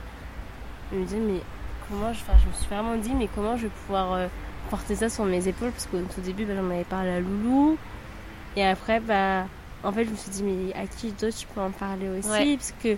je 0.92 0.98
me 0.98 1.04
disais, 1.04 1.18
mais 1.18 1.40
comment 1.88 2.12
je, 2.12 2.20
enfin, 2.20 2.34
je 2.42 2.48
me 2.48 2.52
suis 2.54 2.66
vraiment 2.68 2.96
dit, 2.96 3.12
mais 3.14 3.28
comment 3.34 3.56
je 3.56 3.64
vais 3.64 3.72
pouvoir 3.86 4.12
euh, 4.14 4.26
porter 4.70 4.94
ça 4.94 5.08
sur 5.08 5.24
mes 5.24 5.46
épaules? 5.48 5.70
Parce 5.72 5.86
qu'au 5.86 5.98
tout 6.14 6.20
début, 6.20 6.44
bah, 6.46 6.54
j'en 6.56 6.70
avais 6.70 6.84
parlé 6.84 7.10
à 7.10 7.20
Loulou. 7.20 7.76
Et 8.56 8.64
après, 8.64 9.00
bah, 9.00 9.44
en 9.84 9.92
fait, 9.92 10.04
je 10.04 10.10
me 10.10 10.16
suis 10.16 10.30
dit, 10.30 10.42
mais 10.42 10.72
à 10.74 10.86
qui 10.86 11.12
d'autre 11.12 11.36
je 11.40 11.46
peux 11.54 11.60
en 11.60 11.70
parler 11.70 12.08
aussi? 12.08 12.28
Ouais. 12.30 12.56
Parce 12.56 12.74
que, 12.82 12.96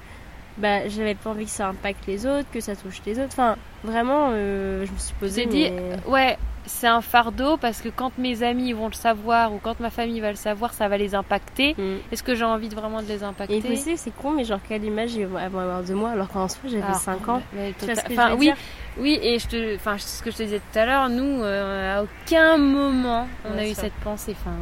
bah, 0.58 0.88
j'avais 0.88 1.14
pas 1.14 1.30
envie 1.30 1.44
que 1.44 1.50
ça 1.50 1.68
impacte 1.68 2.06
les 2.06 2.24
autres, 2.26 2.48
que 2.52 2.60
ça 2.60 2.74
touche 2.76 3.00
les 3.04 3.18
autres. 3.18 3.28
Enfin, 3.32 3.56
vraiment, 3.84 4.28
euh, 4.32 4.86
je 4.86 4.92
me 4.92 4.98
suis 4.98 5.14
posée. 5.20 5.42
J'ai 5.42 5.46
dit, 5.48 5.70
mais- 5.70 6.10
ouais, 6.10 6.38
c'est 6.64 6.86
un 6.88 7.00
fardeau 7.02 7.56
parce 7.58 7.80
que 7.80 7.88
quand 7.90 8.16
mes 8.18 8.42
amis 8.42 8.72
vont 8.72 8.88
le 8.88 8.92
savoir 8.94 9.52
ou 9.52 9.60
quand 9.62 9.78
ma 9.80 9.90
famille 9.90 10.18
va 10.20 10.30
le 10.30 10.36
savoir, 10.36 10.72
ça 10.72 10.88
va 10.88 10.96
les 10.96 11.14
impacter. 11.14 11.74
Mm. 11.78 11.96
Est-ce 12.10 12.22
que 12.22 12.34
j'ai 12.34 12.44
envie 12.44 12.68
de 12.68 12.74
vraiment 12.74 13.02
de 13.02 13.06
les 13.06 13.22
impacter? 13.22 13.60
Et 13.68 13.72
aussi, 13.74 13.96
c'est 13.96 14.10
con, 14.16 14.32
mais 14.32 14.44
genre, 14.44 14.58
quelle 14.66 14.82
image 14.82 15.14
ils 15.14 15.26
vont 15.26 15.36
avoir 15.36 15.82
de 15.84 15.94
moi 15.94 16.10
alors 16.10 16.28
qu'en 16.28 16.48
soi, 16.48 16.68
j'avais 16.68 16.82
Ah, 16.84 16.94
5 16.94 17.28
ans. 17.28 17.42
mais 17.52 17.72
Tu 17.78 17.84
vois 17.84 17.94
ce 17.94 18.00
que 18.02 18.14
je 18.14 18.18
enfin, 18.18 18.30
veux 18.30 18.36
oui, 18.38 18.46
dire? 18.46 18.56
oui, 18.98 19.18
et 19.22 19.38
je 19.38 19.46
te, 19.46 19.76
enfin, 19.76 19.96
ce 19.98 20.22
que 20.22 20.30
je 20.30 20.36
te 20.38 20.42
disais 20.42 20.60
tout 20.72 20.78
à 20.78 20.86
l'heure, 20.86 21.08
nous, 21.08 21.42
euh, 21.42 21.98
à 21.98 22.02
aucun 22.02 22.56
moment, 22.56 23.28
on 23.44 23.56
a 23.58 23.66
eu 23.66 23.74
cette 23.74 23.92
pensée. 24.02 24.34
Enfin, 24.40 24.56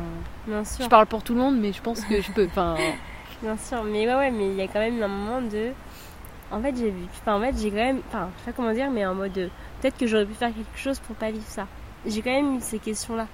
Bien 0.47 0.63
je 0.81 0.87
parle 0.89 1.07
pour 1.07 1.23
tout 1.23 1.35
le 1.35 1.41
monde, 1.41 1.59
mais 1.59 1.73
je 1.73 1.81
pense 1.81 2.01
que 2.05 2.21
je 2.21 2.31
peux. 2.33 2.47
Enfin, 2.47 2.75
bien 3.43 3.57
sûr. 3.57 3.83
Mais 3.85 4.07
ouais, 4.07 4.15
ouais, 4.15 4.31
mais 4.31 4.49
il 4.49 4.55
y 4.57 4.63
a 4.63 4.69
quand 4.69 4.81
même 4.81 5.03
un 5.03 5.09
moment 5.09 5.41
de. 5.41 5.71
En 6.51 6.61
fait, 6.61 6.75
j'ai 6.77 6.91
vu. 6.91 7.05
Enfin, 7.23 7.37
en 7.37 7.41
fait, 7.41 7.55
j'ai 7.59 7.71
quand 7.71 7.77
même. 7.77 8.01
Enfin, 8.09 8.29
je 8.39 8.45
sais 8.45 8.51
pas 8.51 8.57
comment 8.57 8.73
dire, 8.73 8.91
mais 8.91 9.05
en 9.07 9.15
mode. 9.15 9.33
de- 9.33 9.49
Peut-être 9.81 9.97
que 9.99 10.07
j'aurais 10.07 10.27
pu 10.27 10.35
faire 10.35 10.49
quelque 10.55 10.79
chose 10.79 10.99
pour 11.01 11.17
pas 11.17 11.31
vivre 11.31 11.45
ça. 11.47 11.67
J'ai 12.07 12.21
quand 12.23 12.31
même 12.31 12.57
eu 12.57 12.61
ces 12.61 12.79
questions-là. 12.79 13.27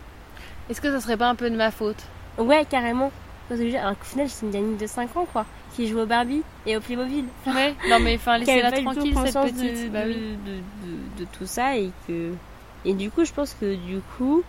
est-ce 0.69 0.81
que 0.81 0.91
ça 0.91 1.01
serait 1.01 1.17
pas 1.17 1.29
un 1.29 1.35
peu 1.35 1.51
de 1.51 1.57
ma 1.57 1.71
faute? 1.71 2.03
Ouais, 2.39 2.65
carrément. 2.65 3.11
Alors 3.51 3.99
qu'au 3.99 4.05
final, 4.05 4.29
c'est 4.29 4.47
une 4.47 4.53
gamine 4.53 4.77
de 4.77 4.87
5 4.87 5.17
ans, 5.17 5.27
quoi. 5.33 5.45
Qui 5.75 5.89
joue 5.89 5.99
au 5.99 6.07
Barbie 6.07 6.43
et 6.67 6.77
au 6.77 6.81
Playmobil. 6.81 7.25
Ouais. 7.47 7.75
Non, 7.89 7.99
mais 8.01 8.15
enfin, 8.15 8.39
laissez-la 8.39 8.71
tranquille 8.71 9.15
cette 9.27 9.35
petite. 9.35 9.85
de, 9.87 9.89
Bah 9.89 10.01
oui. 10.07 10.15
de, 10.45 10.53
de- 10.87 11.19
de 11.19 11.25
tout 11.37 11.47
ça 11.47 11.77
et 11.77 11.91
que 12.07 12.31
et 12.85 12.95
du 12.95 13.11
coup 13.11 13.25
je 13.27 13.33
pense 13.33 13.55
que 13.61 13.75
du 13.75 14.01
coup 14.17 14.43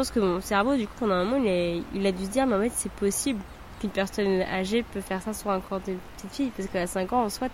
pense 0.00 0.10
que 0.10 0.20
mon 0.20 0.40
cerveau 0.40 0.76
du 0.76 0.86
coup 0.86 0.94
pendant 1.00 1.14
un 1.14 1.24
moment 1.24 1.42
il 1.44 1.48
a, 1.48 1.82
il 1.94 2.06
a 2.06 2.12
dû 2.12 2.24
se 2.24 2.30
dire 2.30 2.46
mais 2.46 2.56
en 2.56 2.60
fait 2.60 2.72
c'est 2.74 2.90
possible 2.92 3.40
qu'une 3.80 3.90
personne 3.90 4.40
âgée 4.42 4.82
peut 4.82 5.00
faire 5.00 5.20
ça 5.22 5.32
sur 5.34 5.50
un 5.50 5.60
corps 5.60 5.80
de 5.80 5.94
petite 6.16 6.32
fille 6.32 6.52
parce 6.56 6.68
qu'à 6.68 6.86
5 6.86 7.12
ans 7.12 7.24
en 7.24 7.28
soit 7.28 7.48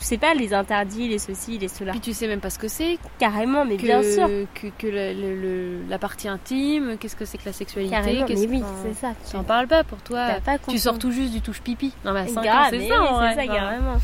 je 0.00 0.04
sais 0.04 0.18
pas 0.18 0.32
les 0.34 0.54
interdits 0.54 1.08
les 1.08 1.18
ceci 1.18 1.58
les 1.58 1.66
cela 1.66 1.90
Puis 1.92 2.00
tu 2.00 2.12
sais 2.12 2.28
même 2.28 2.38
pas 2.38 2.50
ce 2.50 2.58
que 2.60 2.68
c'est, 2.68 2.98
carrément 3.18 3.64
mais 3.64 3.76
que, 3.76 3.82
bien 3.82 4.02
sûr 4.04 4.28
que, 4.54 4.68
que 4.78 4.86
le- 4.86 5.12
le- 5.20 5.40
le- 5.40 5.82
la 5.88 5.98
partie 5.98 6.28
intime, 6.28 6.96
qu'est-ce 7.00 7.16
que 7.16 7.24
c'est 7.24 7.38
que 7.38 7.46
la 7.46 7.52
sexualité, 7.52 7.90
carrément 7.96 8.26
mais 8.28 8.46
oui 8.46 8.62
c'est 8.84 8.94
ça 8.94 9.12
Tu 9.28 9.34
en 9.36 9.42
parles 9.42 9.66
pas 9.66 9.82
pour 9.82 9.98
toi. 10.02 10.34
pas 10.44 10.58
Tu 10.58 10.78
sors 10.78 10.98
tout 11.00 11.10
juste 11.10 11.32
du 11.32 11.40
touche 11.40 11.60
pipi. 11.60 11.92
Non, 12.04 12.12
mais 12.12 12.20
à 12.20 12.26
5 12.28 12.46
ans, 12.46 12.66
c'est 12.70 12.88
ça, 12.88 12.94
c'est 13.30 13.34
ça 13.34 13.46
carrément 13.46 13.96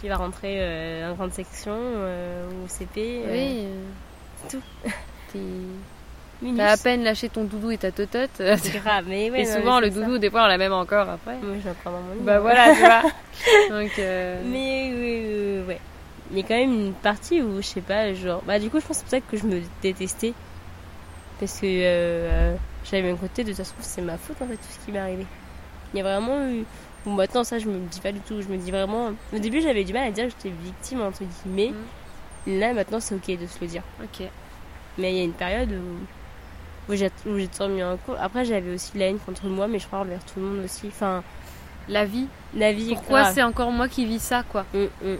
tu 0.00 0.08
vas 0.10 0.16
rentrer 0.16 0.56
euh, 0.60 1.10
en 1.10 1.14
grande 1.14 1.32
section 1.32 1.72
euh, 1.74 2.46
ou 2.50 2.68
CP 2.68 3.22
euh, 3.24 3.32
Oui. 3.32 3.64
euh, 3.64 4.48
tout. 4.50 4.62
T'as 6.56 6.72
à 6.72 6.76
peine 6.76 7.02
lâché 7.04 7.28
ton 7.28 7.44
doudou 7.44 7.70
et 7.70 7.78
ta 7.78 7.90
totote. 7.90 8.30
c'est 8.36 8.78
grave 8.82 9.04
mais 9.08 9.30
ouais 9.30 9.40
et 9.42 9.46
non, 9.46 9.56
souvent, 9.56 9.80
mais 9.80 9.88
le 9.88 9.92
ça. 9.94 10.00
doudou, 10.00 10.18
des 10.18 10.30
fois, 10.30 10.44
on 10.44 10.46
l'a 10.46 10.58
même 10.58 10.72
encore 10.72 11.08
après. 11.08 11.36
moi 11.38 11.54
je 11.58 11.68
vais 11.68 11.74
prendre 11.82 11.98
mon 12.00 12.14
lit 12.14 12.20
Bah 12.20 12.40
voilà, 12.40 12.74
tu 12.74 12.80
vois. 12.80 13.02
Donc, 13.80 13.90
euh, 13.98 14.42
Mais 14.44 14.92
oui, 14.92 15.60
oui, 15.62 15.68
ouais. 15.68 15.80
Il 16.30 16.38
y 16.38 16.40
a 16.40 16.42
quand 16.46 16.54
même 16.56 16.72
une 16.72 16.92
partie 16.94 17.42
où, 17.42 17.56
je 17.62 17.66
sais 17.66 17.80
pas, 17.80 18.12
genre... 18.14 18.42
Bah 18.46 18.58
du 18.58 18.70
coup, 18.70 18.80
je 18.80 18.86
pense 18.86 19.02
que 19.02 19.08
c'est 19.08 19.20
pour 19.20 19.28
ça 19.28 19.30
que 19.30 19.36
je 19.36 19.46
me 19.46 19.60
détestais. 19.82 20.32
Parce 21.40 21.60
que 21.60 21.66
euh, 21.66 22.54
j'avais 22.84 23.10
un 23.10 23.16
côté 23.16 23.42
de 23.44 23.48
toute 23.48 23.58
façon, 23.58 23.74
c'est 23.80 24.02
ma 24.02 24.16
faute 24.16 24.40
en 24.40 24.46
fait, 24.46 24.56
tout 24.56 24.62
ce 24.70 24.84
qui 24.84 24.92
m'est 24.92 24.98
arrivé. 25.00 25.26
Il 25.92 25.98
y 25.98 26.00
a 26.00 26.02
vraiment 26.02 26.46
eu... 26.48 26.64
Bon, 27.04 27.12
maintenant, 27.12 27.44
ça, 27.44 27.58
je 27.58 27.66
me 27.68 27.78
dis 27.88 28.00
pas 28.00 28.12
du 28.12 28.20
tout. 28.20 28.40
Je 28.40 28.48
me 28.48 28.56
dis 28.56 28.70
vraiment... 28.70 29.12
Au 29.32 29.38
début, 29.38 29.60
j'avais 29.60 29.84
du 29.84 29.92
mal 29.92 30.08
à 30.08 30.10
dire 30.10 30.24
que 30.26 30.30
j'étais 30.36 30.54
victime, 30.62 31.02
entre 31.02 31.22
guillemets. 31.44 31.72
Là, 32.46 32.72
maintenant, 32.72 33.00
c'est 33.00 33.14
ok 33.14 33.38
de 33.38 33.46
se 33.46 33.58
le 33.60 33.66
dire. 33.66 33.82
ok. 34.02 34.26
Mais 34.98 35.12
il 35.12 35.18
y 35.18 35.20
a 35.20 35.24
une 35.24 35.32
période 35.32 35.70
où, 35.72 36.06
où 36.88 36.94
j'ai 36.94 37.10
toujours 37.48 37.68
mis 37.68 37.82
en 37.82 37.96
cause. 37.96 38.16
Après, 38.20 38.44
j'avais 38.44 38.74
aussi 38.74 38.92
de 38.94 38.98
la 38.98 39.06
haine 39.06 39.18
contre 39.18 39.46
moi, 39.46 39.66
mais 39.68 39.78
je 39.78 39.86
crois 39.86 40.00
envers 40.00 40.22
tout 40.24 40.38
le 40.40 40.46
monde 40.46 40.64
aussi. 40.64 40.86
Enfin, 40.88 41.22
La 41.88 42.04
vie. 42.04 42.26
la 42.54 42.72
vie... 42.72 42.90
Pourquoi 42.94 43.26
c'est 43.32 43.42
encore 43.42 43.70
moi 43.70 43.88
qui 43.88 44.04
vis 44.06 44.22
ça, 44.22 44.42
quoi 44.50 44.64
Hum, 44.74 44.88
hum. 45.04 45.18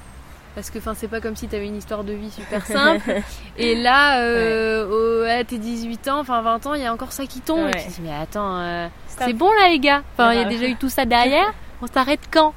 Parce 0.54 0.70
que 0.70 0.78
enfin 0.78 0.94
c'est 0.94 1.08
pas 1.08 1.20
comme 1.20 1.34
si 1.34 1.48
t'avais 1.48 1.66
une 1.66 1.74
histoire 1.76 2.04
de 2.04 2.12
vie 2.12 2.30
super 2.30 2.64
simple 2.64 3.22
et 3.58 3.74
là 3.74 4.20
euh, 4.20 4.86
au- 4.86 5.24
à 5.28 5.42
tes 5.42 5.58
18 5.58 6.06
ans 6.06 6.20
enfin 6.20 6.42
20 6.42 6.64
ans 6.66 6.74
il 6.74 6.80
y 6.82 6.86
a 6.86 6.92
encore 6.92 7.10
ça 7.10 7.26
qui 7.26 7.40
tombe 7.40 7.58
et 7.58 7.64
Ouais. 7.64 7.70
tu 7.72 7.88
te 7.88 7.94
dis 7.96 8.00
mais 8.02 8.14
attends 8.14 8.60
euh, 8.60 8.86
c'est 9.08 9.32
bon 9.32 9.50
là 9.50 9.68
les 9.68 9.80
gars 9.80 10.04
enfin 10.12 10.32
il 10.32 10.36
y 10.36 10.38
a 10.38 10.44
Grave. 10.44 10.54
déjà 10.56 10.68
eu 10.70 10.76
tout 10.76 10.88
ça 10.88 11.06
derrière 11.06 11.52
on 11.82 11.88
s'arrête 11.88 12.20
quand 12.30 12.54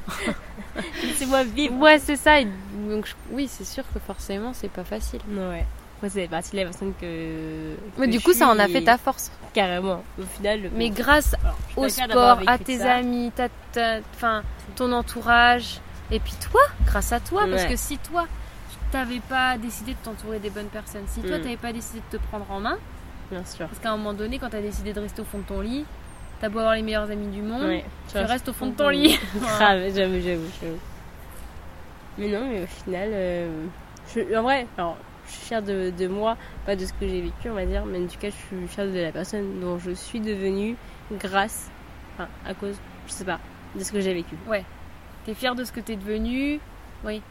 Laissez-moi 1.03 1.43
vivre. 1.43 1.73
ouais 1.79 1.97
c'est 1.97 2.17
ça 2.17 2.39
et 2.39 2.47
donc 2.87 3.07
je- 3.07 3.13
oui 3.31 3.47
c'est 3.49 3.65
sûr 3.65 3.83
que 3.91 3.97
forcément 3.99 4.51
c'est 4.53 4.69
pas 4.69 4.83
facile 4.83 5.21
Ouais. 5.31 5.65
Après, 5.97 6.09
c'est 6.09 6.27
partie 6.27 6.51
de 6.51 6.57
la 6.57 6.63
personne 6.65 6.93
que. 7.01 7.75
mais 7.97 8.05
que 8.05 8.11
du 8.11 8.19
coup 8.21 8.33
ça 8.33 8.47
en 8.47 8.59
a 8.59 8.67
fait 8.67 8.83
ta 8.83 8.97
force 8.97 9.31
Carrément. 9.53 10.03
Au 10.19 10.23
final. 10.23 10.69
mais 10.75 10.89
grâce 10.91 11.33
Alors, 11.43 11.57
au 11.75 11.89
sport 11.89 12.39
à 12.45 12.57
tes 12.59 12.77
ça. 12.79 12.95
amis 12.95 13.31
ta, 13.35 13.49
ta- 13.71 13.99
enfin 14.15 14.43
ton 14.75 14.91
entourage 14.91 15.79
et 16.11 16.19
puis 16.19 16.33
toi 16.51 16.61
grâce 16.85 17.11
à 17.11 17.19
toi 17.19 17.45
parce 17.49 17.65
que 17.65 17.75
si 17.75 17.97
toi 17.97 18.25
t'avais 18.91 19.19
pas 19.27 19.57
décidé 19.57 19.93
de 19.93 19.97
t'entourer 19.97 20.37
des 20.39 20.49
bonnes 20.51 20.67
personnes 20.67 21.03
si 21.07 21.21
toi 21.21 21.39
Mm. 21.39 21.41
t'avais 21.41 21.57
pas 21.57 21.73
décidé 21.73 21.99
de 22.11 22.17
te 22.17 22.23
prendre 22.27 22.45
en 22.51 22.59
main 22.59 22.77
Bien 23.31 23.43
sûr. 23.43 23.67
Parce 23.67 23.79
qu'à 23.79 23.91
un 23.91 23.97
moment 23.97 24.13
donné, 24.13 24.39
quand 24.39 24.49
t'as 24.49 24.61
décidé 24.61 24.93
de 24.93 24.99
rester 25.01 25.21
au 25.21 25.25
fond 25.25 25.39
de 25.39 25.43
ton 25.43 25.59
lit, 25.59 25.83
t'as 26.39 26.47
beau 26.47 26.59
avoir 26.59 26.75
les 26.75 26.81
meilleurs 26.81 27.11
amis 27.11 27.27
du 27.27 27.41
monde, 27.41 27.63
Ouais. 27.63 27.83
tu 28.09 28.17
restes 28.19 28.47
au 28.47 28.53
fond 28.53 28.67
de 28.67 28.71
ton 28.77 28.87
lit. 28.87 29.19
Grave, 29.35 29.81
j'avoue, 29.93 30.21
j'avoue, 30.21 30.47
j'avoue. 30.61 30.77
Mais 32.17 32.29
non, 32.29 32.47
mais 32.49 32.63
au 32.63 32.67
final. 32.67 33.09
euh, 33.11 33.65
je- 34.15 34.33
en 34.37 34.43
vrai, 34.43 34.65
alors, 34.77 34.95
je 35.27 35.31
suis 35.33 35.45
fière 35.47 35.61
de, 35.61 35.91
de 35.91 36.07
moi, 36.07 36.37
pas 36.65 36.75
de 36.75 36.85
ce 36.85 36.93
que 36.93 37.07
j'ai 37.07 37.21
vécu, 37.21 37.49
on 37.49 37.53
va 37.53 37.65
dire, 37.65 37.85
mais 37.85 37.99
en 37.99 38.07
tout 38.07 38.17
cas, 38.19 38.29
je 38.29 38.35
suis 38.35 38.67
fière 38.67 38.87
de 38.87 38.99
la 38.99 39.11
personne 39.11 39.59
dont 39.59 39.77
je 39.77 39.91
suis 39.91 40.19
devenue 40.19 40.75
grâce. 41.11 41.69
Enfin, 42.15 42.27
à 42.45 42.53
cause, 42.53 42.75
je 43.07 43.11
sais 43.11 43.25
pas, 43.25 43.39
de 43.75 43.83
ce 43.83 43.91
que 43.91 43.99
j'ai 44.01 44.13
vécu. 44.13 44.35
T'es 45.25 45.33
fier 45.33 45.55
de 45.55 45.63
ce 45.63 45.71
que 45.71 45.79
t'es 45.81 45.95
devenu. 45.97 46.59
Oui. 47.03 47.21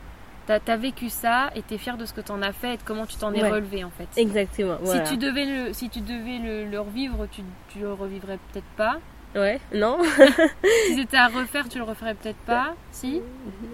T'as 0.47 0.61
as 0.69 0.77
vécu 0.77 1.09
ça 1.09 1.51
et 1.57 1.63
t'es 1.63 1.77
fier 1.79 1.97
de 1.97 2.05
ce 2.05 2.13
que 2.13 2.21
t'en 2.21 2.41
as 2.43 2.53
fait 2.53 2.75
et 2.75 2.77
de 2.77 2.83
comment 2.85 3.05
tu 3.07 3.17
t'en 3.17 3.33
es 3.33 3.43
Ouais. 3.43 3.51
relevé 3.51 3.83
en 3.83 3.91
fait. 3.91 4.07
Exactement. 4.17 4.77
Voilà. 4.81 5.05
Si 5.05 5.13
tu 5.13 5.17
devais 5.19 5.45
le, 5.45 5.73
si 5.73 5.89
tu 5.91 6.01
devais 6.01 6.39
le, 6.39 6.71
le 6.71 6.79
revivre, 6.81 7.27
tu, 7.33 7.41
tu 7.69 7.81
le 7.81 7.93
revivrais 7.93 8.39
peut-être 8.53 8.67
pas. 8.77 8.99
Ouais, 9.35 9.59
non 9.75 9.99
Si 10.87 10.95
c'était 10.95 11.17
à 11.17 11.27
refaire, 11.29 11.69
tu 11.69 11.79
le 11.79 11.85
referais 11.85 12.15
peut-être 12.15 12.39
pas. 12.47 12.75
Si. 12.93 13.21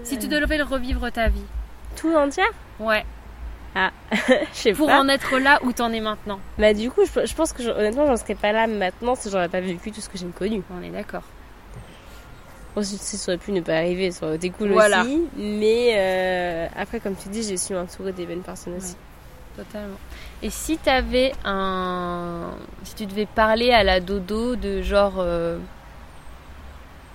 Si 0.02 0.18
tu 0.18 0.28
devais 0.28 0.56
le 0.56 0.64
revivre 0.64 1.10
ta 1.12 1.28
vie. 1.28 1.44
Tout 1.96 2.14
entière? 2.14 2.50
Ouais. 2.80 3.04
Je 4.52 4.58
sais 4.58 4.72
Pour 4.72 4.88
pas. 4.88 5.00
en 5.00 5.08
être 5.08 5.38
là 5.38 5.58
où 5.62 5.72
t'en 5.72 5.90
es 5.92 6.00
maintenant. 6.00 6.38
Bah 6.58 6.74
du 6.74 6.90
coup, 6.90 7.00
je, 7.06 7.26
je 7.26 7.34
pense 7.34 7.52
que 7.52 7.62
je- 7.62 7.70
honnêtement, 7.70 8.06
j'en 8.06 8.16
serais 8.16 8.34
pas 8.34 8.52
là 8.52 8.66
maintenant 8.66 9.14
si 9.14 9.30
j'aurais 9.30 9.48
pas 9.48 9.60
vécu 9.60 9.90
tout 9.92 10.00
ce 10.00 10.08
que 10.08 10.18
j'ai 10.18 10.26
connu. 10.26 10.62
On 10.78 10.82
est 10.82 10.90
d'accord. 10.90 11.22
Ensuite, 12.76 13.00
ça 13.02 13.32
aurait 13.32 13.38
pu 13.38 13.52
ne 13.52 13.60
pas 13.60 13.76
arriver, 13.76 14.10
ça 14.12 14.26
aurait 14.26 14.36
été 14.36 14.50
cool 14.50 14.70
Voilà. 14.72 15.02
aussi. 15.02 15.22
Mais 15.36 15.94
euh, 15.96 16.66
après, 16.76 17.00
comme 17.00 17.14
tu 17.16 17.28
dis, 17.28 17.42
j'ai 17.42 17.56
su 17.58 17.74
m'entourer 17.74 18.12
des 18.12 18.24
bonnes 18.26 18.40
personnes 18.42 18.76
aussi. 18.76 18.96
Totalement. 19.56 19.96
Et 20.42 20.48
si 20.48 20.78
t'avais 20.78 21.32
un. 21.44 22.52
Si 22.84 22.94
tu 22.94 23.06
devais 23.06 23.26
parler 23.26 23.70
à 23.72 23.84
la 23.84 24.00
dodo 24.00 24.56
de 24.56 24.80
genre. 24.82 25.14
euh, 25.18 25.58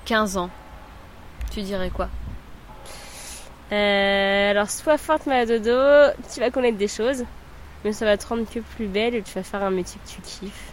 15 0.05 0.38
ans, 0.38 0.49
tu 1.51 1.62
dirais 1.64 1.89
quoi? 1.89 2.08
Euh, 3.72 4.51
alors, 4.51 4.70
sois 4.70 4.97
forte, 4.97 5.26
ma 5.26 5.45
dodo, 5.45 6.13
tu 6.34 6.39
vas 6.39 6.51
connaître 6.51 6.78
des 6.78 6.88
choses, 6.88 7.26
mais 7.84 7.91
ça 7.91 8.05
va 8.05 8.18
te 8.18 8.26
rendre 8.26 8.49
que 8.49 8.59
plus 8.59 8.88
belle 8.88 9.15
et 9.15 9.22
tu 9.22 9.34
vas 9.34 9.43
faire 9.43 9.63
un 9.63 9.72
métier 9.72 9.99
que 10.05 10.09
tu 10.09 10.22
kiffes. 10.22 10.72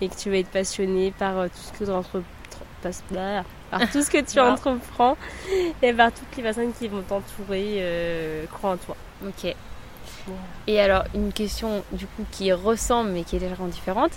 Et 0.00 0.08
que 0.08 0.14
tu 0.14 0.30
vas 0.30 0.36
être 0.36 0.50
passionné 0.50 1.12
par 1.18 1.38
euh, 1.38 1.48
tout 1.48 1.60
ce 1.60 1.78
que 1.78 1.84
tu 1.84 1.90
entreprends. 1.90 2.22
Par 3.70 3.90
tout 3.90 4.02
ce 4.02 4.10
que 4.10 4.20
tu 4.20 4.38
entreprends 4.40 5.16
et 5.82 5.92
par 5.92 6.12
toutes 6.12 6.36
les 6.36 6.42
personnes 6.42 6.72
qui 6.72 6.88
vont 6.88 7.02
t'entourer, 7.02 7.78
euh, 7.78 8.44
crois 8.52 8.72
en 8.72 8.76
toi. 8.76 8.96
Ok. 9.26 9.54
Et 10.66 10.80
alors, 10.80 11.04
une 11.14 11.32
question 11.32 11.82
du 11.92 12.06
coup 12.06 12.24
qui 12.30 12.52
ressemble 12.52 13.10
mais 13.10 13.24
qui 13.24 13.36
est 13.36 13.38
légèrement 13.40 13.66
différente. 13.66 14.12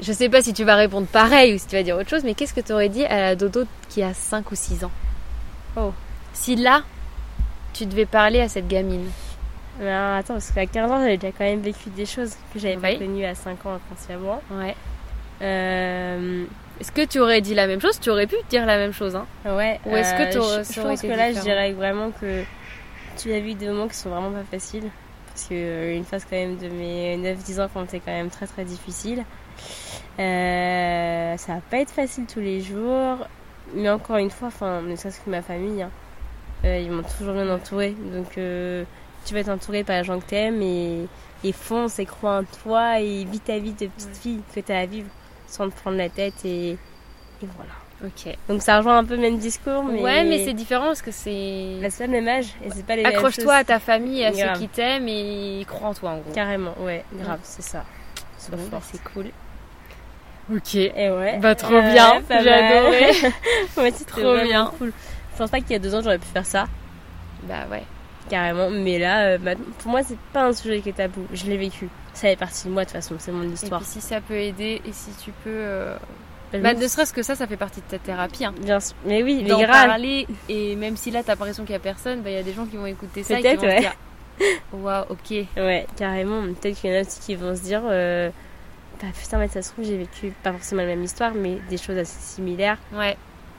Je 0.00 0.12
sais 0.12 0.28
pas 0.28 0.42
si 0.42 0.52
tu 0.52 0.64
vas 0.64 0.74
répondre 0.74 1.06
pareil 1.06 1.54
ou 1.54 1.58
si 1.58 1.66
tu 1.66 1.76
vas 1.76 1.82
dire 1.82 1.96
autre 1.96 2.10
chose, 2.10 2.24
mais 2.24 2.34
qu'est-ce 2.34 2.52
que 2.52 2.60
tu 2.60 2.72
aurais 2.72 2.88
dit 2.88 3.04
à 3.04 3.20
la 3.20 3.36
dodo 3.36 3.64
qui 3.88 4.02
a 4.02 4.12
5 4.12 4.50
ou 4.50 4.54
6 4.54 4.84
ans? 4.84 4.90
Oh. 5.76 5.92
Si 6.36 6.54
là, 6.54 6.82
tu 7.72 7.86
devais 7.86 8.04
parler 8.06 8.40
à 8.40 8.48
cette 8.48 8.68
gamine. 8.68 9.08
Mais 9.80 9.88
alors, 9.90 10.16
attends, 10.18 10.34
parce 10.34 10.50
qu'à 10.52 10.66
15 10.66 10.90
ans, 10.90 10.98
j'avais 11.00 11.16
déjà 11.16 11.32
quand 11.36 11.44
même 11.44 11.60
vécu 11.60 11.88
des 11.90 12.06
choses 12.06 12.34
que 12.52 12.58
j'avais 12.58 12.76
Oui. 12.76 12.80
pas 12.80 12.94
connues 13.04 13.24
à 13.24 13.34
5 13.34 13.64
ans 13.66 13.74
inconsciemment. 13.74 14.40
Ouais. 14.50 14.74
Euh, 15.42 16.44
Est-ce 16.80 16.92
que 16.92 17.04
tu 17.06 17.18
aurais 17.20 17.40
dit 17.40 17.54
la 17.54 17.66
même 17.66 17.80
chose? 17.80 17.98
Tu 18.00 18.10
aurais 18.10 18.26
pu 18.26 18.36
dire 18.50 18.64
la 18.66 18.76
même 18.76 18.92
chose, 18.92 19.16
hein 19.16 19.26
ouais. 19.46 19.80
Ou 19.86 19.96
est-ce 19.96 20.12
que 20.14 20.22
euh, 20.38 20.58
je, 20.58 20.62
ça 20.62 20.72
je 20.74 20.80
aurait 20.80 20.90
pense 20.90 21.02
que 21.02 21.06
là, 21.08 21.32
je 21.32 21.40
dirais 21.40 21.72
vraiment 21.72 22.10
que 22.10 22.42
tu 23.18 23.32
as 23.32 23.40
vu 23.40 23.54
des 23.54 23.66
moments 23.68 23.88
qui 23.88 23.96
sont 23.96 24.10
vraiment 24.10 24.30
pas 24.30 24.44
faciles. 24.50 24.88
Parce 25.28 25.48
que 25.48 25.54
euh, 25.54 26.02
phase 26.04 26.24
quand 26.28 26.36
même 26.36 26.56
de 26.58 26.68
mes 26.68 27.16
9-10 27.18 27.60
ans 27.62 27.68
quand 27.72 27.84
était 27.84 28.00
quand 28.00 28.12
même 28.12 28.30
très 28.30 28.46
très 28.46 28.64
difficile. 28.64 29.24
Euh, 30.18 31.36
ça 31.36 31.54
va 31.54 31.60
pas 31.70 31.78
être 31.78 31.90
facile 31.90 32.24
tous 32.26 32.40
les 32.40 32.60
jours. 32.62 33.26
Mais 33.74 33.90
encore 33.90 34.16
une 34.16 34.30
fois, 34.30 34.48
enfin, 34.48 34.80
ne 34.80 34.96
serait-ce 34.96 35.20
que 35.20 35.28
ma 35.28 35.42
famille, 35.42 35.82
hein, 35.82 35.90
ils 36.80 36.90
m'ont 36.90 37.02
toujours 37.18 37.34
bien 37.34 37.48
entouré. 37.50 37.94
Donc 38.14 38.38
euh, 38.38 38.84
tu 39.24 39.34
vas 39.34 39.40
être 39.40 39.48
entouré 39.48 39.84
par 39.84 39.96
les 39.98 40.04
gens 40.04 40.18
que 40.20 40.26
t'aimes 40.26 40.62
et, 40.62 41.06
et 41.44 41.52
fonce 41.52 41.98
et 41.98 42.06
crois 42.06 42.38
en 42.38 42.44
toi 42.62 43.00
et 43.00 43.24
vis 43.24 43.40
ta 43.40 43.58
vie 43.58 43.72
de 43.72 43.86
petite 43.86 44.16
fille 44.16 44.40
que 44.54 44.60
t'as 44.60 44.80
à 44.80 44.86
vivre 44.86 45.08
sans 45.48 45.68
te 45.68 45.74
prendre 45.76 45.96
la 45.96 46.08
tête 46.08 46.44
et, 46.44 46.70
et 46.70 46.78
voilà. 47.56 47.72
Ok. 48.04 48.36
Donc 48.48 48.60
ça 48.62 48.76
rejoint 48.76 48.98
un 48.98 49.04
peu 49.04 49.14
le 49.14 49.22
même 49.22 49.38
discours, 49.38 49.82
mais, 49.84 50.02
Ouais, 50.02 50.24
mais 50.24 50.44
c'est 50.44 50.52
différent 50.52 50.88
parce 50.88 51.00
que 51.00 51.10
c'est. 51.10 51.78
Là, 51.80 51.88
c'est 51.88 52.06
le 52.06 52.12
même 52.12 52.28
âge 52.28 52.48
et 52.62 52.70
c'est 52.70 52.84
pas 52.84 52.94
les 52.94 53.04
Accroche-toi 53.04 53.54
à 53.54 53.64
ta 53.64 53.78
famille, 53.78 54.22
à 54.22 54.32
Grave. 54.32 54.54
ceux 54.54 54.60
qui 54.60 54.68
t'aiment 54.68 55.08
et 55.08 55.64
crois 55.66 55.88
en 55.88 55.94
toi 55.94 56.10
en 56.10 56.18
gros. 56.18 56.32
Carrément, 56.34 56.74
ouais, 56.80 57.04
grave, 57.14 57.40
c'est 57.42 57.62
ça. 57.62 57.84
Sois 58.38 58.56
Bon, 58.56 58.64
bah, 58.70 58.80
c'est 58.82 59.02
cool. 59.02 59.26
Ok. 60.54 60.74
Et 60.74 61.10
ouais. 61.10 61.38
Bah, 61.38 61.54
trop 61.54 61.74
Euh, 61.74 61.90
bien, 61.92 62.20
j'ai 62.28 62.52
adoré. 62.52 63.06
ouais, 63.78 63.92
c'est 63.94 64.06
Trop 64.06 64.36
bien. 64.44 64.70
cool. 64.78 64.92
Je 65.36 65.42
pense 65.42 65.50
pas 65.50 65.60
qu'il 65.60 65.72
y 65.72 65.74
a 65.74 65.78
deux 65.78 65.94
ans 65.94 66.00
j'aurais 66.02 66.18
pu 66.18 66.26
faire 66.26 66.46
ça, 66.46 66.66
Bah 67.44 67.66
ouais. 67.70 67.82
carrément. 68.30 68.70
Mais 68.70 68.98
là, 68.98 69.26
euh, 69.26 69.38
maintenant- 69.38 69.64
pour 69.78 69.90
moi, 69.90 70.00
c'est 70.02 70.18
pas 70.32 70.46
un 70.46 70.52
sujet 70.52 70.80
qui 70.80 70.88
est 70.88 70.92
tabou. 70.94 71.26
Je 71.32 71.44
l'ai 71.44 71.56
vécu. 71.58 71.88
Ça 72.14 72.22
fait 72.28 72.36
partie 72.36 72.66
de 72.68 72.72
moi 72.72 72.82
de 72.84 72.88
toute 72.88 72.96
façon, 72.96 73.16
c'est 73.18 73.30
mon 73.32 73.42
Et 73.42 73.52
histoire. 73.52 73.80
puis 73.82 73.90
si 73.90 74.00
ça 74.00 74.20
peut 74.22 74.34
aider 74.38 74.80
et 74.86 74.92
si 74.92 75.10
tu 75.22 75.30
peux. 75.44 75.50
euh, 75.50 75.96
Bah, 76.52 76.72
me- 76.74 76.80
ne 76.80 76.88
serait-ce 76.88 77.12
que 77.12 77.22
ça, 77.22 77.34
ça 77.34 77.46
fait 77.46 77.56
partie 77.58 77.80
de 77.80 77.86
ta 77.86 77.98
thérapie. 77.98 78.44
Hein. 78.46 78.54
Bien 78.62 78.80
sûr. 78.80 78.96
Mais 79.04 79.22
oui, 79.22 79.42
mais 79.42 79.50
grave. 79.50 79.68
parler 79.88 80.26
et 80.48 80.74
même 80.76 80.96
si 80.96 81.10
là 81.10 81.22
t'as 81.22 81.32
l'impression 81.32 81.64
qu'il 81.64 81.72
y 81.74 81.76
a 81.76 81.80
personne, 81.80 82.22
bah 82.22 82.30
il 82.30 82.36
y 82.36 82.38
a 82.38 82.42
des 82.42 82.54
gens 82.54 82.64
qui 82.64 82.76
vont 82.78 82.86
écouter 82.86 83.22
ça 83.22 83.38
et 83.38 83.42
qui 83.42 83.56
se 83.60 83.66
ouais. 83.66 83.80
dire 83.80 83.92
Waouh, 84.72 85.04
ok. 85.10 85.30
Ouais, 85.56 85.86
carrément. 85.96 86.42
Peut-être 86.54 86.76
qu'il 86.80 86.90
y 86.90 86.94
en 86.94 86.98
a 86.98 87.00
aussi 87.02 87.20
qui 87.20 87.34
vont 87.34 87.54
se 87.56 87.62
dire 87.62 87.82
euh, 87.84 88.30
Bah 89.02 89.08
putain, 89.20 89.38
mais 89.38 89.48
ça 89.48 89.60
se 89.60 89.72
trouve, 89.72 89.84
j'ai 89.84 89.98
vécu 89.98 90.32
pas 90.42 90.52
forcément 90.52 90.82
la 90.82 90.88
même 90.88 91.02
histoire, 91.04 91.32
mais 91.34 91.58
des 91.68 91.76
choses 91.76 91.98
assez 91.98 92.18
similaires. 92.20 92.78
Ouais, 92.94 93.16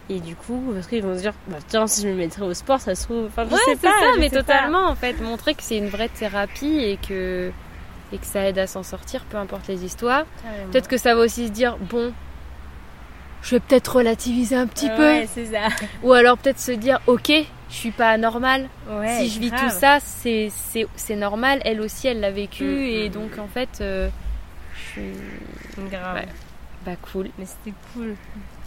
Et 0.09 0.19
du 0.21 0.35
coup, 0.35 0.71
parce 0.73 0.87
qu'ils 0.87 1.03
vont 1.03 1.15
se 1.15 1.21
dire 1.21 1.33
Bah 1.47 1.57
tiens, 1.67 1.85
si 1.87 2.01
je 2.01 2.07
me 2.07 2.13
mettrais 2.15 2.43
au 2.43 2.53
sport, 2.53 2.79
ça 2.79 2.95
se 2.95 3.03
trouve. 3.03 3.25
Enfin, 3.25 3.43
je 3.45 3.51
ouais 3.53 3.57
sais 3.65 3.71
c'est 3.75 3.81
pas, 3.81 3.99
ça, 3.99 4.05
je 4.15 4.19
mais 4.19 4.29
sais 4.29 4.35
pas. 4.37 4.43
totalement 4.43 4.87
en 4.87 4.95
fait. 4.95 5.19
Montrer 5.21 5.53
que 5.53 5.63
c'est 5.63 5.77
une 5.77 5.89
vraie 5.89 6.07
thérapie 6.09 6.77
et 6.79 6.97
que, 6.97 7.51
et 8.13 8.17
que 8.17 8.25
ça 8.25 8.47
aide 8.47 8.57
à 8.57 8.67
s'en 8.67 8.83
sortir, 8.83 9.25
peu 9.25 9.35
importe 9.37 9.67
les 9.67 9.83
histoires. 9.83 10.25
Peut-être 10.71 10.87
que 10.87 10.97
ça 10.97 11.13
va 11.13 11.21
aussi 11.21 11.47
se 11.47 11.51
dire 11.51 11.75
Bon, 11.89 12.13
je 13.41 13.55
vais 13.55 13.59
peut-être 13.59 13.97
relativiser 13.97 14.55
un 14.55 14.67
petit 14.67 14.89
peu. 14.89 15.01
Ouais, 15.03 15.27
c'est 15.33 15.47
ça. 15.47 15.67
Ou 16.03 16.13
alors 16.13 16.37
peut-être 16.37 16.59
se 16.59 16.71
dire 16.71 16.99
Ok, 17.07 17.29
je 17.69 17.75
suis 17.75 17.91
pas 17.91 18.11
anormal. 18.11 18.69
Ouais, 18.89 19.19
si 19.19 19.29
je 19.29 19.39
vis 19.41 19.49
grave. 19.51 19.59
tout 19.65 19.69
ça, 19.77 19.97
c'est 19.99 20.49
c'est- 20.55 20.87
c'est 20.95 21.17
normal. 21.17 21.59
Elle 21.65 21.81
aussi, 21.81 22.07
elle 22.07 22.21
l'a 22.21 22.31
vécu. 22.31 22.63
Mm, 22.63 22.77
et 22.85 23.09
mm, 23.09 23.11
donc 23.11 23.35
mm. 23.37 23.39
en 23.41 23.47
fait, 23.47 23.79
euh, 23.81 24.07
je 24.73 24.91
suis. 24.91 25.11
Grave. 25.91 26.15
Ouais. 26.15 26.27
Bah 26.85 26.93
cool. 27.11 27.29
Mais 27.37 27.45
c'était 27.45 27.75
cool. 27.93 28.15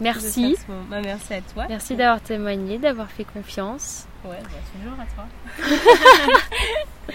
Merci. 0.01 0.57
ce. 0.57 0.73
Bah, 0.91 1.01
merci 1.03 1.35
à 1.35 1.41
toi. 1.41 1.67
Merci 1.69 1.97
d'avoir 1.97 2.21
témoigné, 2.21 2.79
d'avoir 2.79 3.11
fait 3.11 3.25
confiance. 3.25 4.07
Ouais, 4.25 4.39
bah, 4.43 4.59
toujours 4.75 4.99
à 5.01 5.07
toi. 5.15 5.27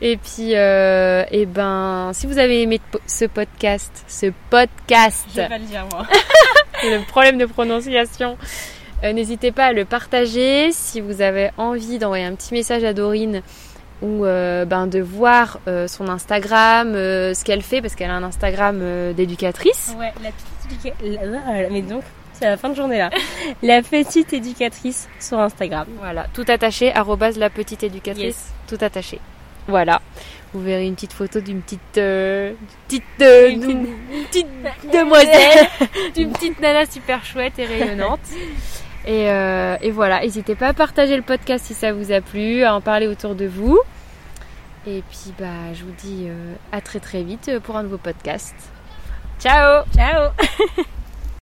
Et 0.00 0.16
puis, 0.16 0.54
euh, 0.54 1.24
eh 1.30 1.46
ben, 1.46 2.10
si 2.12 2.26
vous 2.26 2.38
avez 2.38 2.62
aimé 2.62 2.80
ce 3.06 3.24
podcast, 3.24 4.04
ce 4.06 4.32
podcast, 4.50 5.26
Je 5.30 5.40
vais 5.40 5.48
pas 5.48 5.58
le 5.58 5.64
dire, 5.64 5.86
moi. 5.90 6.06
le 6.82 7.04
problème 7.06 7.38
de 7.38 7.46
prononciation, 7.46 8.36
euh, 9.04 9.12
n'hésitez 9.12 9.52
pas 9.52 9.66
à 9.66 9.72
le 9.72 9.84
partager. 9.84 10.70
Si 10.72 11.00
vous 11.00 11.22
avez 11.22 11.50
envie 11.56 11.98
d'envoyer 11.98 12.24
un 12.24 12.34
petit 12.34 12.54
message 12.54 12.84
à 12.84 12.92
Dorine 12.92 13.42
ou 14.02 14.24
euh, 14.26 14.64
ben, 14.64 14.86
de 14.86 15.00
voir 15.00 15.58
euh, 15.68 15.88
son 15.88 16.08
Instagram, 16.08 16.94
euh, 16.94 17.32
ce 17.34 17.44
qu'elle 17.44 17.62
fait, 17.62 17.80
parce 17.80 17.94
qu'elle 17.94 18.10
a 18.10 18.14
un 18.14 18.22
Instagram 18.22 18.78
d'éducatrice. 19.14 19.94
Ouais, 19.98 20.12
la 20.22 20.30
petite 20.30 20.72
éducatrice. 20.72 21.70
Mais 21.70 21.82
donc, 21.82 22.02
c'est 22.34 22.44
la 22.46 22.56
fin 22.56 22.68
de 22.68 22.74
journée 22.74 22.98
là. 22.98 23.10
la 23.62 23.80
petite 23.82 24.32
éducatrice 24.32 25.08
sur 25.20 25.38
Instagram. 25.38 25.86
Voilà, 25.98 26.26
tout 26.34 26.44
attaché, 26.48 26.92
arrobase 26.94 27.38
la 27.38 27.48
petite 27.50 27.82
éducatrice, 27.82 28.24
Yes. 28.26 28.52
tout 28.68 28.84
attaché. 28.84 29.18
Voilà. 29.68 30.00
Vous 30.52 30.60
verrez 30.62 30.86
une 30.86 30.94
petite 30.94 31.12
photo 31.12 31.40
d'une 31.40 31.60
petite, 31.60 31.80
d'une 31.94 32.56
petite, 32.86 33.02
Une 33.20 33.86
petite- 34.26 34.46
petite 34.70 34.92
demoiselle, 34.92 35.66
d'une 36.14 36.32
petite 36.32 36.60
nana 36.60 36.86
super 36.86 37.24
chouette 37.24 37.58
et 37.58 37.64
rayonnante. 37.64 38.20
Et, 39.06 39.30
euh, 39.30 39.76
et 39.80 39.90
voilà, 39.90 40.20
n'hésitez 40.20 40.56
pas 40.56 40.68
à 40.68 40.72
partager 40.72 41.16
le 41.16 41.22
podcast 41.22 41.64
si 41.64 41.74
ça 41.74 41.92
vous 41.92 42.10
a 42.10 42.20
plu, 42.20 42.64
à 42.64 42.74
en 42.74 42.80
parler 42.80 43.06
autour 43.06 43.34
de 43.34 43.46
vous. 43.46 43.78
Et 44.86 45.02
puis 45.08 45.32
bah, 45.38 45.72
je 45.74 45.84
vous 45.84 45.92
dis 45.92 46.26
euh, 46.28 46.54
à 46.72 46.80
très 46.80 47.00
très 47.00 47.22
vite 47.22 47.50
pour 47.62 47.76
un 47.76 47.84
nouveau 47.84 47.98
podcast. 47.98 48.54
Ciao 49.40 49.84
Ciao 49.94 50.30